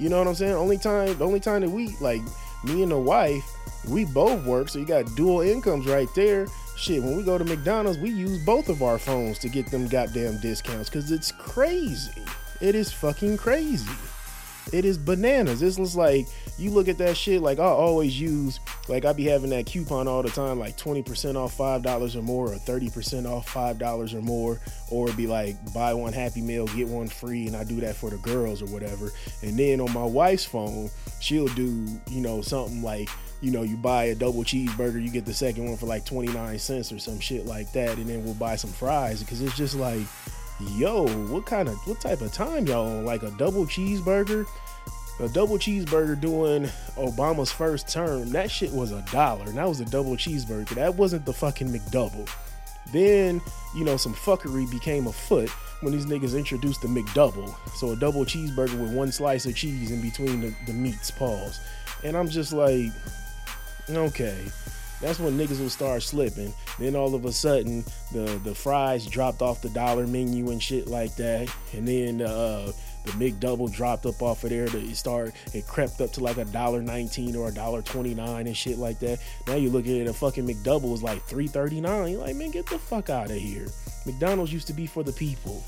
[0.00, 0.52] You know what I'm saying?
[0.52, 2.20] Only time, the only time that we like
[2.64, 3.44] me and the wife,
[3.88, 6.46] we both work, so you got dual incomes right there.
[6.76, 9.86] Shit, when we go to McDonald's, we use both of our phones to get them
[9.86, 12.24] goddamn discounts because it's crazy.
[12.60, 13.90] It is fucking crazy.
[14.72, 15.60] It is bananas.
[15.60, 16.26] This looks like
[16.58, 17.42] you look at that shit.
[17.42, 21.02] Like I always use, like I be having that coupon all the time, like twenty
[21.02, 24.60] percent off five dollars or more, or thirty percent off five dollars or more,
[24.90, 28.10] or be like buy one Happy Meal get one free, and I do that for
[28.10, 29.10] the girls or whatever.
[29.42, 33.08] And then on my wife's phone, she'll do you know something like
[33.44, 36.58] you know, you buy a double cheeseburger, you get the second one for like 29
[36.58, 39.74] cents or some shit like that, and then we'll buy some fries because it's just
[39.74, 40.06] like,
[40.60, 43.04] yo, what kind of what type of time y'all on?
[43.04, 44.46] Like a double cheeseburger?
[45.20, 46.64] A double cheeseburger doing
[46.96, 49.44] Obama's first term, that shit was a dollar.
[49.44, 50.70] And that was a double cheeseburger.
[50.70, 52.28] That wasn't the fucking McDouble.
[52.92, 53.40] Then,
[53.76, 55.50] you know, some fuckery became afoot
[55.80, 57.54] when these niggas introduced the McDouble.
[57.76, 61.60] So a double cheeseburger with one slice of cheese in between the, the meats, pause.
[62.02, 62.90] And I'm just like,
[63.88, 64.36] okay.
[65.04, 66.50] That's when niggas will start slipping.
[66.78, 70.86] Then all of a sudden, the the fries dropped off the dollar menu and shit
[70.86, 71.54] like that.
[71.74, 72.72] And then uh,
[73.04, 74.66] the McDouble dropped up off of there.
[74.66, 78.46] To start, it crept up to like a dollar nineteen or a dollar twenty nine
[78.46, 79.20] and shit like that.
[79.46, 82.12] Now you look at it, a fucking McDouble is like three thirty nine.
[82.12, 83.66] You're like, man, get the fuck out of here.
[84.06, 85.62] McDonald's used to be for the people.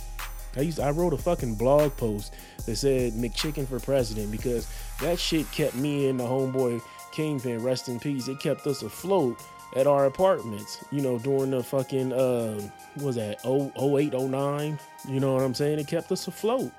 [0.57, 2.33] I used I wrote a fucking blog post
[2.65, 4.67] that said McChicken for president because
[5.03, 6.81] that shit kept me and the homeboy
[7.17, 8.29] Kingpin, rest in peace.
[8.29, 9.41] It kept us afloat
[9.75, 12.61] at our apartments, you know, during the fucking uh
[12.99, 14.79] was that 08, 09?
[15.09, 15.79] You know what I'm saying?
[15.79, 16.71] It kept us afloat.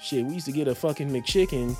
[0.00, 1.76] Shit, we used to get a fucking McChicken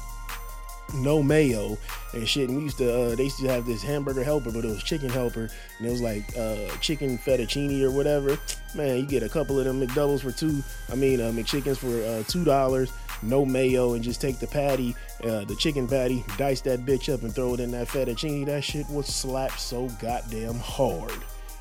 [0.94, 1.76] no mayo
[2.12, 2.48] and shit.
[2.48, 4.82] And we used to, uh, they used to have this hamburger helper, but it was
[4.82, 5.48] chicken helper,
[5.78, 8.38] and it was like uh, chicken fettuccine or whatever.
[8.74, 10.62] Man, you get a couple of them McDoubles for two.
[10.90, 12.92] I mean, uh, McChickens for uh, two dollars,
[13.22, 14.94] no mayo, and just take the patty,
[15.24, 18.46] uh, the chicken patty, dice that bitch up, and throw it in that fettuccine.
[18.46, 21.12] That shit was slap so goddamn hard.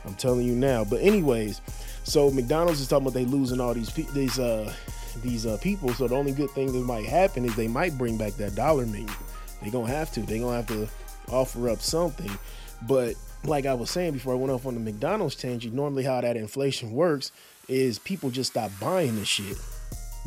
[0.05, 0.83] I'm telling you now.
[0.83, 1.61] But anyways,
[2.03, 4.71] so McDonald's is talking about they losing all these these uh
[5.21, 5.93] these uh, people.
[5.93, 8.85] So the only good thing that might happen is they might bring back that dollar
[8.85, 9.07] menu.
[9.61, 10.21] They gonna have to.
[10.21, 10.87] They gonna have to
[11.31, 12.31] offer up something.
[12.87, 13.15] But
[13.45, 16.37] like I was saying before I went off on the McDonald's tangent, normally how that
[16.37, 17.31] inflation works
[17.67, 19.57] is people just stop buying the shit.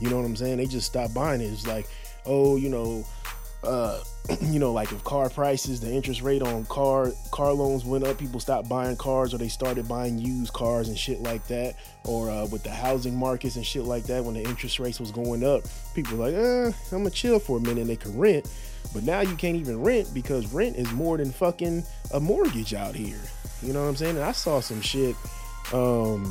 [0.01, 0.59] You know what I'm saying?
[0.59, 1.47] They just stop buying it.
[1.47, 1.87] It's like,
[2.25, 3.05] oh, you know,
[3.65, 4.01] uh,
[4.43, 8.19] you know, like if car prices, the interest rate on car car loans went up,
[8.19, 11.75] people stopped buying cars or they started buying used cars and shit like that.
[12.05, 15.11] Or uh, with the housing markets and shit like that, when the interest rates was
[15.11, 15.63] going up,
[15.95, 18.49] people like, eh, I'm gonna chill for a minute and they could rent.
[18.95, 22.95] But now you can't even rent because rent is more than fucking a mortgage out
[22.95, 23.21] here.
[23.63, 24.17] You know what I'm saying?
[24.17, 25.17] And I saw some shit.
[25.73, 26.25] Um,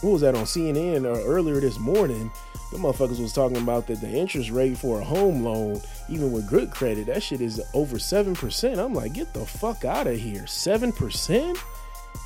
[0.00, 2.30] what was that on CNN or earlier this morning?
[2.70, 5.80] The motherfuckers was talking about that the interest rate for a home loan,
[6.10, 8.78] even with good credit, that shit is over seven percent.
[8.78, 11.58] I'm like, get the fuck out of here, seven percent,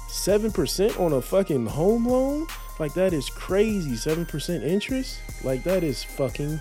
[0.09, 2.47] seven percent on a fucking home loan?
[2.79, 3.95] Like that is crazy.
[3.95, 5.21] Seven percent interest?
[5.45, 6.61] Like that is fucking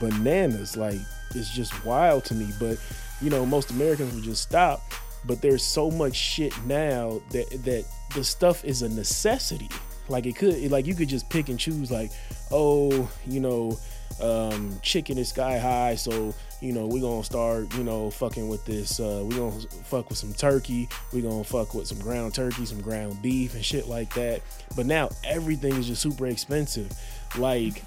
[0.00, 0.76] bananas.
[0.76, 0.98] Like
[1.34, 2.50] it's just wild to me.
[2.60, 2.78] But
[3.22, 4.82] you know, most Americans would just stop.
[5.24, 9.70] But there's so much shit now that that the stuff is a necessity.
[10.08, 11.90] Like it could, like you could just pick and choose.
[11.90, 12.10] Like,
[12.50, 13.78] oh, you know,
[14.20, 18.64] um, chicken is sky high, so you know we gonna start, you know, fucking with
[18.64, 19.00] this.
[19.00, 20.88] Uh, we gonna fuck with some turkey.
[21.12, 24.42] We gonna fuck with some ground turkey, some ground beef, and shit like that.
[24.76, 26.92] But now everything is just super expensive.
[27.36, 27.82] Like,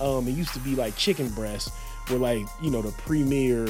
[0.00, 1.70] um, it used to be like chicken breast,
[2.10, 3.68] were like you know the premier,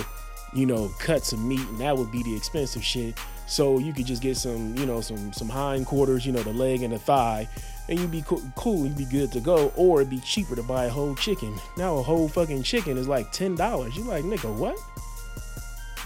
[0.55, 3.19] you know, cuts of meat, and that would be the expensive shit.
[3.47, 6.53] So you could just get some, you know, some some hind quarters, you know, the
[6.53, 7.49] leg and the thigh,
[7.91, 9.73] and you'd be co- cool, you'd be good to go.
[9.77, 11.55] Or it'd be cheaper to buy a whole chicken.
[11.77, 13.97] Now a whole fucking chicken is like ten dollars.
[13.97, 14.79] You like nigga what?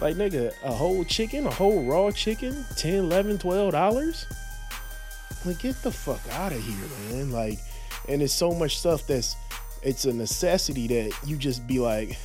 [0.01, 4.27] Like nigga, a whole chicken, a whole raw chicken, 10 11 12 dollars?
[5.45, 6.77] Like get the fuck out of here,
[7.11, 7.31] man.
[7.31, 7.59] Like,
[8.09, 9.37] and it's so much stuff that's
[9.83, 12.17] it's a necessity that you just be like,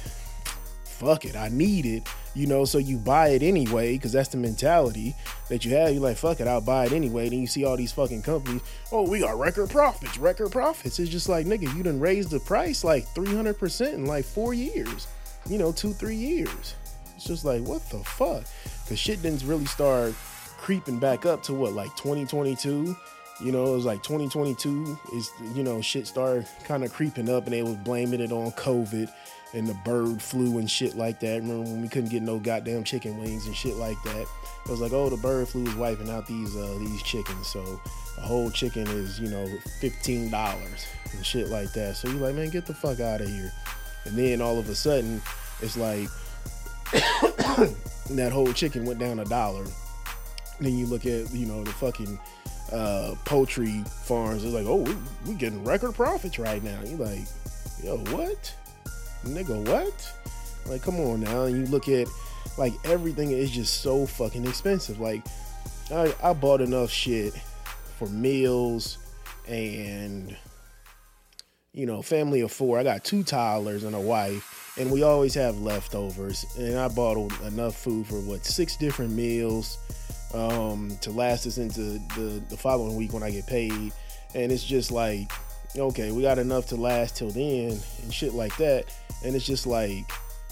[0.85, 4.37] fuck it, I need it, you know, so you buy it anyway, because that's the
[4.37, 5.15] mentality
[5.49, 5.91] that you have.
[5.91, 7.29] You're like, fuck it, I'll buy it anyway.
[7.29, 8.61] Then you see all these fucking companies,
[8.91, 10.99] oh, we got record profits, record profits.
[10.99, 15.07] It's just like, nigga, you done raised the price like 300% in like four years,
[15.49, 16.75] you know, two, three years.
[17.15, 18.43] It's just like, what the fuck?
[18.83, 20.13] Because shit didn't really start
[20.57, 22.95] creeping back up to what, like 2022?
[23.41, 27.45] You know, it was like 2022 is, you know, shit started kind of creeping up
[27.45, 29.09] and they was blaming it on COVID
[29.53, 31.41] and the bird flu and shit like that.
[31.41, 34.25] Remember when we couldn't get no goddamn chicken wings and shit like that?
[34.65, 37.47] It was like, oh, the bird flu is wiping out these uh, these chickens.
[37.47, 37.81] So
[38.17, 39.47] a whole chicken is, you know,
[39.79, 41.95] fifteen dollars and shit like that.
[41.95, 43.51] So you're like, man, get the fuck out of here.
[44.05, 45.21] And then all of a sudden,
[45.61, 46.07] it's like
[46.91, 49.65] that whole chicken went down a dollar.
[50.59, 52.19] Then you look at, you know, the fucking
[52.71, 54.43] uh, poultry farms.
[54.43, 54.95] It's like, oh, we,
[55.27, 56.79] we getting record profits right now.
[56.85, 57.21] You're like,
[57.83, 58.55] yo, what?
[59.23, 60.13] Nigga, what?
[60.65, 61.43] Like, come on now.
[61.43, 62.07] And you look at,
[62.57, 64.99] like, everything is just so fucking expensive.
[64.99, 65.23] Like,
[65.91, 67.33] I, I bought enough shit
[67.97, 68.97] for meals
[69.47, 70.35] and,
[71.73, 72.77] you know, family of four.
[72.79, 76.45] I got two toddlers and a wife, and we always have leftovers.
[76.57, 79.77] And I bought enough food for, what, six different meals
[80.33, 83.91] um, to last us into the, the following week when I get paid.
[84.35, 85.31] And it's just like,
[85.75, 88.85] okay, we got enough to last till then and shit like that.
[89.23, 90.05] And it's just like,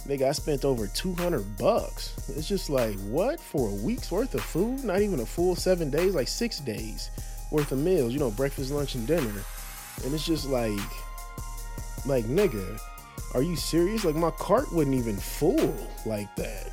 [0.08, 2.14] nigga, I spent over 200 bucks.
[2.36, 3.40] It's just like, what?
[3.40, 4.84] For a week's worth of food?
[4.84, 7.12] Not even a full seven days, like six days
[7.52, 9.44] worth of meals, you know, breakfast, lunch, and dinner.
[10.04, 10.80] And it's just like,
[12.06, 12.80] like, nigga,
[13.34, 14.06] are you serious?
[14.06, 15.76] Like, my cart wasn't even full
[16.06, 16.72] like that.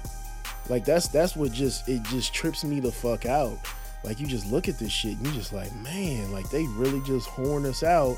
[0.69, 3.59] Like, that's, that's what just, it just trips me the fuck out.
[4.03, 7.01] Like, you just look at this shit and you just like, man, like, they really
[7.03, 8.17] just horn us out.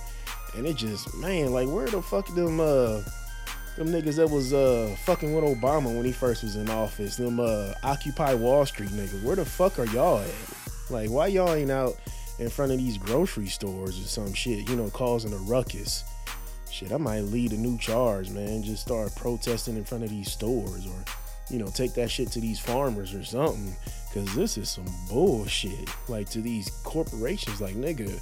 [0.56, 3.02] And it just, man, like, where the fuck them, uh,
[3.76, 7.38] them niggas that was uh fucking with Obama when he first was in office, them
[7.38, 9.22] uh Occupy Wall Street niggas.
[9.22, 10.90] Where the fuck are y'all at?
[10.90, 11.94] Like why y'all ain't out
[12.38, 16.04] in front of these grocery stores or some shit, you know, causing a ruckus.
[16.70, 18.62] Shit, I might lead a new charge, man.
[18.62, 21.04] Just start protesting in front of these stores or,
[21.50, 23.74] you know, take that shit to these farmers or something.
[24.12, 25.88] Cause this is some bullshit.
[26.08, 28.18] Like to these corporations, like nigga,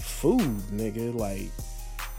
[0.00, 0.40] food,
[0.70, 1.50] nigga, like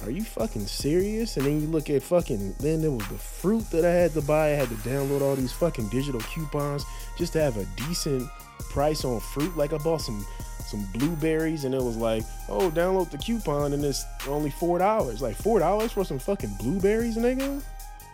[0.03, 1.37] are you fucking serious?
[1.37, 4.21] And then you look at fucking, then there was the fruit that I had to
[4.21, 4.47] buy.
[4.47, 6.85] I had to download all these fucking digital coupons
[7.17, 8.29] just to have a decent
[8.71, 9.55] price on fruit.
[9.57, 10.25] Like I bought some
[10.65, 15.21] some blueberries and it was like, oh, download the coupon and it's only four dollars.
[15.21, 17.61] Like four dollars for some fucking blueberries, nigga?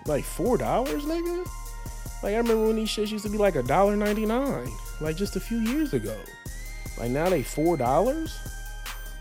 [0.05, 1.45] Like four dollars, nigga?
[2.25, 5.15] Like I remember when these shits used to be like a dollar ninety nine, like
[5.15, 6.17] just a few years ago.
[6.97, 8.35] Like now they four dollars?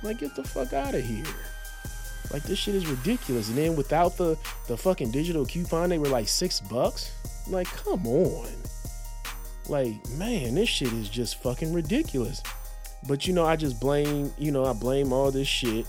[0.02, 1.26] Like get the fuck out of here.
[2.32, 3.50] Like this shit is ridiculous.
[3.50, 7.12] And then without the the fucking digital coupon, they were like six bucks.
[7.46, 8.48] Like, come on.
[9.68, 12.42] Like, man, this shit is just fucking ridiculous.
[13.06, 15.84] But you know, I just blame, you know, I blame all this shit,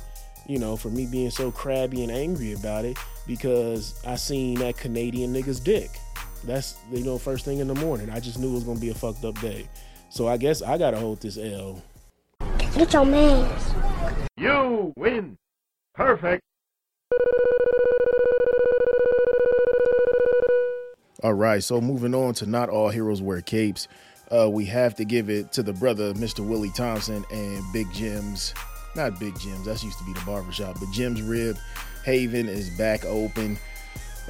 [0.47, 4.75] you know, for me being so crabby and angry about it because I seen that
[4.75, 5.91] Canadian nigga's dick.
[6.45, 8.09] That's you know, first thing in the morning.
[8.09, 9.67] I just knew it was gonna be a fucked up day.
[10.09, 11.81] So I guess I gotta hold this L.
[12.75, 13.49] Get your man.
[14.37, 15.37] You win.
[15.93, 16.41] Perfect.
[21.23, 23.87] All right, so moving on to not all heroes wear capes.
[24.29, 26.47] Uh, we have to give it to the brother, Mr.
[26.47, 28.53] Willie Thompson, and Big Jim's.
[28.95, 31.57] Not Big Jim's, that's used to be the barbershop, but Jim's Rib
[32.03, 33.57] Haven is back open.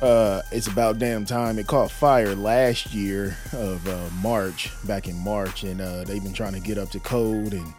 [0.01, 1.57] Uh, it's about damn time.
[1.57, 6.33] It caught fire last year of uh, March, back in March, and uh, they've been
[6.33, 7.73] trying to get up to code and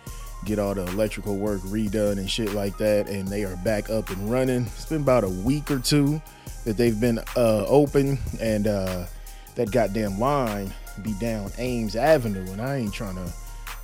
[0.45, 3.09] get all the electrical work redone and shit like that.
[3.09, 4.63] And they are back up and running.
[4.67, 6.23] It's been about a week or two
[6.65, 9.07] that they've been uh, open, and uh,
[9.55, 10.73] that goddamn line
[11.03, 13.33] be down Ames Avenue, and I ain't trying to.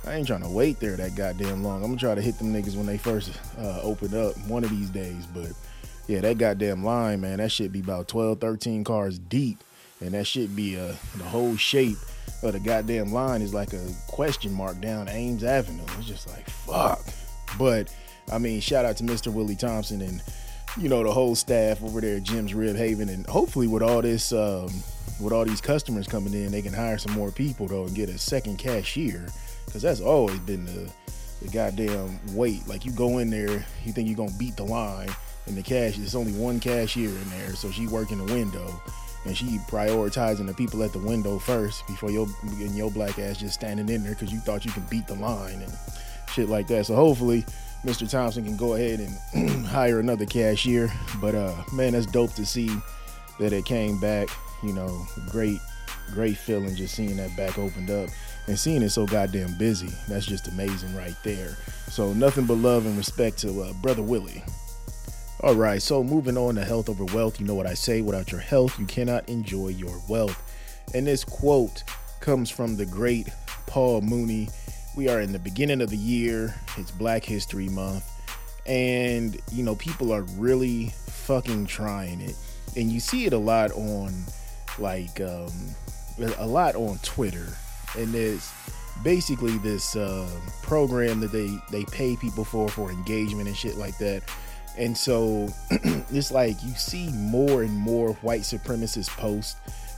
[0.05, 1.77] I ain't trying to wait there that goddamn long.
[1.77, 4.69] I'm gonna try to hit them niggas when they first uh, open up one of
[4.69, 5.25] these days.
[5.25, 5.53] But
[6.07, 9.63] yeah, that goddamn line, man, that should be about 12, 13 cars deep.
[10.01, 11.97] And that should be uh, the whole shape
[12.41, 15.85] of the goddamn line is like a question mark down Ames Avenue.
[15.97, 17.01] It's just like, fuck.
[17.57, 17.93] But
[18.31, 19.31] I mean, shout out to Mr.
[19.31, 20.21] Willie Thompson and,
[20.77, 23.07] you know, the whole staff over there at Jim's Rib Haven.
[23.07, 24.69] And hopefully, with all this, um,
[25.21, 28.09] with all these customers coming in, they can hire some more people, though, and get
[28.09, 29.27] a second cashier.
[29.65, 30.91] Because that's always been the,
[31.41, 32.67] the goddamn wait.
[32.67, 35.09] Like, you go in there, you think you're going to beat the line
[35.45, 38.81] and the cash there's only one cashier in there so she working the window.
[39.25, 43.37] And she prioritizing the people at the window first before your and your black ass
[43.37, 45.71] just standing in there because you thought you can beat the line and
[46.27, 46.85] shit like that.
[46.85, 47.45] So hopefully
[47.85, 50.91] mr thompson can go ahead and hire another cashier.
[51.21, 52.69] But uh man that's dope to see
[53.39, 54.27] that it came back
[54.61, 55.59] you know great
[56.13, 58.09] great feeling just seeing that back opened up
[58.47, 59.89] and seeing it so goddamn busy.
[60.09, 61.55] That's just amazing right there.
[61.87, 64.43] So nothing but love and respect to uh, brother willie
[65.43, 67.37] all right, so moving on to health over wealth.
[67.37, 70.41] You know what I say without your health, you cannot enjoy your wealth.
[70.93, 71.83] And this quote
[72.21, 73.27] comes from the great
[73.67, 74.47] Paul Mooney.
[74.95, 78.09] We are in the beginning of the year, it's Black History Month,
[78.65, 82.37] and you know, people are really fucking trying it.
[82.77, 84.13] And you see it a lot on
[84.79, 85.51] like um,
[86.37, 87.49] a lot on Twitter.
[87.97, 88.49] And there's
[89.03, 90.29] basically this uh,
[90.61, 94.23] program that they they pay people for for engagement and shit like that
[94.77, 95.49] and so
[96.11, 99.55] it's like you see more and more white supremacist posts,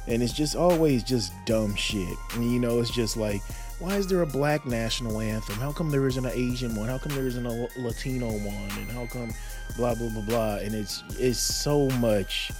[0.07, 2.17] and it's just always just dumb shit.
[2.33, 3.41] And you know, it's just like,
[3.79, 5.55] why is there a black national anthem?
[5.55, 6.89] How come there isn't an Asian one?
[6.89, 8.69] How come there isn't a Latino one?
[8.77, 9.33] And how come
[9.77, 10.55] blah blah blah blah?
[10.57, 12.51] And it's it's so much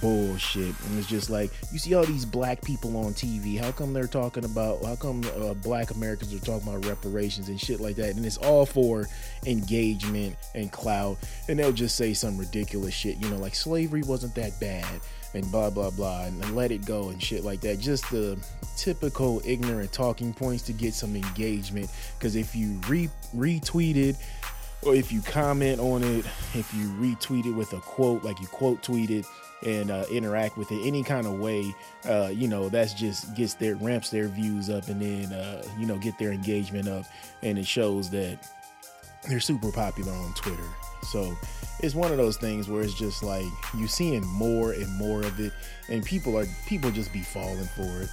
[0.00, 0.74] bullshit.
[0.86, 4.06] And it's just like you see all these black people on tv how come they're
[4.06, 8.16] talking about how come uh, black americans are talking about reparations and shit like that?
[8.16, 9.06] And it's all for
[9.46, 11.18] engagement and clout.
[11.48, 15.00] And they'll just say some ridiculous shit you know like slavery wasn't that bad
[15.34, 17.78] and blah blah blah and, let it go and shit like that.
[17.78, 18.38] Just the
[18.76, 21.90] typical ignorant talking points to get some engagement.
[22.18, 24.16] Because if you re- retweet it
[24.82, 26.24] or if you comment on it
[26.54, 29.24] if you retweet it with a quote like you quote tweet it
[29.64, 31.74] and uh, interact with it any kind of way
[32.08, 35.86] uh, you know that's just gets their ramps their views up and then uh, you
[35.86, 37.04] know get their engagement up.
[37.42, 38.38] And it shows that
[39.28, 40.68] they're super popular on twitter.
[41.10, 41.36] So
[41.80, 43.44] it's one of those things where it's just like
[43.76, 45.52] you're seeing more and more of it
[45.88, 48.08] and people are people just be falling for it.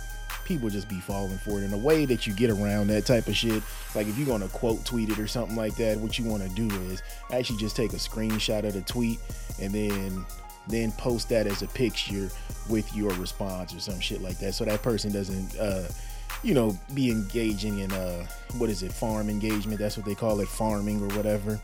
[0.46, 3.28] People just be falling for it in a way that you get around that type
[3.28, 3.64] of shit.
[3.96, 6.50] Like if you're gonna quote tweet it or something like that what you want to
[6.50, 7.02] do is
[7.32, 9.20] actually just take a screenshot of the tweet
[9.60, 10.26] and then
[10.68, 12.30] then post that as a picture
[12.70, 14.54] with your response or some shit like that.
[14.54, 15.88] So that person doesn't uh
[16.44, 18.26] you know be engaging in uh
[18.58, 19.80] what is it farm engagement?
[19.80, 21.60] That's what they call it farming or whatever.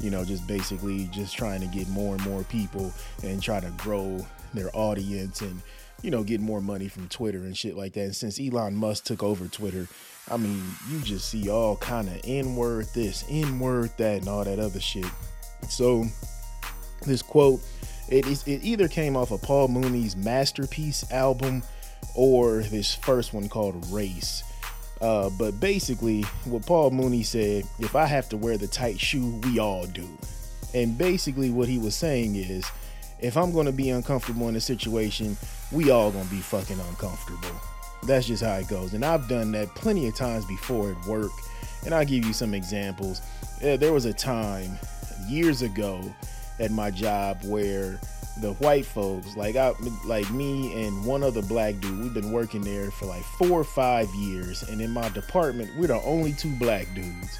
[0.00, 3.70] You know just basically just trying to get more and more people and try to
[3.76, 5.60] grow their audience and
[6.02, 8.02] you know get more money from twitter and shit like that.
[8.02, 9.88] And since elon musk took over twitter
[10.30, 14.58] i mean you just see all kind of n-word this n-word that and all that
[14.58, 15.06] other shit.
[15.68, 16.04] So
[17.06, 17.60] this quote
[18.08, 21.62] it is it either came off of Paul Mooney's masterpiece album
[22.14, 24.44] or this first one called Race.
[25.00, 29.40] Uh, but basically, what Paul Mooney said, if I have to wear the tight shoe,
[29.44, 30.08] we all do.
[30.72, 32.64] And basically, what he was saying is,
[33.20, 35.36] if I'm going to be uncomfortable in a situation,
[35.72, 37.60] we all going to be fucking uncomfortable.
[38.04, 38.94] That's just how it goes.
[38.94, 41.32] And I've done that plenty of times before at work.
[41.84, 43.20] And I'll give you some examples.
[43.60, 44.78] There was a time
[45.28, 46.02] years ago
[46.60, 47.98] at my job where
[48.40, 49.72] the white folks, like I,
[50.04, 53.64] like me and one other black dude, we've been working there for like four or
[53.64, 57.38] five years, and in my department, we're the only two black dudes.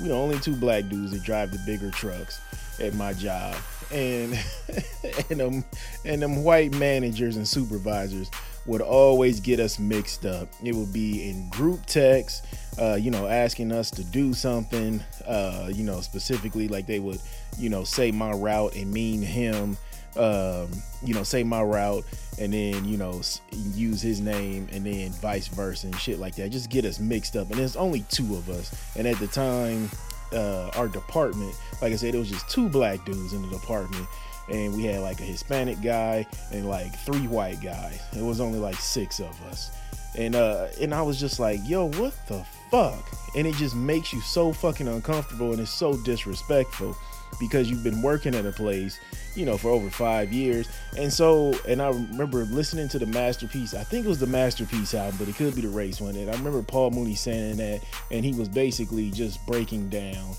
[0.00, 2.40] We're the only two black dudes that drive the bigger trucks
[2.80, 3.56] at my job,
[3.90, 4.38] and
[5.30, 5.64] and them
[6.04, 8.30] and them white managers and supervisors
[8.66, 10.48] would always get us mixed up.
[10.62, 12.46] It would be in group text,
[12.78, 17.20] uh, you know, asking us to do something, uh, you know, specifically like they would,
[17.58, 19.76] you know, say my route and mean him
[20.16, 20.70] um,
[21.02, 22.04] you know, say my route
[22.38, 23.20] and then, you know,
[23.50, 26.50] use his name and then vice versa and shit like that.
[26.50, 27.50] Just get us mixed up.
[27.50, 28.74] And there's only two of us.
[28.96, 29.90] And at the time,
[30.32, 34.06] uh, our department, like I said, it was just two black dudes in the department.
[34.48, 38.00] And we had like a Hispanic guy and like three white guys.
[38.16, 39.70] It was only like six of us.
[40.16, 43.04] And uh and I was just like, yo, what the fuck?
[43.36, 46.96] And it just makes you so fucking uncomfortable and it's so disrespectful
[47.38, 48.98] because you've been working at a place,
[49.34, 50.68] you know, for over five years.
[50.96, 54.94] And so, and I remember listening to the Masterpiece, I think it was the Masterpiece
[54.94, 56.16] album, but it could be the race one.
[56.16, 57.80] And I remember Paul Mooney saying that,
[58.10, 60.34] and he was basically just breaking down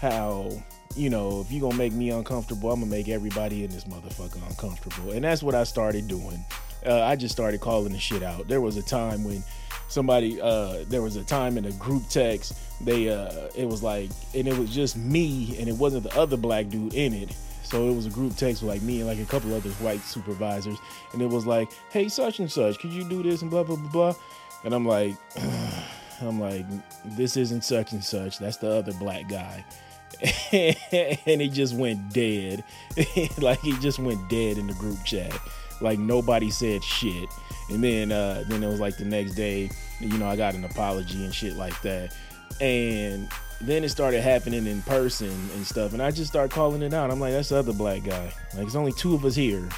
[0.00, 0.50] how,
[0.96, 4.46] you know, if you're gonna make me uncomfortable, I'm gonna make everybody in this motherfucker
[4.48, 5.12] uncomfortable.
[5.12, 6.44] And that's what I started doing.
[6.84, 8.48] Uh, I just started calling the shit out.
[8.48, 9.42] There was a time when
[9.92, 14.08] somebody uh there was a time in a group text they uh it was like
[14.34, 17.90] and it was just me and it wasn't the other black dude in it so
[17.90, 20.78] it was a group text with like me and like a couple other white supervisors
[21.12, 23.76] and it was like hey such and such could you do this and blah blah
[23.76, 24.14] blah blah
[24.64, 25.14] and i'm like
[26.22, 26.64] i'm like
[27.04, 29.62] this isn't such and such that's the other black guy
[30.52, 32.64] and he just went dead.
[33.38, 35.36] Like he just went dead in the group chat.
[35.80, 37.28] Like nobody said shit.
[37.70, 39.70] And then uh then it was like the next day
[40.00, 42.14] you know i got an apology and shit like that.
[42.60, 43.28] And
[43.60, 47.10] then it started happening in person and stuff and i just started calling it out.
[47.10, 48.32] I'm like that's the other black guy.
[48.54, 49.68] Like it's only two of us here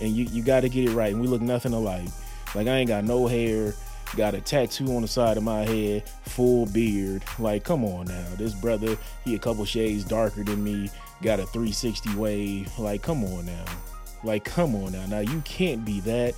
[0.00, 2.08] and you you got to get it right and we look nothing alike.
[2.54, 3.74] Like i ain't got no hair
[4.16, 8.26] got a tattoo on the side of my head full beard like come on now
[8.36, 10.90] this brother he a couple shades darker than me
[11.22, 13.64] got a 360 wave like come on now
[14.24, 16.34] like come on now now you can't be that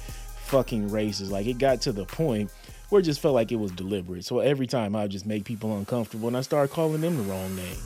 [0.50, 1.30] fucking racist.
[1.30, 2.50] Like it got to the point
[2.88, 4.24] where it just felt like it was deliberate.
[4.24, 7.54] So every time I just make people uncomfortable and I start calling them the wrong
[7.54, 7.78] name.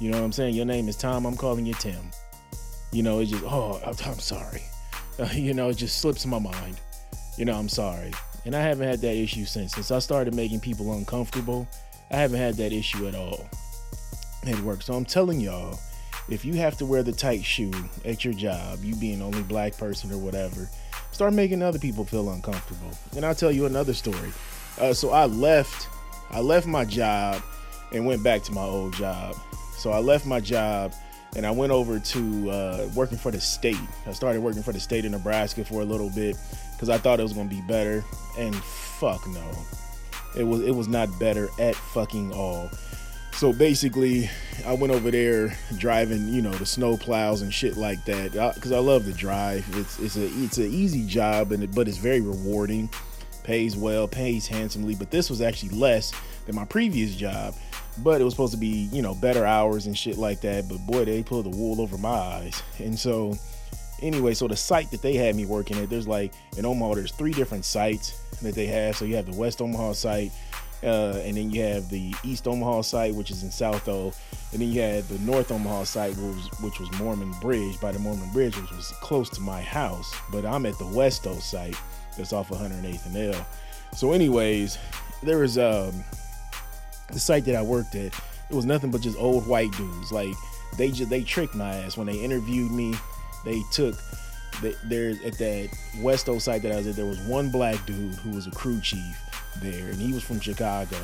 [0.00, 0.54] You know what I'm saying?
[0.54, 2.10] Your name is Tom, I'm calling you Tim.
[2.92, 4.62] You know, it's just, oh, I'm sorry.
[5.18, 6.80] Uh, you know, it just slips my mind.
[7.38, 8.12] You know, I'm sorry.
[8.44, 9.74] And I haven't had that issue since.
[9.74, 11.68] Since I started making people uncomfortable,
[12.10, 13.48] I haven't had that issue at all
[14.46, 14.82] at work.
[14.82, 15.78] So I'm telling y'all,
[16.28, 17.72] if you have to wear the tight shoe
[18.04, 20.68] at your job, you being the only black person or whatever,
[21.12, 22.90] start making other people feel uncomfortable.
[23.16, 24.32] And I'll tell you another story.
[24.78, 25.88] Uh, so I left,
[26.30, 27.42] I left my job
[27.92, 29.36] and went back to my old job.
[29.76, 30.92] So I left my job
[31.36, 33.76] and I went over to uh, working for the state.
[34.06, 36.36] I started working for the state of Nebraska for a little bit
[36.80, 38.02] because I thought it was gonna be better.
[38.38, 39.44] And fuck no,
[40.34, 42.70] it was it was not better at fucking all.
[43.32, 44.30] So basically,
[44.66, 48.72] I went over there driving, you know, the snow plows and shit like that, because
[48.72, 49.66] I, I, love to drive.
[49.76, 52.88] It's it's a it's an easy job, and it, but it's very rewarding.
[53.44, 54.94] Pays well, pays handsomely.
[54.94, 56.12] But this was actually less
[56.46, 57.54] than my previous job,
[57.98, 60.66] but it was supposed to be, you know, better hours and shit like that.
[60.68, 62.62] But boy, they pulled the wool over my eyes.
[62.78, 63.38] And so,
[64.02, 67.12] anyway, so the site that they had me working at, there's like in Omaha, there's
[67.12, 68.96] three different sites that they have.
[68.96, 70.32] So you have the West Omaha site
[70.82, 74.12] uh, and then you have the East Omaha site, which is in South O,
[74.52, 77.92] and then you had the North Omaha site, which was, which was Mormon Bridge by
[77.92, 80.12] the Mormon Bridge, which was close to my house.
[80.32, 81.76] But I'm at the West O site,
[82.16, 83.46] that's off 108th and L.
[83.94, 84.78] So, anyways,
[85.22, 85.92] there was um,
[87.12, 88.14] the site that I worked at.
[88.48, 90.10] It was nothing but just old white dudes.
[90.10, 90.34] Like
[90.76, 92.94] they just they tricked my ass when they interviewed me.
[93.44, 93.94] They took
[94.84, 96.96] there at that West O site that I was at.
[96.96, 99.16] There was one black dude who was a crew chief
[99.58, 100.98] there, and he was from Chicago.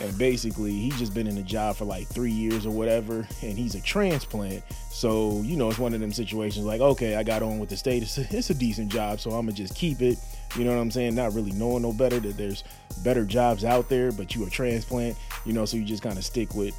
[0.00, 3.58] And basically, he's just been in the job for like three years or whatever, and
[3.58, 4.62] he's a transplant.
[4.90, 7.76] So, you know, it's one of them situations like, okay, I got on with the
[7.76, 8.04] state.
[8.04, 10.18] It's a, it's a decent job, so I'm gonna just keep it.
[10.56, 11.16] You know what I'm saying?
[11.16, 12.62] Not really knowing no better that there's
[13.02, 16.24] better jobs out there, but you a transplant, you know, so you just kind of
[16.24, 16.76] stick with,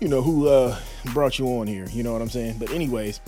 [0.00, 0.78] you know, who uh,
[1.12, 1.86] brought you on here.
[1.90, 2.58] You know what I'm saying?
[2.58, 3.20] But anyways,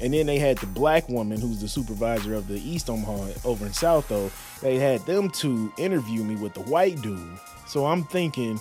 [0.00, 3.66] and then they had the black woman who's the supervisor of the East Omaha over
[3.66, 4.30] in South though.
[4.60, 7.38] They had them to interview me with the white dude.
[7.66, 8.60] So I'm thinking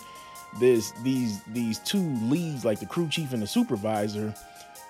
[0.60, 4.34] this these these two leads, like the crew chief and the supervisor.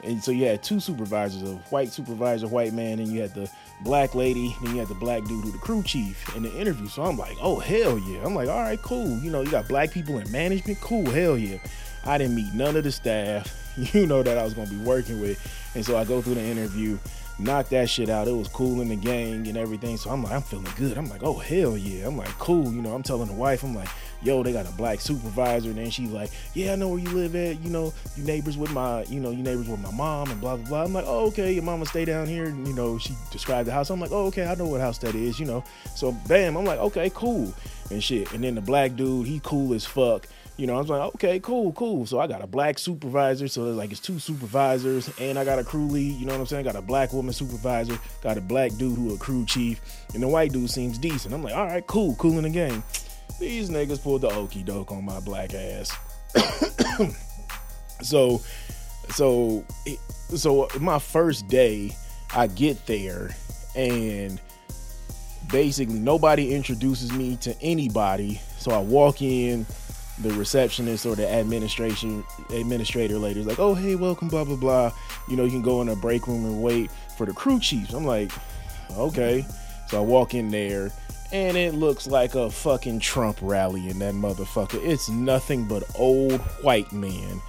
[0.03, 3.49] And so you had two supervisors, a white supervisor, white man, and you had the
[3.84, 6.88] black lady, then you had the black dude who the crew chief in the interview.
[6.88, 8.26] So I'm like, oh hell yeah.
[8.26, 9.18] I'm like, all right, cool.
[9.20, 11.57] You know, you got black people in management, cool, hell yeah.
[12.05, 15.21] I didn't meet none of the staff, you know, that I was gonna be working
[15.21, 15.39] with.
[15.75, 16.97] And so I go through the interview,
[17.39, 18.27] knock that shit out.
[18.27, 19.97] It was cool in the gang and everything.
[19.97, 20.97] So I'm like, I'm feeling good.
[20.97, 22.07] I'm like, oh hell yeah.
[22.07, 22.71] I'm like, cool.
[22.71, 23.89] You know, I'm telling the wife, I'm like,
[24.23, 25.69] yo, they got a black supervisor.
[25.69, 27.61] And then she's like, yeah, I know where you live at.
[27.61, 30.55] You know, you neighbors with my, you know, you neighbors with my mom and blah
[30.55, 30.83] blah blah.
[30.83, 32.45] I'm like, oh okay, your mama stay down here.
[32.45, 33.89] And, you know, she described the house.
[33.89, 35.39] I'm like, oh okay, I know what house that is.
[35.39, 35.63] You know,
[35.95, 37.53] so bam, I'm like, okay, cool
[37.89, 38.31] and shit.
[38.33, 40.27] And then the black dude, he cool as fuck.
[40.55, 42.05] You know, I was like, okay, cool, cool.
[42.05, 43.47] So I got a black supervisor.
[43.47, 46.19] So it's like it's two supervisors, and I got a crew lead.
[46.19, 46.65] You know what I'm saying?
[46.65, 49.81] Got a black woman supervisor, got a black dude who a crew chief,
[50.13, 51.33] and the white dude seems decent.
[51.33, 52.83] I'm like, all right, cool, cool in the game.
[53.44, 55.91] These niggas pulled the okey doke on my black ass.
[58.02, 58.41] so,
[59.10, 59.65] so,
[60.30, 61.94] so my first day,
[62.34, 63.36] I get there,
[63.76, 64.40] and
[65.52, 68.40] basically nobody introduces me to anybody.
[68.60, 69.65] So I walk in,
[70.20, 74.94] the receptionist or the administration administrator lady's like, oh hey, welcome, blah blah blah.
[75.28, 77.91] You know, you can go in a break room and wait for the crew chiefs.
[77.91, 78.32] I'm like,
[78.91, 79.45] okay.
[79.90, 80.94] So I walk in there
[81.34, 84.80] and it looks like a fucking Trump rally in that motherfucker.
[84.85, 87.41] It's nothing but old white men.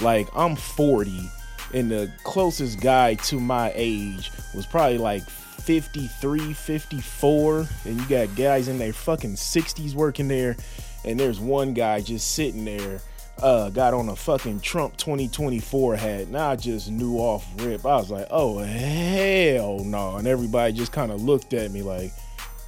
[0.00, 1.28] Like I'm 40
[1.74, 8.34] and the closest guy to my age was probably like 53, 54, and you got
[8.36, 10.56] guys in their fucking 60s working there,
[11.04, 13.00] and there's one guy just sitting there,
[13.42, 17.86] uh, got on a fucking Trump 2024 hat, and I just knew off rip.
[17.86, 22.12] I was like, oh hell no, and everybody just kind of looked at me like,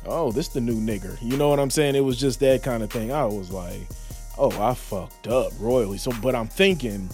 [0.06, 1.16] oh, this the new nigger.
[1.22, 1.94] You know what I'm saying?
[1.94, 3.12] It was just that kind of thing.
[3.12, 3.88] I was like,
[4.38, 5.98] oh, I fucked up royally.
[5.98, 7.08] So, but I'm thinking,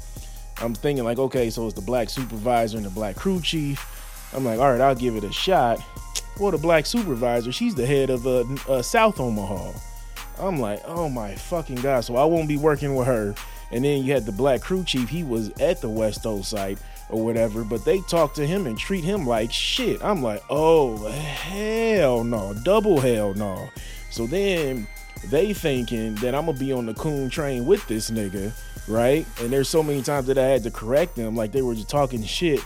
[0.58, 3.96] I'm thinking like, okay, so it's the black supervisor and the black crew chief
[4.32, 5.80] I'm like, all right, I'll give it a shot.
[6.38, 9.72] Well, the black supervisor, she's the head of uh, uh, South Omaha.
[10.38, 12.04] I'm like, oh my fucking god!
[12.04, 13.34] So I won't be working with her.
[13.72, 15.08] And then you had the black crew chief.
[15.08, 16.78] He was at the West O site
[17.10, 20.02] or whatever, but they talk to him and treat him like shit.
[20.02, 23.68] I'm like, oh hell no, double hell no.
[24.10, 24.86] So then
[25.26, 28.52] they thinking that I'm gonna be on the coon train with this nigga,
[28.88, 29.26] right?
[29.40, 31.90] And there's so many times that I had to correct them, like they were just
[31.90, 32.60] talking shit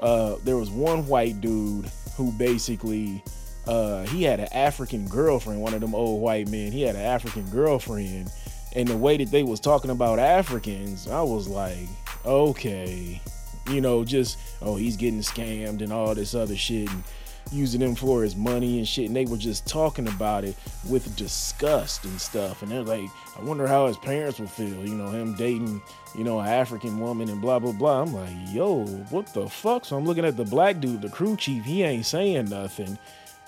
[0.00, 3.22] uh, there was one white dude who basically
[3.66, 6.72] uh, he had an African girlfriend, one of them old white men.
[6.72, 8.30] He had an African girlfriend,
[8.74, 11.86] and the way that they was talking about Africans, I was like,
[12.24, 13.20] okay,
[13.68, 16.90] you know, just oh he's getting scammed and all this other shit.
[16.90, 17.04] And,
[17.52, 19.06] using them for his money and shit.
[19.06, 20.56] And they were just talking about it
[20.88, 22.62] with disgust and stuff.
[22.62, 23.08] And they're like,
[23.38, 25.82] I wonder how his parents would feel, you know, him dating,
[26.16, 28.02] you know, an African woman and blah, blah, blah.
[28.02, 29.84] I'm like, yo, what the fuck?
[29.84, 32.98] So I'm looking at the black dude, the crew chief, he ain't saying nothing.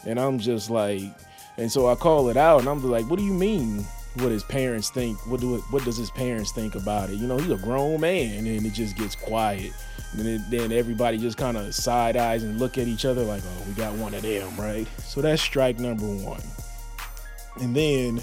[0.05, 1.02] And I'm just like,
[1.56, 3.84] and so I call it out and I'm like, what do you mean?
[4.16, 5.16] What his parents think?
[5.26, 7.14] What do what does his parents think about it?
[7.14, 9.72] You know, he's a grown man, and it just gets quiet.
[10.12, 13.64] And then, everybody just kind of side eyes and look at each other like, oh,
[13.66, 14.86] we got one of them, right?
[14.98, 16.43] So that's strike number one.
[17.60, 18.20] And then,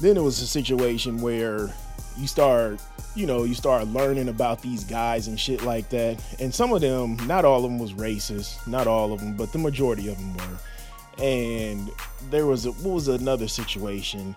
[0.00, 1.70] then it was a situation where
[2.16, 2.80] you start,
[3.14, 6.22] you know, you start learning about these guys and shit like that.
[6.40, 9.52] And some of them, not all of them was racist, not all of them, but
[9.52, 11.22] the majority of them were.
[11.22, 11.90] And
[12.30, 14.34] there was a, what was another situation?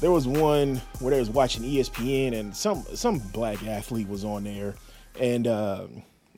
[0.00, 4.44] There was one where they was watching ESPN and some some black athlete was on
[4.44, 4.74] there
[5.20, 5.86] and uh,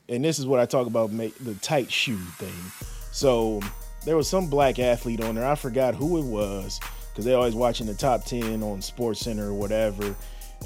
[0.09, 2.87] and this is what I talk about the tight shoe thing.
[3.11, 3.61] So
[4.05, 5.45] there was some black athlete on there.
[5.45, 6.79] I forgot who it was
[7.09, 10.15] because they're always watching the top ten on Sports Center or whatever.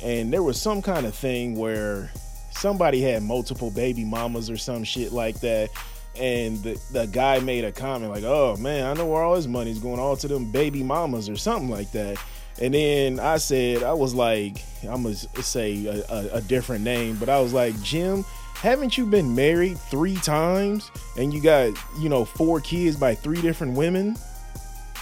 [0.04, 2.12] And there was some kind of thing where
[2.52, 5.70] somebody had multiple baby mamas or some shit like that.
[6.16, 9.48] And the, the guy made a comment like, "Oh man, I know where all his
[9.48, 12.18] money's going, all to them baby mamas or something like that."
[12.62, 17.18] And then I said, I was like, I'm gonna say a, a, a, different name,
[17.18, 18.24] but I was like, Jim,
[18.56, 23.42] haven't you been married three times and you got, you know, four kids by three
[23.42, 24.16] different women?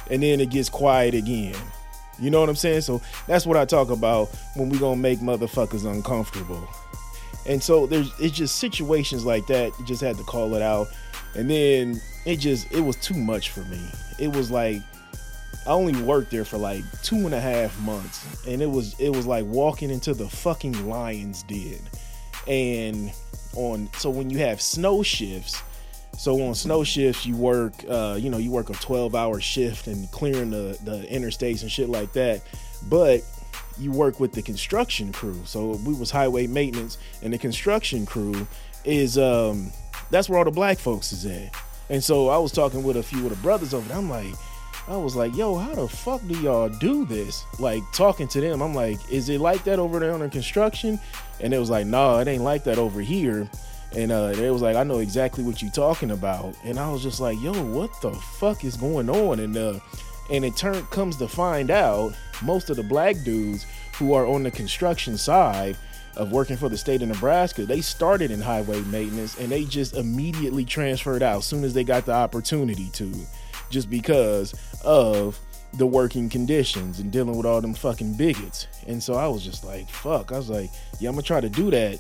[0.10, 1.56] And then it gets quiet again.
[2.20, 2.82] You know what I'm saying?
[2.82, 6.68] So that's what I talk about when we gonna make motherfuckers uncomfortable.
[7.46, 9.74] And so there's it's just situations like that.
[9.78, 10.88] You just had to call it out.
[11.36, 13.82] And then it just it was too much for me.
[14.20, 14.82] It was like
[15.66, 19.10] I only worked there for like two and a half months, and it was it
[19.10, 21.80] was like walking into the fucking lion's den.
[22.48, 23.14] And
[23.56, 25.62] on so when you have snow shifts,
[26.18, 29.88] so on snow shifts you work, uh, you know, you work a 12 hour shift
[29.88, 32.42] and clearing the the interstates and shit like that,
[32.90, 33.22] but
[33.80, 35.42] you work with the construction crew.
[35.46, 38.48] So we was highway maintenance, and the construction crew
[38.84, 39.72] is um
[40.12, 41.56] that's where all the black folks is at.
[41.90, 43.98] And so I was talking with a few of the brothers over there.
[43.98, 44.34] I'm like,
[44.88, 47.46] I was like, yo, how the fuck do y'all do this?
[47.60, 51.00] Like talking to them, I'm like, is it like that over there under construction?
[51.40, 53.50] And it was like, nah, it ain't like that over here.
[53.96, 56.56] And uh, it was like, I know exactly what you're talking about.
[56.64, 59.40] And I was just like, yo, what the fuck is going on?
[59.40, 59.80] And uh,
[60.30, 63.66] and it turn comes to find out, most of the black dudes
[63.98, 65.78] who are on the construction side
[66.16, 69.96] of working for the state of Nebraska, they started in highway maintenance and they just
[69.96, 73.12] immediately transferred out as soon as they got the opportunity to,
[73.74, 74.54] just because
[74.86, 75.38] of
[75.74, 78.68] the working conditions and dealing with all them fucking bigots.
[78.88, 80.32] And so I was just like, fuck.
[80.32, 80.70] I was like,
[81.00, 82.00] yeah, I'm gonna try to do that.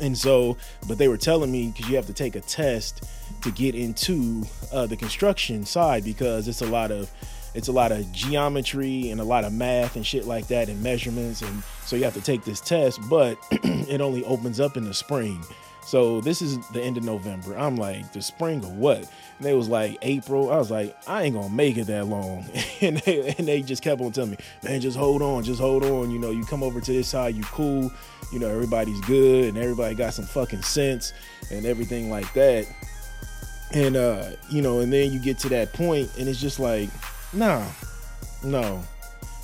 [0.00, 0.56] And so,
[0.88, 3.08] but they were telling me because you have to take a test
[3.42, 4.42] to get into
[4.72, 7.10] uh, the construction side because it's a lot of
[7.54, 10.82] it's a lot of geometry and a lot of math and shit like that and
[10.82, 14.84] measurements and so you have to take this test but it only opens up in
[14.84, 15.42] the spring
[15.84, 17.56] so this is the end of november.
[17.56, 18.98] I'm like the spring or what?
[18.98, 19.08] And
[19.40, 20.50] they was like april.
[20.50, 22.46] I was like i ain't gonna make it that long.
[22.82, 25.84] And they, and they just kept on telling me man just hold on just hold
[25.84, 26.10] on.
[26.10, 27.90] You know you come over to this side you cool.
[28.32, 31.12] You know everybody's good and everybody got some fucking sense
[31.50, 32.66] and everything like that.
[33.72, 36.88] And uh you know and then you get to that point and it's just like
[37.32, 37.64] Nah,
[38.44, 38.82] no,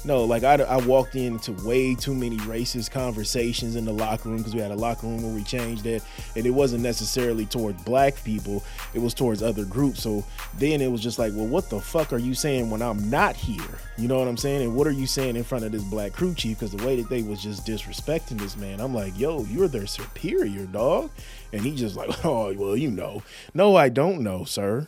[0.04, 0.24] no.
[0.24, 4.54] Like I, I walked into way too many racist conversations in the locker room because
[4.54, 6.02] we had a locker room where we changed it,
[6.36, 8.64] and it wasn't necessarily towards black people.
[8.94, 10.02] It was towards other groups.
[10.02, 10.24] So
[10.58, 13.36] then it was just like, well, what the fuck are you saying when I'm not
[13.36, 13.78] here?
[13.96, 14.62] You know what I'm saying?
[14.62, 16.58] And what are you saying in front of this black crew chief?
[16.58, 19.86] Because the way that they was just disrespecting this man, I'm like, yo, you're their
[19.86, 21.10] superior, dog.
[21.52, 23.22] And he just like, oh, well, you know.
[23.54, 24.86] No, I don't know, sir.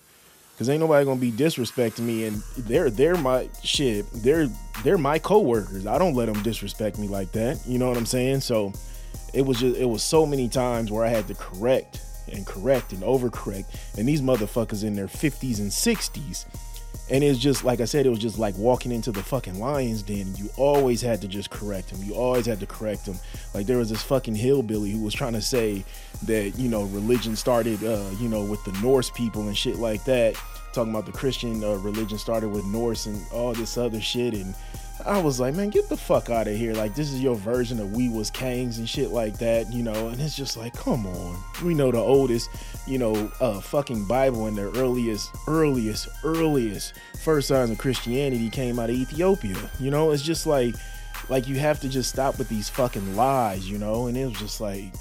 [0.61, 4.05] Cause ain't nobody gonna be disrespecting me, and they're they're my shit.
[4.13, 4.47] They're
[4.85, 5.87] they're my coworkers.
[5.87, 7.67] I don't let them disrespect me like that.
[7.67, 8.41] You know what I'm saying?
[8.41, 8.75] So
[9.33, 12.93] it was just it was so many times where I had to correct and correct
[12.93, 16.45] and overcorrect, and these motherfuckers in their 50s and 60s.
[17.09, 20.03] And it's just like I said, it was just like walking into the fucking lion's
[20.03, 20.35] den.
[20.37, 22.03] You always had to just correct them.
[22.05, 23.17] You always had to correct him.
[23.55, 25.85] Like there was this fucking hillbilly who was trying to say
[26.25, 30.05] that you know religion started, uh, you know, with the Norse people and shit like
[30.05, 30.37] that
[30.73, 34.35] talking about the Christian uh, religion started with Norse and all this other shit.
[34.35, 34.55] And
[35.07, 36.75] I was like, man, get the fuck out of here.
[36.75, 40.09] Like, this is your version of we was kings and shit like that, you know?
[40.09, 41.43] And it's just like, come on.
[41.65, 42.51] We know the oldest,
[42.87, 48.79] you know, uh, fucking Bible and the earliest, earliest, earliest first signs of Christianity came
[48.79, 49.57] out of Ethiopia.
[49.79, 50.75] You know, it's just like,
[51.31, 54.09] like you have to just stop with these fucking lies, you know?
[54.09, 54.93] And it was just like,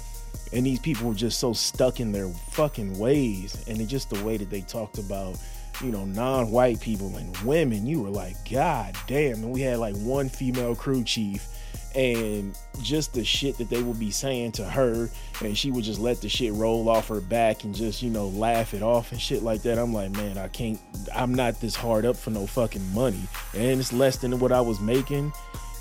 [0.52, 3.62] and these people were just so stuck in their fucking ways.
[3.68, 5.36] And it just the way that they talked about
[5.82, 9.36] you know, non-white people and women, you were like, God damn.
[9.36, 11.46] And we had like one female crew chief
[11.94, 15.08] and just the shit that they would be saying to her.
[15.42, 18.28] And she would just let the shit roll off her back and just you know
[18.28, 19.78] laugh it off and shit like that.
[19.78, 20.78] I'm like man i can't
[21.14, 23.22] i'm not this hard up for no fucking money.
[23.54, 25.32] And it's less than what i was making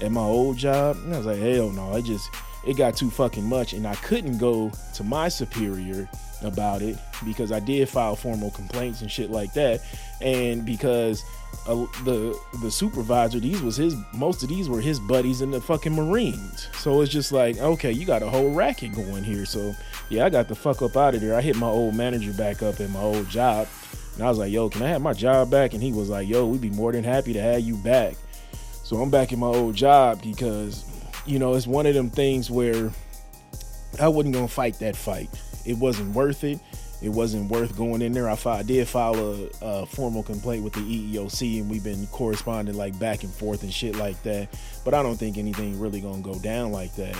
[0.02, 2.30] at my old job and i was like hell no i just
[2.68, 6.10] it got too fucking much and i couldn't go to my superior
[6.44, 9.82] about it because I did file formal complaints and shit like that,
[10.22, 11.24] and because
[11.68, 15.62] uh, the the supervisor, these was his most of these were his buddies in the
[15.62, 16.70] fucking Marines.
[16.78, 19.46] So it's just like, okay, you got a whole racket going here.
[19.46, 19.76] So
[20.10, 21.36] yeah, I got the fuck up out of there.
[21.36, 23.68] I hit my old manager back up at my old job,
[24.16, 25.74] and I was like, yo, can I have my job back?
[25.74, 28.16] And he was like, yo, we'd be more than happy to have you back.
[28.90, 30.84] So I'm back in my old job because
[31.28, 32.90] you know it's one of them things where
[34.02, 35.30] I wasn't gonna fight that fight
[35.64, 36.60] it wasn't worth it.
[37.04, 38.28] It wasn't worth going in there.
[38.28, 42.76] I, I did file a, a, formal complaint with the EEOC, and we've been corresponding
[42.76, 44.50] like back and forth and shit like that.
[44.84, 47.16] But I don't think anything really gonna go down like that.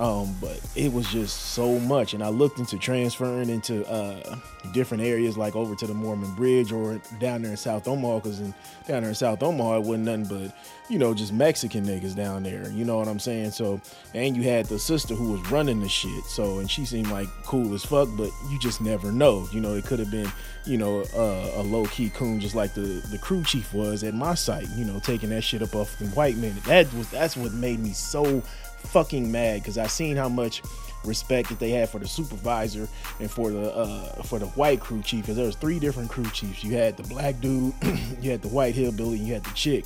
[0.00, 4.36] Um, but it was just so much, and I looked into transferring into uh,
[4.72, 8.38] different areas, like over to the Mormon Bridge or down there in South Omaha, because
[8.38, 8.54] down
[8.86, 10.56] there in South Omaha it wasn't nothing but
[10.88, 12.70] you know just Mexican niggas down there.
[12.70, 13.50] You know what I'm saying?
[13.50, 13.78] So,
[14.14, 16.24] and you had the sister who was running the shit.
[16.24, 19.46] So, and she seemed like cool as fuck, but you just never know.
[19.52, 20.32] You know, it could have been
[20.64, 24.14] you know uh, a low key coon, just like the the crew chief was at
[24.14, 24.70] my site.
[24.76, 26.56] You know, taking that shit up off the white men.
[26.64, 28.42] That was that's what made me so
[28.80, 30.62] fucking mad because I seen how much
[31.04, 32.88] respect that they had for the supervisor
[33.20, 36.28] and for the uh, for the white crew chief because there was three different crew
[36.30, 36.62] chiefs.
[36.62, 37.74] You had the black dude,
[38.20, 39.84] you had the white hillbilly, and you had the chick,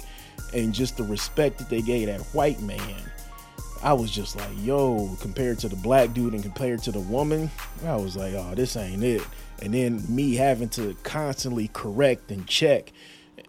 [0.53, 2.97] and just the respect that they gave that white man.
[3.83, 7.51] I was just like, yo, compared to the black dude and compared to the woman,
[7.85, 9.23] I was like, oh, this ain't it.
[9.61, 12.93] And then me having to constantly correct and check,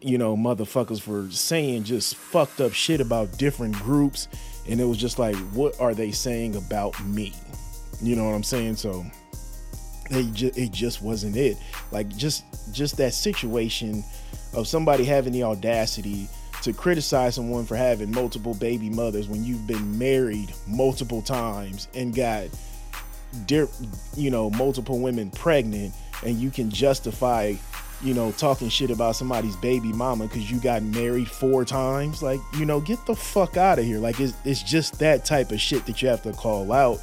[0.02, 4.28] you know, motherfuckers for saying just fucked up shit about different groups
[4.70, 7.34] and it was just like what are they saying about me
[8.02, 9.06] you know what i'm saying so
[10.12, 11.58] it just, it just wasn't it.
[11.92, 14.04] Like just just that situation
[14.54, 16.28] of somebody having the audacity
[16.62, 22.16] to criticize someone for having multiple baby mothers when you've been married multiple times and
[22.16, 22.48] got
[24.16, 25.94] you know, multiple women pregnant
[26.26, 27.54] and you can justify,
[28.02, 32.22] you know, talking shit about somebody's baby mama because you got married four times.
[32.22, 34.00] Like, you know, get the fuck out of here.
[34.00, 37.00] Like, it's, it's just that type of shit that you have to call out.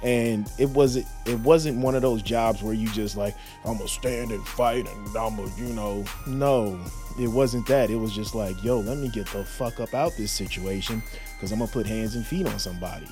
[0.00, 3.34] And it wasn't it wasn't one of those jobs where you just like
[3.64, 6.78] I'm gonna stand and fight and I'm gonna you know no
[7.18, 10.12] it wasn't that it was just like yo let me get the fuck up out
[10.16, 11.02] this situation
[11.34, 13.08] because I'm gonna put hands and feet on somebody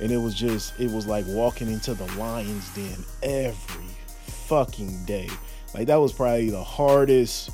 [0.00, 3.84] and it was just it was like walking into the lion's den every
[4.24, 5.28] fucking day
[5.74, 7.50] like that was probably the hardest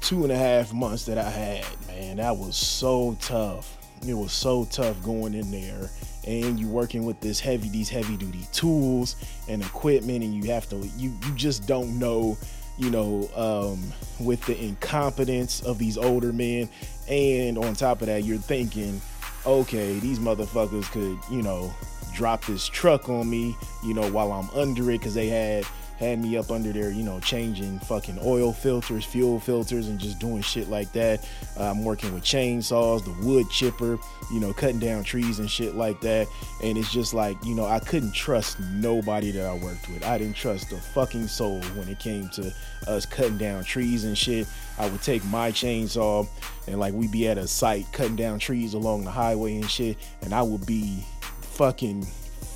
[0.00, 1.64] two and a half months that i had
[1.94, 2.16] man.
[2.16, 3.78] That was so tough.
[4.06, 5.90] It was so tough going in there
[6.26, 9.16] and you working with this heavy these heavy duty tools
[9.48, 12.36] and equipment and you have to you you just don't know
[12.78, 13.82] you know um
[14.20, 16.68] with the incompetence of these older men.
[17.08, 19.00] And on top of that you're thinking
[19.46, 21.70] okay, these motherfuckers could, you know,
[22.14, 25.66] drop this truck on me, you know, while I'm under it because they had
[26.04, 30.18] had me up under there, you know, changing fucking oil filters, fuel filters, and just
[30.18, 31.26] doing shit like that.
[31.58, 33.98] I'm working with chainsaws, the wood chipper,
[34.32, 36.26] you know, cutting down trees and shit like that.
[36.62, 40.04] And it's just like, you know, I couldn't trust nobody that I worked with.
[40.04, 42.54] I didn't trust a fucking soul when it came to
[42.86, 44.46] us cutting down trees and shit.
[44.78, 46.26] I would take my chainsaw
[46.66, 49.96] and like we'd be at a site cutting down trees along the highway and shit,
[50.22, 52.06] and I would be fucking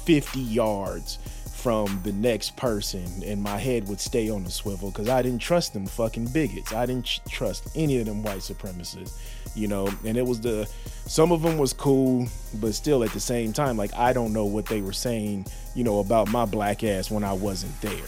[0.05, 1.19] 50 yards
[1.59, 5.41] from the next person and my head would stay on the swivel because I didn't
[5.41, 6.73] trust them fucking bigots.
[6.73, 9.19] I didn't trust any of them white supremacists,
[9.57, 9.89] you know.
[10.05, 10.71] And it was the
[11.07, 12.29] some of them was cool,
[12.61, 15.83] but still at the same time, like I don't know what they were saying, you
[15.83, 18.07] know, about my black ass when I wasn't there.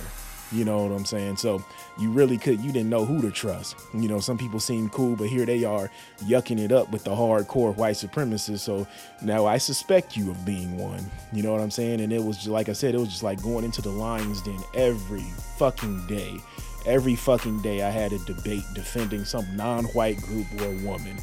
[0.53, 1.37] You know what I'm saying?
[1.37, 1.65] So
[2.01, 3.77] you really could you didn't know who to trust.
[3.93, 5.91] You know, some people seem cool, but here they are
[6.25, 8.61] yucking it up with the hardcore white supremacists.
[8.61, 8.87] So
[9.23, 11.05] now I suspect you of being one.
[11.33, 12.01] You know what I'm saying?
[12.01, 14.41] And it was just, like I said, it was just like going into the lion's
[14.43, 15.25] den every
[15.59, 16.37] fucking day.
[16.87, 21.19] Every fucking day I had a debate defending some non-white group or woman.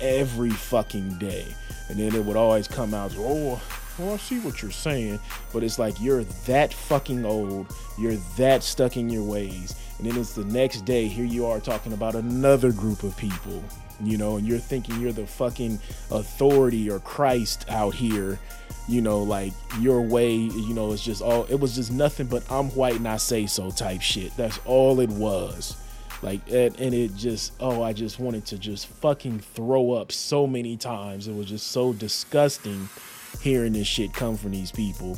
[0.00, 1.46] Every fucking day.
[1.90, 3.60] And then it would always come out, oh,
[3.98, 5.20] well, I see what you're saying,
[5.52, 7.66] but it's like you're that fucking old,
[7.98, 11.60] you're that stuck in your ways, and then it's the next day, here you are
[11.60, 13.62] talking about another group of people,
[14.02, 15.78] you know, and you're thinking you're the fucking
[16.10, 18.40] authority or Christ out here,
[18.88, 22.42] you know, like your way, you know, it's just all, it was just nothing but
[22.50, 24.36] I'm white and I say so type shit.
[24.36, 25.76] That's all it was.
[26.20, 30.48] Like, and, and it just, oh, I just wanted to just fucking throw up so
[30.48, 31.28] many times.
[31.28, 32.88] It was just so disgusting
[33.40, 35.16] hearing this shit come from these people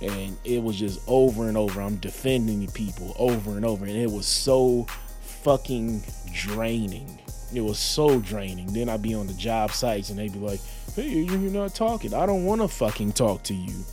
[0.00, 1.80] and it was just over and over.
[1.80, 4.86] I'm defending people over and over and it was so
[5.20, 6.02] fucking
[6.32, 7.18] draining.
[7.54, 8.72] It was so draining.
[8.72, 10.60] Then i'd be on the job sites and they'd be like
[10.94, 12.14] hey you're not talking.
[12.14, 13.84] I don't want to fucking talk to you.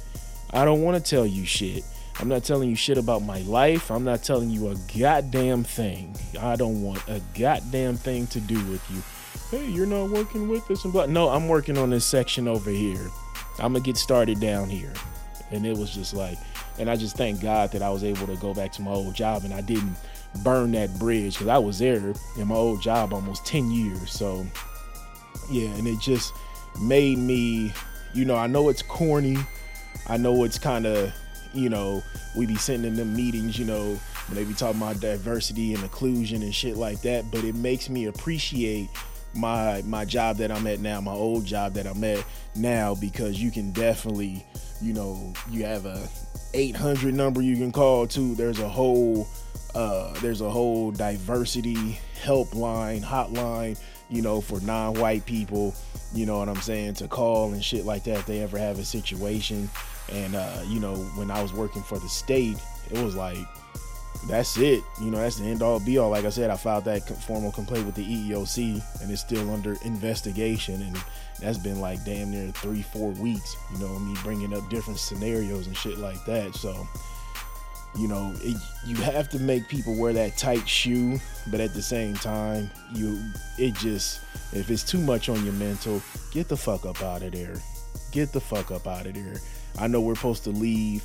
[0.52, 1.84] I don't want to tell you shit.
[2.20, 3.90] I'm not telling you shit about my life.
[3.90, 6.16] I'm not telling you a goddamn thing.
[6.40, 9.02] I don't want a goddamn thing to do with you.
[9.58, 11.06] Hey you're not working with us and blah.
[11.06, 13.10] No i'm working on this section over here.
[13.60, 14.94] I'm gonna get started down here.
[15.52, 16.38] And it was just like,
[16.80, 19.14] and I just thank God that I was able to go back to my old
[19.14, 19.96] job and I didn't
[20.44, 24.12] burn that bridge because I was there in my old job almost 10 years.
[24.12, 24.46] So,
[25.52, 26.34] yeah, and it just
[26.82, 27.72] made me,
[28.14, 29.38] you know, I know it's corny.
[30.08, 31.14] I know it's kind of,
[31.54, 32.04] you know,
[32.36, 35.84] we be sitting in them meetings, you know, when they be talking about diversity and
[35.84, 38.90] inclusion and shit like that, but it makes me appreciate
[39.34, 42.24] my my job that I'm at now, my old job that I'm at
[42.56, 44.46] now, because you can definitely,
[44.82, 46.08] you know, you have a
[46.54, 48.36] 800 number you can call to.
[48.36, 49.28] There's a whole
[49.76, 53.80] uh, there's a whole diversity helpline, hotline,
[54.10, 55.74] you know, for non-white people.
[56.14, 58.78] You know what I'm saying to call and shit like that if they ever have
[58.78, 59.70] a situation.
[60.12, 62.58] And uh, you know, when I was working for the state,
[62.92, 63.38] it was like
[64.28, 64.84] that's it.
[65.02, 66.10] You know, that's the end all be all.
[66.10, 69.76] Like I said, I filed that formal complaint with the EEOC and it's still under
[69.84, 70.82] investigation.
[70.82, 70.98] And
[71.40, 75.68] that's been like damn near three, four weeks, you know, me bringing up different scenarios
[75.68, 76.56] and shit like that.
[76.56, 76.88] So,
[77.98, 81.20] you know, it, you have to make people wear that tight shoe,
[81.52, 83.22] but at the same time, you,
[83.58, 84.22] it just,
[84.54, 86.02] if it's too much on your mental,
[86.32, 87.56] get the fuck up out of there.
[88.12, 89.36] Get the fuck up out of there.
[89.80, 91.04] I know we're supposed to leave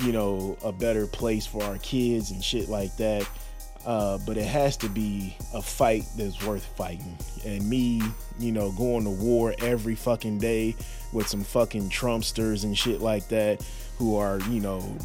[0.00, 3.28] you know, a better place for our kids and shit like that.
[3.86, 7.16] Uh, but it has to be a fight that's worth fighting.
[7.46, 8.02] And me,
[8.38, 10.76] you know, going to war every fucking day
[11.12, 13.64] with some fucking Trumpsters and shit like that
[13.96, 14.96] who are, you know,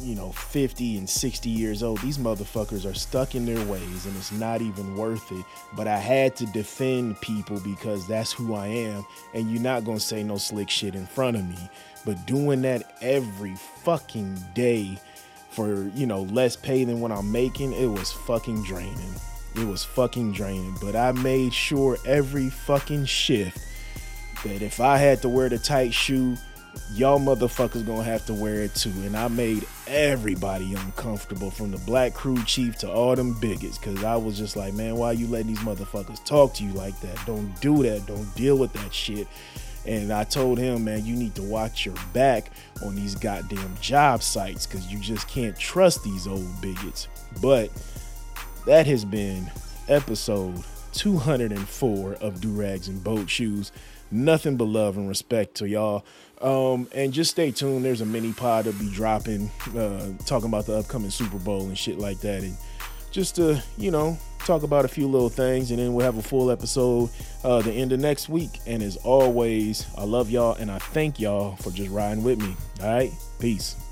[0.00, 2.00] you know, 50 and 60 years old.
[2.00, 5.44] These motherfuckers are stuck in their ways and it's not even worth it.
[5.76, 9.04] But I had to defend people because that's who I am.
[9.34, 11.70] And you're not going to say no slick shit in front of me.
[12.04, 14.98] But doing that every fucking day
[15.50, 19.14] for, you know, less pay than what I'm making, it was fucking draining.
[19.56, 20.76] It was fucking draining.
[20.80, 23.58] But I made sure every fucking shift
[24.44, 26.36] that if I had to wear the tight shoe,
[26.92, 28.90] y'all motherfuckers gonna have to wear it too.
[28.90, 33.78] And I made everybody uncomfortable from the black crew chief to all them bigots.
[33.78, 36.98] Cause I was just like, man, why you letting these motherfuckers talk to you like
[37.00, 37.18] that?
[37.26, 38.06] Don't do that.
[38.06, 39.28] Don't deal with that shit.
[39.86, 42.50] And I told him, man, you need to watch your back
[42.84, 47.08] on these goddamn job sites because you just can't trust these old bigots.
[47.42, 47.70] But
[48.66, 49.50] that has been
[49.88, 50.62] episode
[50.92, 53.72] 204 of Durags and Boatshoes.
[54.10, 56.04] Nothing but love and respect to y'all.
[56.40, 57.84] Um, and just stay tuned.
[57.84, 61.76] There's a mini pod that'll be dropping, uh, talking about the upcoming Super Bowl and
[61.76, 62.42] shit like that.
[62.42, 62.56] And
[63.10, 65.70] just to, you know, talk about a few little things.
[65.70, 67.10] And then we'll have a full episode
[67.42, 68.60] uh, the end of next week.
[68.66, 72.56] And as always, I love y'all and I thank y'all for just riding with me.
[72.80, 73.12] All right.
[73.38, 73.83] Peace.